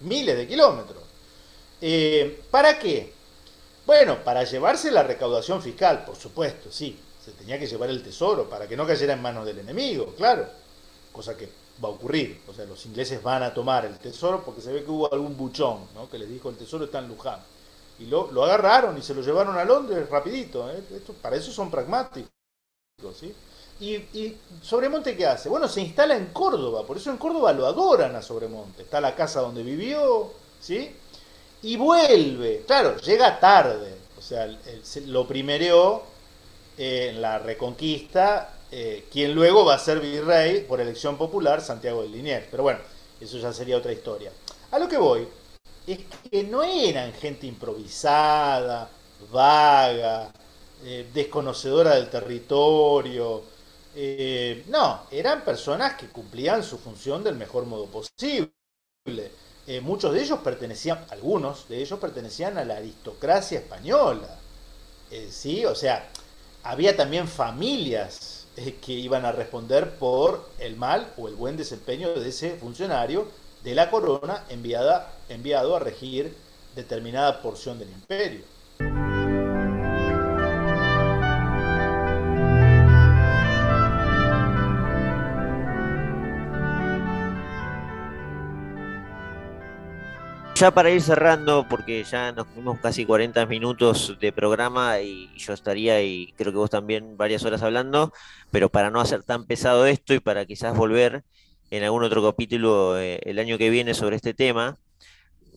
miles 0.00 0.36
de 0.36 0.46
kilómetros. 0.46 1.02
Eh, 1.80 2.42
¿Para 2.50 2.78
qué? 2.78 3.12
Bueno, 3.86 4.22
para 4.22 4.44
llevarse 4.44 4.90
la 4.90 5.02
recaudación 5.02 5.62
fiscal, 5.62 6.04
por 6.04 6.16
supuesto, 6.16 6.70
sí. 6.70 6.98
Se 7.24 7.32
tenía 7.32 7.58
que 7.58 7.66
llevar 7.66 7.90
el 7.90 8.02
tesoro 8.02 8.48
para 8.48 8.66
que 8.66 8.76
no 8.76 8.86
cayera 8.86 9.12
en 9.14 9.22
manos 9.22 9.44
del 9.46 9.58
enemigo, 9.58 10.14
claro 10.16 10.60
cosa 11.12 11.36
que 11.36 11.48
va 11.82 11.88
a 11.88 11.92
ocurrir. 11.92 12.40
O 12.46 12.52
sea, 12.52 12.64
los 12.64 12.84
ingleses 12.86 13.22
van 13.22 13.42
a 13.42 13.52
tomar 13.52 13.84
el 13.84 13.98
tesoro 13.98 14.42
porque 14.44 14.60
se 14.60 14.72
ve 14.72 14.84
que 14.84 14.90
hubo 14.90 15.12
algún 15.12 15.36
buchón 15.36 15.88
¿no? 15.94 16.08
que 16.08 16.18
les 16.18 16.28
dijo 16.28 16.48
el 16.48 16.56
tesoro 16.56 16.84
está 16.84 16.98
en 16.98 17.08
Luján. 17.08 17.40
Y 18.00 18.06
lo, 18.06 18.44
agarraron 18.44 18.96
y 18.96 19.02
se 19.02 19.14
lo 19.14 19.20
llevaron 19.20 19.56
a 19.56 19.64
Londres 19.64 20.08
rapidito. 20.08 20.70
¿eh? 20.70 20.82
Para 21.20 21.36
eso 21.36 21.52
son 21.52 21.70
pragmáticos. 21.70 22.32
¿sí? 23.18 23.34
Y, 23.78 23.94
y, 23.94 24.38
Sobremonte, 24.62 25.16
¿qué 25.16 25.26
hace? 25.26 25.48
Bueno, 25.48 25.68
se 25.68 25.82
instala 25.82 26.16
en 26.16 26.26
Córdoba, 26.26 26.86
por 26.86 26.96
eso 26.96 27.10
en 27.10 27.18
Córdoba 27.18 27.52
lo 27.52 27.66
adoran 27.66 28.16
a 28.16 28.22
Sobremonte. 28.22 28.82
Está 28.82 29.00
la 29.00 29.14
casa 29.14 29.40
donde 29.40 29.62
vivió, 29.62 30.32
¿sí? 30.60 30.96
Y 31.62 31.76
vuelve, 31.76 32.64
claro, 32.66 32.96
llega 32.96 33.38
tarde. 33.38 33.96
O 34.18 34.22
sea, 34.22 34.48
lo 35.06 35.26
primereó 35.26 36.02
en 36.76 37.20
la 37.20 37.38
reconquista 37.38 38.54
eh, 38.72 39.06
quien 39.10 39.34
luego 39.34 39.64
va 39.64 39.74
a 39.74 39.78
ser 39.78 39.98
virrey 40.00 40.62
por 40.62 40.80
elección 40.80 41.18
popular, 41.18 41.60
Santiago 41.60 42.02
del 42.02 42.12
Liniers. 42.12 42.46
Pero 42.50 42.62
bueno, 42.62 42.80
eso 43.20 43.38
ya 43.38 43.52
sería 43.52 43.76
otra 43.76 43.92
historia. 43.92 44.32
A 44.70 44.78
lo 44.78 44.88
que 44.88 44.96
voy 44.96 45.26
es 45.92 46.00
que 46.30 46.42
no 46.44 46.62
eran 46.62 47.12
gente 47.12 47.46
improvisada, 47.46 48.90
vaga, 49.32 50.32
eh, 50.84 51.08
desconocedora 51.12 51.94
del 51.94 52.08
territorio. 52.08 53.42
Eh, 53.94 54.64
no, 54.68 55.02
eran 55.10 55.44
personas 55.44 55.94
que 55.94 56.08
cumplían 56.08 56.62
su 56.62 56.78
función 56.78 57.24
del 57.24 57.36
mejor 57.36 57.66
modo 57.66 57.86
posible. 57.86 58.52
muchos 59.82 60.12
de 60.12 60.22
ellos 60.22 60.40
pertenecían, 60.40 61.04
algunos 61.10 61.68
de 61.68 61.80
ellos 61.80 61.98
pertenecían 62.00 62.58
a 62.58 62.64
la 62.64 62.76
aristocracia 62.78 63.60
española. 63.60 64.38
sí, 65.30 65.64
o 65.64 65.74
sea, 65.74 66.08
había 66.64 66.96
también 66.96 67.28
familias 67.28 68.46
que 68.80 68.92
iban 68.92 69.24
a 69.24 69.32
responder 69.32 69.96
por 69.96 70.50
el 70.58 70.76
mal 70.76 71.12
o 71.16 71.28
el 71.28 71.34
buen 71.34 71.56
desempeño 71.56 72.14
de 72.14 72.28
ese 72.28 72.56
funcionario 72.56 73.28
de 73.64 73.74
la 73.74 73.90
corona 73.90 74.44
enviada, 74.48 75.12
enviado 75.28 75.76
a 75.76 75.78
regir 75.78 76.34
determinada 76.74 77.42
porción 77.42 77.78
del 77.78 77.90
imperio. 77.90 78.44
Ya 90.60 90.70
para 90.70 90.90
ir 90.90 91.00
cerrando, 91.00 91.66
porque 91.70 92.04
ya 92.04 92.32
nos 92.32 92.46
fuimos 92.48 92.78
casi 92.80 93.06
40 93.06 93.46
minutos 93.46 94.18
de 94.20 94.30
programa 94.30 95.00
y 95.00 95.30
yo 95.38 95.54
estaría, 95.54 96.02
y 96.02 96.34
creo 96.36 96.52
que 96.52 96.58
vos 96.58 96.68
también, 96.68 97.16
varias 97.16 97.42
horas 97.46 97.62
hablando, 97.62 98.12
pero 98.50 98.68
para 98.68 98.90
no 98.90 99.00
hacer 99.00 99.22
tan 99.22 99.46
pesado 99.46 99.86
esto 99.86 100.12
y 100.12 100.20
para 100.20 100.44
quizás 100.44 100.76
volver 100.76 101.24
en 101.70 101.84
algún 101.84 102.02
otro 102.02 102.22
capítulo 102.22 102.98
eh, 102.98 103.20
el 103.24 103.38
año 103.38 103.56
que 103.56 103.70
viene 103.70 103.94
sobre 103.94 104.16
este 104.16 104.34
tema, 104.34 104.76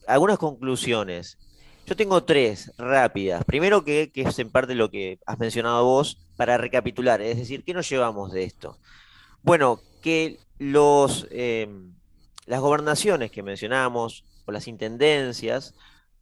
algunas 0.07 0.37
conclusiones. 0.37 1.37
Yo 1.85 1.95
tengo 1.95 2.23
tres 2.23 2.71
rápidas. 2.77 3.43
Primero, 3.43 3.83
que, 3.83 4.11
es 4.13 4.39
en 4.39 4.49
parte 4.49 4.75
lo 4.75 4.89
que 4.89 5.19
has 5.25 5.39
mencionado 5.39 5.83
vos, 5.83 6.19
para 6.37 6.57
recapitular, 6.57 7.21
es 7.21 7.37
decir, 7.37 7.63
¿qué 7.63 7.73
nos 7.73 7.89
llevamos 7.89 8.31
de 8.31 8.43
esto? 8.43 8.77
Bueno, 9.41 9.79
que 10.01 10.39
los, 10.57 11.27
eh, 11.31 11.67
las 12.45 12.61
gobernaciones 12.61 13.31
que 13.31 13.43
mencionamos, 13.43 14.23
o 14.45 14.51
las 14.51 14.67
intendencias, 14.67 15.73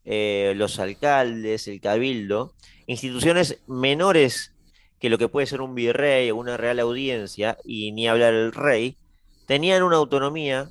eh, 0.03 0.53
los 0.55 0.79
alcaldes, 0.79 1.67
el 1.67 1.79
cabildo, 1.79 2.53
instituciones 2.87 3.59
menores 3.67 4.53
que 4.99 5.09
lo 5.09 5.17
que 5.17 5.29
puede 5.29 5.47
ser 5.47 5.61
un 5.61 5.75
virrey 5.75 6.29
o 6.29 6.35
una 6.35 6.57
real 6.57 6.79
audiencia, 6.79 7.57
y 7.63 7.91
ni 7.91 8.07
hablar 8.07 8.33
el 8.33 8.51
rey, 8.51 8.97
tenían 9.51 9.83
una 9.83 9.97
autonomía 9.97 10.69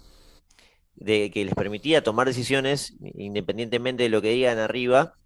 de, 0.94 1.30
que 1.30 1.44
les 1.44 1.54
permitía 1.54 2.02
tomar 2.02 2.26
decisiones 2.26 2.94
independientemente 3.14 4.04
de 4.04 4.08
lo 4.08 4.22
que 4.22 4.30
digan 4.30 4.56
arriba. 4.56 5.16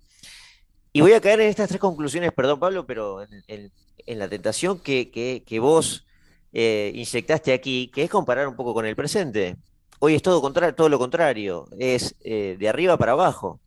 Y 0.92 1.02
voy 1.02 1.12
a 1.12 1.20
caer 1.20 1.40
en 1.40 1.50
estas 1.50 1.68
tres 1.68 1.80
conclusiones, 1.80 2.32
perdón 2.32 2.58
Pablo, 2.58 2.84
pero 2.84 3.24
en, 3.46 3.70
la 4.06 4.28
tentación 4.28 4.80
que, 4.80 5.58
vos 5.60 6.04
eh, 6.52 6.90
inyectaste 6.96 7.52
aquí, 7.52 7.92
que 7.94 8.02
es 8.02 8.10
comparar 8.10 8.48
un 8.48 8.56
poco 8.56 8.74
con 8.74 8.86
el 8.86 8.96
presente. 8.96 9.54
Hoy 10.00 10.16
es 10.16 10.22
todo, 10.22 10.42
contrario, 10.42 10.74
todo 10.74 10.88
lo 10.88 10.98
contrario, 10.98 11.68
es 11.78 12.16
eh, 12.24 12.56
de 12.58 12.68
arriba 12.68 12.96
para 12.96 13.12
abajo. 13.12 13.60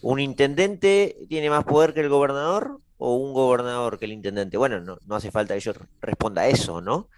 ¿Un 0.00 0.18
intendente 0.18 1.16
tiene 1.28 1.48
más 1.48 1.62
poder 1.62 1.94
que 1.94 2.00
el 2.00 2.08
gobernador 2.08 2.80
o 2.98 3.14
un 3.14 3.34
gobernador 3.34 4.00
que 4.00 4.06
el 4.06 4.14
intendente? 4.14 4.56
Bueno, 4.56 4.80
no, 4.80 4.98
no 5.06 5.14
hace 5.14 5.30
falta 5.30 5.54
que 5.54 5.60
yo 5.60 5.74
responda 6.00 6.42
a 6.42 6.48
eso, 6.48 6.80
¿no? 6.80 7.08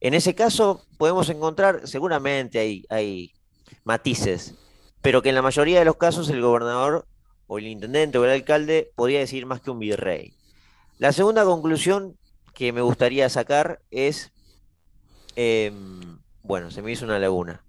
En 0.00 0.14
ese 0.14 0.34
caso 0.34 0.84
podemos 0.98 1.28
encontrar, 1.30 1.86
seguramente 1.88 2.84
hay, 2.88 3.32
matices, 3.84 4.54
pero 5.02 5.22
que 5.22 5.30
en 5.30 5.34
la 5.34 5.42
mayoría 5.42 5.78
de 5.78 5.84
los 5.84 5.96
casos 5.96 6.28
el 6.28 6.40
gobernador 6.40 7.06
o 7.46 7.58
el 7.58 7.66
intendente 7.66 8.18
o 8.18 8.24
el 8.24 8.30
alcalde 8.30 8.90
podría 8.94 9.20
decir 9.20 9.46
más 9.46 9.60
que 9.60 9.70
un 9.70 9.78
virrey. 9.78 10.34
La 10.98 11.12
segunda 11.12 11.44
conclusión 11.44 12.16
que 12.54 12.72
me 12.72 12.80
gustaría 12.80 13.28
sacar 13.28 13.80
es, 13.90 14.32
em, 15.36 16.18
bueno, 16.42 16.70
se 16.70 16.82
me 16.82 16.92
hizo 16.92 17.04
una 17.04 17.18
laguna. 17.18 17.62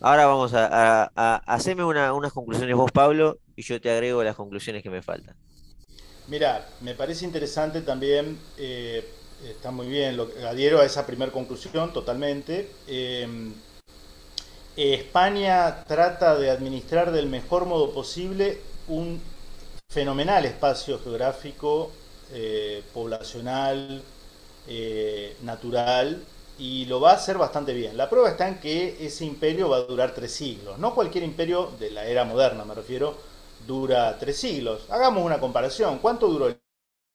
Ahora 0.00 0.26
vamos 0.26 0.52
a, 0.52 1.04
hacerme 1.46 1.84
unas 1.84 2.32
conclusiones 2.32 2.74
vos, 2.74 2.90
Pablo, 2.90 3.38
y 3.54 3.62
yo 3.62 3.80
te 3.80 3.90
agrego 3.90 4.22
las 4.24 4.34
conclusiones 4.34 4.82
que 4.82 4.90
me 4.90 5.00
faltan. 5.00 5.36
Mira, 6.26 6.68
me 6.80 6.94
parece 6.94 7.24
interesante 7.24 7.82
también, 7.82 8.38
eh, 8.58 9.08
está 9.44 9.70
muy 9.70 9.88
bien, 9.88 10.16
lo, 10.16 10.28
adhiero 10.48 10.80
a 10.80 10.84
esa 10.84 11.06
primera 11.06 11.32
conclusión 11.32 11.92
totalmente. 11.92 12.70
Eh, 12.86 13.52
España 14.76 15.84
trata 15.84 16.36
de 16.36 16.50
administrar 16.50 17.12
del 17.12 17.26
mejor 17.26 17.66
modo 17.66 17.92
posible 17.92 18.60
un 18.88 19.20
fenomenal 19.90 20.44
espacio 20.46 20.98
geográfico, 20.98 21.90
eh, 22.32 22.82
poblacional, 22.94 24.02
natural, 25.42 26.22
y 26.58 26.84
lo 26.86 27.00
va 27.00 27.10
a 27.10 27.14
hacer 27.14 27.38
bastante 27.38 27.72
bien. 27.72 27.96
La 27.96 28.08
prueba 28.08 28.30
está 28.30 28.48
en 28.48 28.60
que 28.60 29.04
ese 29.04 29.24
imperio 29.24 29.68
va 29.68 29.78
a 29.78 29.80
durar 29.80 30.14
tres 30.14 30.32
siglos. 30.32 30.78
No 30.78 30.94
cualquier 30.94 31.24
imperio 31.24 31.72
de 31.78 31.90
la 31.90 32.06
era 32.06 32.24
moderna, 32.24 32.64
me 32.64 32.74
refiero, 32.74 33.16
dura 33.66 34.16
tres 34.18 34.38
siglos. 34.38 34.82
Hagamos 34.88 35.24
una 35.24 35.40
comparación. 35.40 35.98
¿Cuánto 35.98 36.28
duró 36.28 36.46
el 36.46 36.58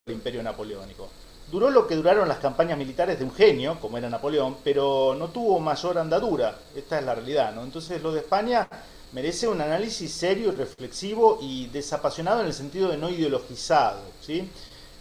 imperio 0.08 0.44
napoleónico? 0.44 1.10
Duró 1.52 1.70
lo 1.70 1.88
que 1.88 1.96
duraron 1.96 2.28
las 2.28 2.40
campañas 2.40 2.78
militares 2.78 3.20
de 3.20 3.26
un 3.26 3.34
genio, 3.34 3.80
como 3.80 3.98
era 3.98 4.10
Napoleón, 4.10 4.58
pero 4.64 5.16
no 5.18 5.30
tuvo 5.30 5.60
mayor 5.60 5.98
andadura. 5.98 6.58
Esta 6.76 7.00
es 7.00 7.06
la 7.06 7.16
realidad, 7.16 7.54
¿no? 7.56 7.64
Entonces 7.64 8.02
lo 8.02 8.12
de 8.12 8.20
España 8.20 8.68
merece 9.14 9.48
un 9.48 9.62
análisis 9.62 10.12
serio 10.12 10.50
y 10.50 10.56
reflexivo 10.56 11.40
y 11.42 11.68
desapasionado 11.68 12.42
en 12.42 12.48
el 12.48 12.54
sentido 12.54 12.90
de 12.90 12.98
no 12.98 13.10
ideologizado, 13.10 14.02
¿sí? 14.22 14.50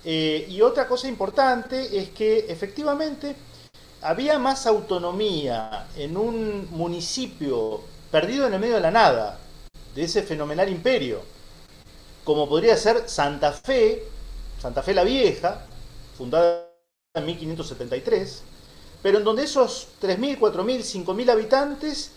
Eh, 0.04 0.46
y 0.48 0.62
otra 0.62 0.86
cosa 0.86 1.08
importante 1.08 1.98
es 1.98 2.10
que 2.10 2.46
efectivamente 2.48 3.34
había 4.02 4.38
más 4.38 4.66
autonomía 4.66 5.88
en 5.96 6.16
un 6.16 6.68
municipio 6.70 7.80
perdido 8.10 8.46
en 8.46 8.54
el 8.54 8.60
medio 8.60 8.76
de 8.76 8.82
la 8.82 8.92
nada, 8.92 9.40
de 9.96 10.04
ese 10.04 10.22
fenomenal 10.22 10.68
imperio, 10.68 11.22
como 12.22 12.48
podría 12.48 12.76
ser 12.76 13.08
Santa 13.08 13.50
Fe, 13.52 14.04
Santa 14.60 14.82
Fe 14.82 14.94
la 14.94 15.02
Vieja, 15.02 15.66
fundada 16.16 16.68
en 17.14 17.26
1573, 17.26 18.42
pero 19.02 19.18
en 19.18 19.24
donde 19.24 19.44
esos 19.44 19.88
3.000, 20.02 20.38
4.000, 20.38 21.04
5.000 21.04 21.30
habitantes 21.30 22.10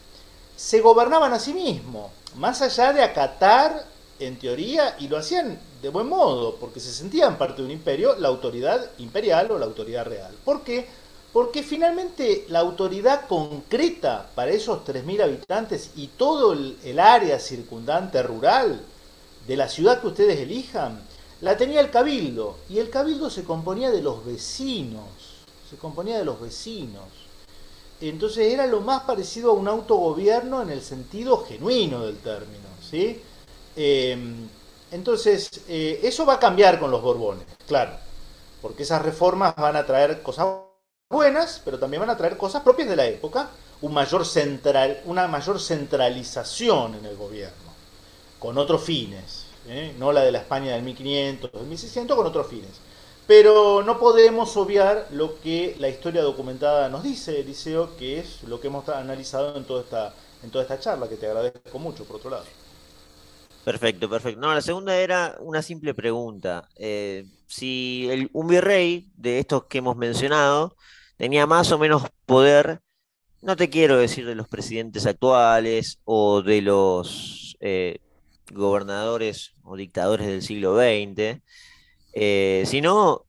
se 0.56 0.82
gobernaban 0.82 1.32
a 1.34 1.40
sí 1.40 1.54
mismos, 1.54 2.12
más 2.36 2.62
allá 2.62 2.94
de 2.94 3.04
acatar, 3.04 3.86
en 4.20 4.38
teoría, 4.38 4.98
y 5.00 5.08
lo 5.08 5.18
hacían 5.18 5.58
de 5.82 5.90
buen 5.90 6.08
modo, 6.08 6.56
porque 6.56 6.80
se 6.80 6.92
sentían 6.92 7.38
parte 7.38 7.62
de 7.62 7.68
un 7.68 7.72
imperio, 7.72 8.16
la 8.18 8.28
autoridad 8.28 8.92
imperial 8.98 9.52
o 9.52 9.58
la 9.58 9.66
autoridad 9.66 10.06
real. 10.06 10.36
¿Por 10.44 10.64
qué? 10.64 10.88
Porque 11.32 11.64
finalmente 11.64 12.46
la 12.50 12.60
autoridad 12.60 13.28
concreta 13.28 14.30
para 14.36 14.52
esos 14.52 14.84
3.000 14.84 15.24
habitantes 15.24 15.92
y 15.96 16.08
todo 16.08 16.54
el, 16.54 17.00
área 17.00 17.40
circundante 17.40 18.22
rural 18.24 18.82
de 19.48 19.58
la 19.58 19.70
ciudad 19.70 20.02
que 20.02 20.08
ustedes 20.08 20.40
elijan, 20.40 21.00
la 21.42 21.58
tenía 21.58 21.82
el 21.82 21.90
cabildo. 21.90 22.58
Y 22.70 22.80
el 22.80 22.90
cabildo 22.90 23.30
se 23.30 23.44
componía 23.44 23.92
de 23.92 24.02
los 24.02 24.26
vecinos. 24.26 25.04
Se 25.70 25.78
componía 25.78 26.18
de 26.18 26.26
los 26.26 26.40
vecinos. 26.42 27.06
Entonces 28.02 28.54
era 28.54 28.66
lo 28.66 28.82
más 28.82 29.04
parecido 29.04 29.52
a 29.52 29.54
un 29.54 29.68
autogobierno 29.68 30.62
en 30.62 30.70
el 30.70 30.82
sentido 30.82 31.44
genuino 31.46 32.06
del 32.06 32.18
término. 32.18 32.68
¿sí? 32.82 33.22
Em, 33.76 34.48
entonces, 34.92 35.62
eh, 35.68 36.00
eso 36.04 36.26
va 36.26 36.36
a 36.36 36.40
cambiar 36.40 36.80
con 36.80 36.92
los 36.92 37.02
Borbones, 37.02 37.46
claro. 37.68 37.92
Porque 38.62 38.84
esas 38.84 39.02
reformas 39.02 39.56
van 39.56 39.76
a 39.76 39.86
traer 39.86 40.22
cosas 40.22 40.48
buenas, 41.10 41.62
pero 41.64 41.80
también 41.80 42.02
van 42.02 42.10
a 42.10 42.18
traer 42.18 42.38
cosas 42.38 42.64
propias 42.64 42.90
de 42.90 42.96
la 42.96 43.06
época, 43.06 43.50
un 43.82 43.94
mayor 43.94 44.26
central, 44.26 45.02
una 45.06 45.28
mayor 45.28 45.60
centralización 45.60 46.96
en 46.96 47.06
el 47.06 47.16
gobierno, 47.16 47.72
con 48.40 48.58
otros 48.58 48.84
fines, 48.84 49.46
¿eh? 49.70 49.96
no 49.98 50.12
la 50.12 50.22
de 50.22 50.32
la 50.32 50.40
España 50.40 50.74
del 50.74 50.84
1500, 50.84 51.52
del 51.52 51.66
1600, 51.68 52.18
con 52.18 52.26
otros 52.26 52.48
fines. 52.48 52.82
Pero 53.28 53.84
no 53.84 54.00
podemos 54.00 54.58
obviar 54.58 55.08
lo 55.12 55.40
que 55.40 55.76
la 55.80 55.88
historia 55.88 56.24
documentada 56.24 56.90
nos 56.90 57.04
dice, 57.04 57.40
Eliseo, 57.40 57.96
que 57.96 58.20
es 58.20 58.44
lo 58.44 58.60
que 58.60 58.68
hemos 58.68 58.90
analizado 58.90 59.56
en 59.56 59.66
toda 59.66 59.84
esta, 59.84 60.14
en 60.42 60.50
toda 60.50 60.64
esta 60.64 60.80
charla, 60.80 61.08
que 61.08 61.16
te 61.16 61.28
agradezco 61.28 61.78
mucho, 61.78 62.06
por 62.06 62.16
otro 62.16 62.32
lado. 62.32 62.46
Perfecto, 63.64 64.10
perfecto. 64.10 64.42
No, 64.42 64.52
la 64.54 64.62
segunda 64.62 64.98
era 64.98 65.38
una 65.42 65.62
simple 65.62 65.94
pregunta. 65.94 66.68
Eh, 66.76 67.26
si 67.46 68.30
un 68.34 68.48
virrey 68.48 69.12
de 69.16 69.40
estos 69.40 69.66
que 69.66 69.78
hemos 69.78 69.96
mencionado 69.96 70.76
tenía 71.18 71.46
más 71.46 71.72
o 71.72 71.78
menos 71.78 72.04
poder, 72.26 72.82
no 73.42 73.56
te 73.56 73.70
quiero 73.70 73.98
decir 73.98 74.26
de 74.26 74.36
los 74.36 74.48
presidentes 74.48 75.06
actuales 75.06 76.00
o 76.04 76.42
de 76.42 76.62
los 76.62 77.58
eh, 77.60 78.00
gobernadores 78.52 79.54
o 79.64 79.76
dictadores 79.76 80.28
del 80.28 80.42
siglo 80.42 80.76
XX, 80.78 81.42
eh, 82.14 82.64
sino 82.66 83.26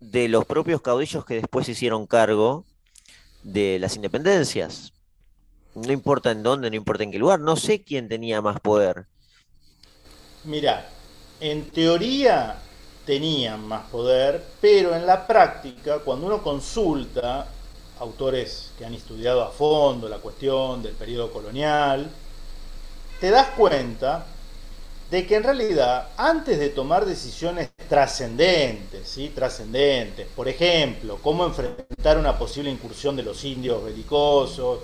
de 0.00 0.28
los 0.28 0.44
propios 0.44 0.80
caudillos 0.80 1.24
que 1.24 1.34
después 1.34 1.66
se 1.66 1.72
hicieron 1.72 2.06
cargo 2.06 2.64
de 3.42 3.78
las 3.80 3.96
independencias. 3.96 4.92
No 5.74 5.92
importa 5.92 6.30
en 6.30 6.42
dónde, 6.42 6.70
no 6.70 6.76
importa 6.76 7.04
en 7.04 7.10
qué 7.10 7.18
lugar, 7.18 7.40
no 7.40 7.56
sé 7.56 7.82
quién 7.82 8.08
tenía 8.08 8.40
más 8.42 8.60
poder. 8.60 9.06
Mira, 10.44 10.88
en 11.40 11.70
teoría 11.70 12.58
tenían 13.04 13.66
más 13.66 13.88
poder, 13.88 14.44
pero 14.60 14.94
en 14.94 15.06
la 15.06 15.26
práctica, 15.26 16.00
cuando 16.00 16.26
uno 16.26 16.42
consulta 16.42 17.48
autores 18.00 18.72
que 18.78 18.84
han 18.84 18.94
estudiado 18.94 19.42
a 19.42 19.50
fondo 19.50 20.08
la 20.08 20.18
cuestión 20.18 20.82
del 20.82 20.94
periodo 20.94 21.32
colonial, 21.32 22.10
te 23.20 23.30
das 23.30 23.48
cuenta 23.56 24.26
de 25.10 25.26
que 25.26 25.36
en 25.36 25.42
realidad 25.42 26.08
antes 26.16 26.58
de 26.58 26.68
tomar 26.68 27.06
decisiones 27.06 27.70
trascendentes, 27.88 29.08
¿sí? 29.08 29.30
trascendentes, 29.34 30.26
por 30.36 30.48
ejemplo, 30.48 31.18
cómo 31.22 31.46
enfrentar 31.46 32.18
una 32.18 32.38
posible 32.38 32.70
incursión 32.70 33.16
de 33.16 33.22
los 33.22 33.42
indios 33.44 33.82
belicosos, 33.82 34.80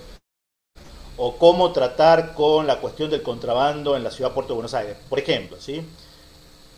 o 1.17 1.37
cómo 1.37 1.73
tratar 1.73 2.35
con 2.35 2.67
la 2.67 2.81
cuestión 2.81 3.11
del 3.11 3.23
contrabando 3.23 3.97
en 3.97 4.03
la 4.03 4.11
ciudad 4.11 4.31
de 4.31 4.35
Puerto 4.35 4.53
de 4.53 4.57
Buenos 4.57 4.75
Aires, 4.75 4.97
por 5.09 5.19
ejemplo, 5.19 5.61
¿sí? 5.61 5.87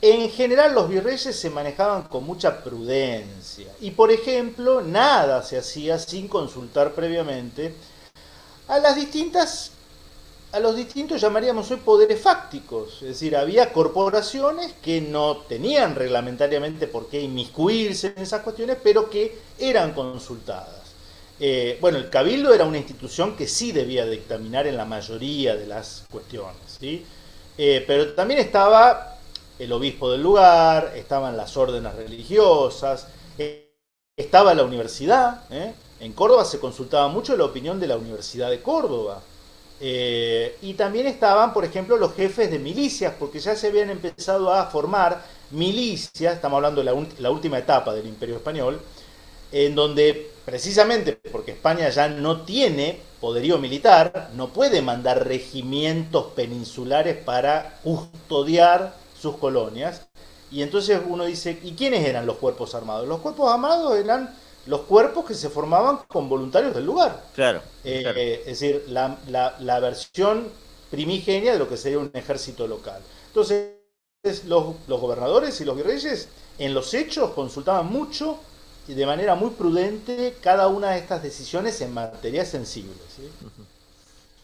En 0.03 0.30
general 0.30 0.74
los 0.74 0.88
virreyes 0.88 1.34
se 1.34 1.49
manejaban 1.49 2.03
con 2.03 2.24
mucha 2.24 2.62
prudencia 2.62 3.72
y, 3.80 3.92
por 3.92 4.11
ejemplo, 4.11 4.82
nada 4.82 5.42
se 5.42 5.57
hacía 5.57 5.99
sin 5.99 6.28
consultar 6.28 6.92
previamente 6.92 7.74
a 8.68 8.78
las 8.78 8.94
distintas 8.94 9.72
a 10.57 10.61
los 10.61 10.74
distintos 10.74 11.20
llamaríamos 11.20 11.70
hoy 11.70 11.76
poderes 11.76 12.18
fácticos, 12.18 13.02
es 13.02 13.09
decir, 13.09 13.36
había 13.36 13.74
corporaciones 13.74 14.72
que 14.82 15.02
no 15.02 15.36
tenían 15.36 15.94
reglamentariamente 15.94 16.86
por 16.86 17.09
qué 17.09 17.20
inmiscuirse 17.20 18.14
en 18.16 18.22
esas 18.22 18.40
cuestiones, 18.40 18.78
pero 18.82 19.11
que 19.11 19.38
eran 19.59 19.92
consultadas. 19.92 20.80
Eh, 21.38 21.76
bueno, 21.82 21.98
el 21.98 22.09
cabildo 22.09 22.54
era 22.54 22.64
una 22.64 22.78
institución 22.78 23.36
que 23.36 23.46
sí 23.46 23.70
debía 23.70 24.07
dictaminar 24.07 24.66
en 24.66 24.78
la 24.78 24.86
mayoría 24.86 25.54
de 25.57 25.66
las 25.66 26.07
cuestiones, 26.11 26.78
¿sí? 26.80 27.04
Eh, 27.59 27.84
pero 27.86 28.14
también 28.14 28.40
estaba 28.40 29.18
el 29.59 29.70
obispo 29.72 30.11
del 30.11 30.22
lugar, 30.22 30.94
estaban 30.96 31.36
las 31.36 31.54
órdenes 31.59 31.94
religiosas, 31.96 33.09
eh, 33.36 33.74
estaba 34.16 34.54
la 34.54 34.64
universidad. 34.64 35.42
En 36.00 36.14
Córdoba 36.14 36.46
se 36.46 36.59
consultaba 36.59 37.09
mucho 37.09 37.36
la 37.36 37.44
opinión 37.44 37.78
de 37.78 37.88
la 37.88 37.98
Universidad 37.98 38.48
de 38.48 38.62
Córdoba. 38.62 39.20
Y 39.81 40.74
también 40.74 41.07
estaban, 41.07 41.53
por 41.53 41.64
ejemplo, 41.64 41.97
los 41.97 42.14
jefes 42.14 42.51
de 42.51 42.59
milicias, 42.59 43.14
porque 43.18 43.39
ya 43.39 43.55
se 43.55 43.68
habían 43.68 43.91
empezado 43.91 44.53
a 44.53 44.66
formar 44.66 45.22
milicias, 45.51 46.35
estamos 46.35 46.57
hablando 46.57 46.83
de 46.83 47.07
la 47.18 47.31
última 47.31 47.59
etapa 47.59 47.95
del 47.95 48.07
Imperio 48.07 48.37
Español, 48.37 48.81
en 49.53 49.74
donde 49.74 50.31
precisamente 50.45 51.18
porque 51.31 51.53
España 51.53 51.89
ya 51.89 52.09
no 52.09 52.43
tiene 52.43 53.01
poderío 53.20 53.59
militar, 53.59 54.31
no 54.35 54.49
puede 54.49 54.83
mandar 54.83 55.27
regimientos 55.27 56.27
peninsulares 56.35 57.16
para 57.16 57.79
custodiar 57.83 58.97
sus 59.20 59.37
colonias. 59.37 60.07
Y 60.51 60.62
entonces 60.62 61.01
uno 61.07 61.24
dice, 61.24 61.59
¿y 61.62 61.72
quiénes 61.72 62.07
eran 62.07 62.27
los 62.27 62.37
cuerpos 62.37 62.74
armados? 62.74 63.09
Los 63.09 63.20
cuerpos 63.20 63.53
armados 63.53 63.97
eran 63.97 64.35
los 64.66 64.82
cuerpos 64.82 65.24
que 65.24 65.34
se 65.34 65.48
formaban 65.48 66.00
con 66.08 66.28
voluntarios 66.28 66.74
del 66.74 66.84
lugar. 66.84 67.24
Claro. 67.34 67.62
Eh, 67.84 68.42
es 68.46 68.60
decir, 68.60 68.84
la, 68.88 69.18
la, 69.28 69.80
versión 69.80 70.48
primigenia 70.90 71.52
de 71.52 71.58
lo 71.58 71.68
que 71.68 71.76
sería 71.76 71.98
un 71.98 72.10
ejército 72.14 72.66
local. 72.66 73.00
Entonces, 73.28 73.74
los, 74.46 74.74
los 74.88 75.00
gobernadores 75.00 75.60
y 75.60 75.64
los 75.64 75.76
virreyes 75.76 76.28
en 76.58 76.74
los 76.74 76.94
hechos 76.94 77.30
consultaban 77.30 77.86
mucho 77.86 78.38
y 78.88 78.94
de 78.94 79.06
manera 79.06 79.34
muy 79.34 79.50
prudente 79.50 80.36
cada 80.40 80.68
una 80.68 80.92
de 80.92 80.98
estas 80.98 81.22
decisiones 81.22 81.80
en 81.80 81.92
materia 81.92 82.44
sensible. 82.44 82.92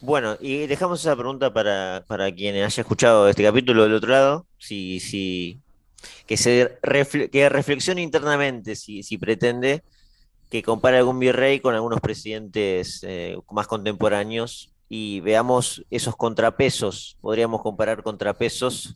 Bueno, 0.01 0.37
y 0.39 0.67
dejamos 0.67 0.99
esa 0.99 1.15
pregunta 1.15 1.53
para, 1.53 2.03
para 2.07 2.31
quien 2.33 2.55
haya 2.55 2.67
escuchado 2.67 3.29
este 3.29 3.43
capítulo 3.43 3.83
del 3.83 3.93
otro 3.93 4.09
lado, 4.09 4.45
si, 4.57 4.99
si, 4.99 5.61
que 6.27 6.35
se 6.35 6.77
que 7.31 7.49
reflexione 7.49 8.01
internamente 8.01 8.75
si, 8.75 9.03
si 9.03 9.17
pretende 9.17 9.81
que 10.53 10.61
compare 10.61 10.99
algún 10.99 11.17
virrey 11.17 11.59
con 11.59 11.73
algunos 11.73 11.99
presidentes 11.99 12.99
eh, 13.01 13.35
más 13.51 13.65
contemporáneos 13.65 14.71
y 14.87 15.19
veamos 15.21 15.83
esos 15.89 16.15
contrapesos, 16.15 17.17
podríamos 17.21 17.63
comparar 17.63 18.03
contrapesos 18.03 18.95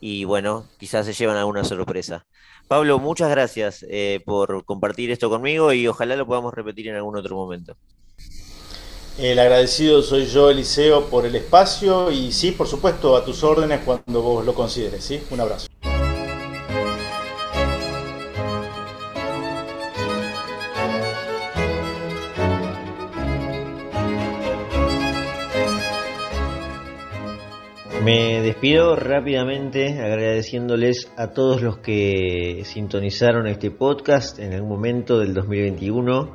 y 0.00 0.24
bueno, 0.24 0.66
quizás 0.80 1.06
se 1.06 1.12
llevan 1.12 1.36
alguna 1.36 1.62
sorpresa. 1.62 2.26
Pablo, 2.66 2.98
muchas 2.98 3.30
gracias 3.30 3.86
eh, 3.88 4.20
por 4.26 4.64
compartir 4.64 5.12
esto 5.12 5.30
conmigo 5.30 5.72
y 5.72 5.86
ojalá 5.86 6.16
lo 6.16 6.26
podamos 6.26 6.52
repetir 6.52 6.88
en 6.88 6.96
algún 6.96 7.16
otro 7.16 7.36
momento. 7.36 7.76
El 9.16 9.38
agradecido 9.38 10.02
soy 10.02 10.26
yo, 10.26 10.50
Eliseo, 10.50 11.04
por 11.04 11.24
el 11.24 11.36
espacio 11.36 12.10
y 12.10 12.32
sí, 12.32 12.50
por 12.50 12.66
supuesto, 12.66 13.16
a 13.16 13.24
tus 13.24 13.44
órdenes 13.44 13.82
cuando 13.84 14.22
vos 14.22 14.44
lo 14.44 14.54
consideres. 14.54 15.04
¿sí? 15.04 15.22
Un 15.30 15.38
abrazo. 15.38 15.68
Me 28.04 28.40
despido 28.40 28.96
rápidamente 28.96 30.00
agradeciéndoles 30.00 31.12
a 31.18 31.32
todos 31.32 31.60
los 31.60 31.78
que 31.78 32.62
sintonizaron 32.64 33.46
este 33.46 33.70
podcast 33.70 34.38
en 34.38 34.54
algún 34.54 34.70
momento 34.70 35.18
del 35.18 35.34
2021. 35.34 36.34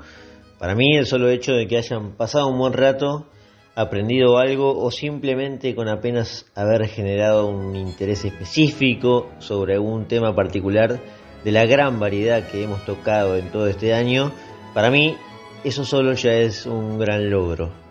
Para 0.59 0.75
mí 0.75 0.95
el 0.95 1.07
solo 1.07 1.27
hecho 1.27 1.53
de 1.53 1.65
que 1.65 1.77
hayan 1.77 2.17
pasado 2.17 2.49
un 2.49 2.59
buen 2.59 2.73
rato, 2.73 3.25
aprendido 3.73 4.37
algo 4.37 4.79
o 4.79 4.91
simplemente 4.91 5.73
con 5.73 5.89
apenas 5.89 6.45
haber 6.53 6.87
generado 6.87 7.47
un 7.47 7.75
interés 7.75 8.25
específico 8.25 9.31
sobre 9.39 9.73
algún 9.73 10.07
tema 10.07 10.35
particular 10.35 10.99
de 11.43 11.51
la 11.51 11.65
gran 11.65 11.99
variedad 11.99 12.47
que 12.47 12.63
hemos 12.63 12.85
tocado 12.85 13.37
en 13.37 13.51
todo 13.51 13.65
este 13.65 13.95
año, 13.95 14.31
para 14.75 14.91
mí 14.91 15.15
eso 15.63 15.83
solo 15.83 16.13
ya 16.13 16.33
es 16.33 16.67
un 16.67 16.99
gran 16.99 17.27
logro. 17.31 17.84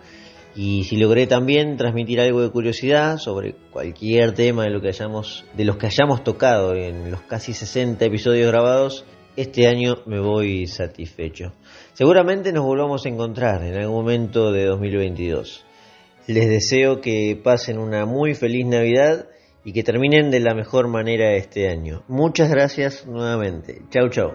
Y 0.55 0.85
si 0.85 0.95
logré 0.95 1.27
también 1.27 1.75
transmitir 1.75 2.21
algo 2.21 2.41
de 2.41 2.49
curiosidad 2.49 3.17
sobre 3.17 3.55
cualquier 3.71 4.33
tema 4.33 4.63
de, 4.63 4.69
lo 4.69 4.81
que 4.81 4.87
hayamos, 4.87 5.45
de 5.53 5.65
los 5.65 5.75
que 5.77 5.87
hayamos 5.87 6.23
tocado 6.23 6.73
en 6.73 7.11
los 7.11 7.21
casi 7.21 7.53
60 7.53 8.05
episodios 8.05 8.49
grabados, 8.51 9.05
este 9.35 9.67
año 9.67 9.97
me 10.05 10.19
voy 10.19 10.65
satisfecho. 10.67 11.51
Seguramente 11.93 12.53
nos 12.53 12.63
volvamos 12.63 13.05
a 13.05 13.09
encontrar 13.09 13.63
en 13.63 13.75
algún 13.75 13.97
momento 13.97 14.53
de 14.53 14.65
2022. 14.65 15.65
Les 16.27 16.49
deseo 16.49 17.01
que 17.01 17.39
pasen 17.41 17.77
una 17.77 18.05
muy 18.05 18.33
feliz 18.33 18.65
Navidad 18.65 19.27
y 19.65 19.73
que 19.73 19.83
terminen 19.83 20.31
de 20.31 20.39
la 20.39 20.53
mejor 20.53 20.87
manera 20.87 21.33
este 21.33 21.67
año. 21.67 22.03
Muchas 22.07 22.49
gracias 22.49 23.05
nuevamente. 23.05 23.81
Chau 23.89 24.09
chau. 24.09 24.31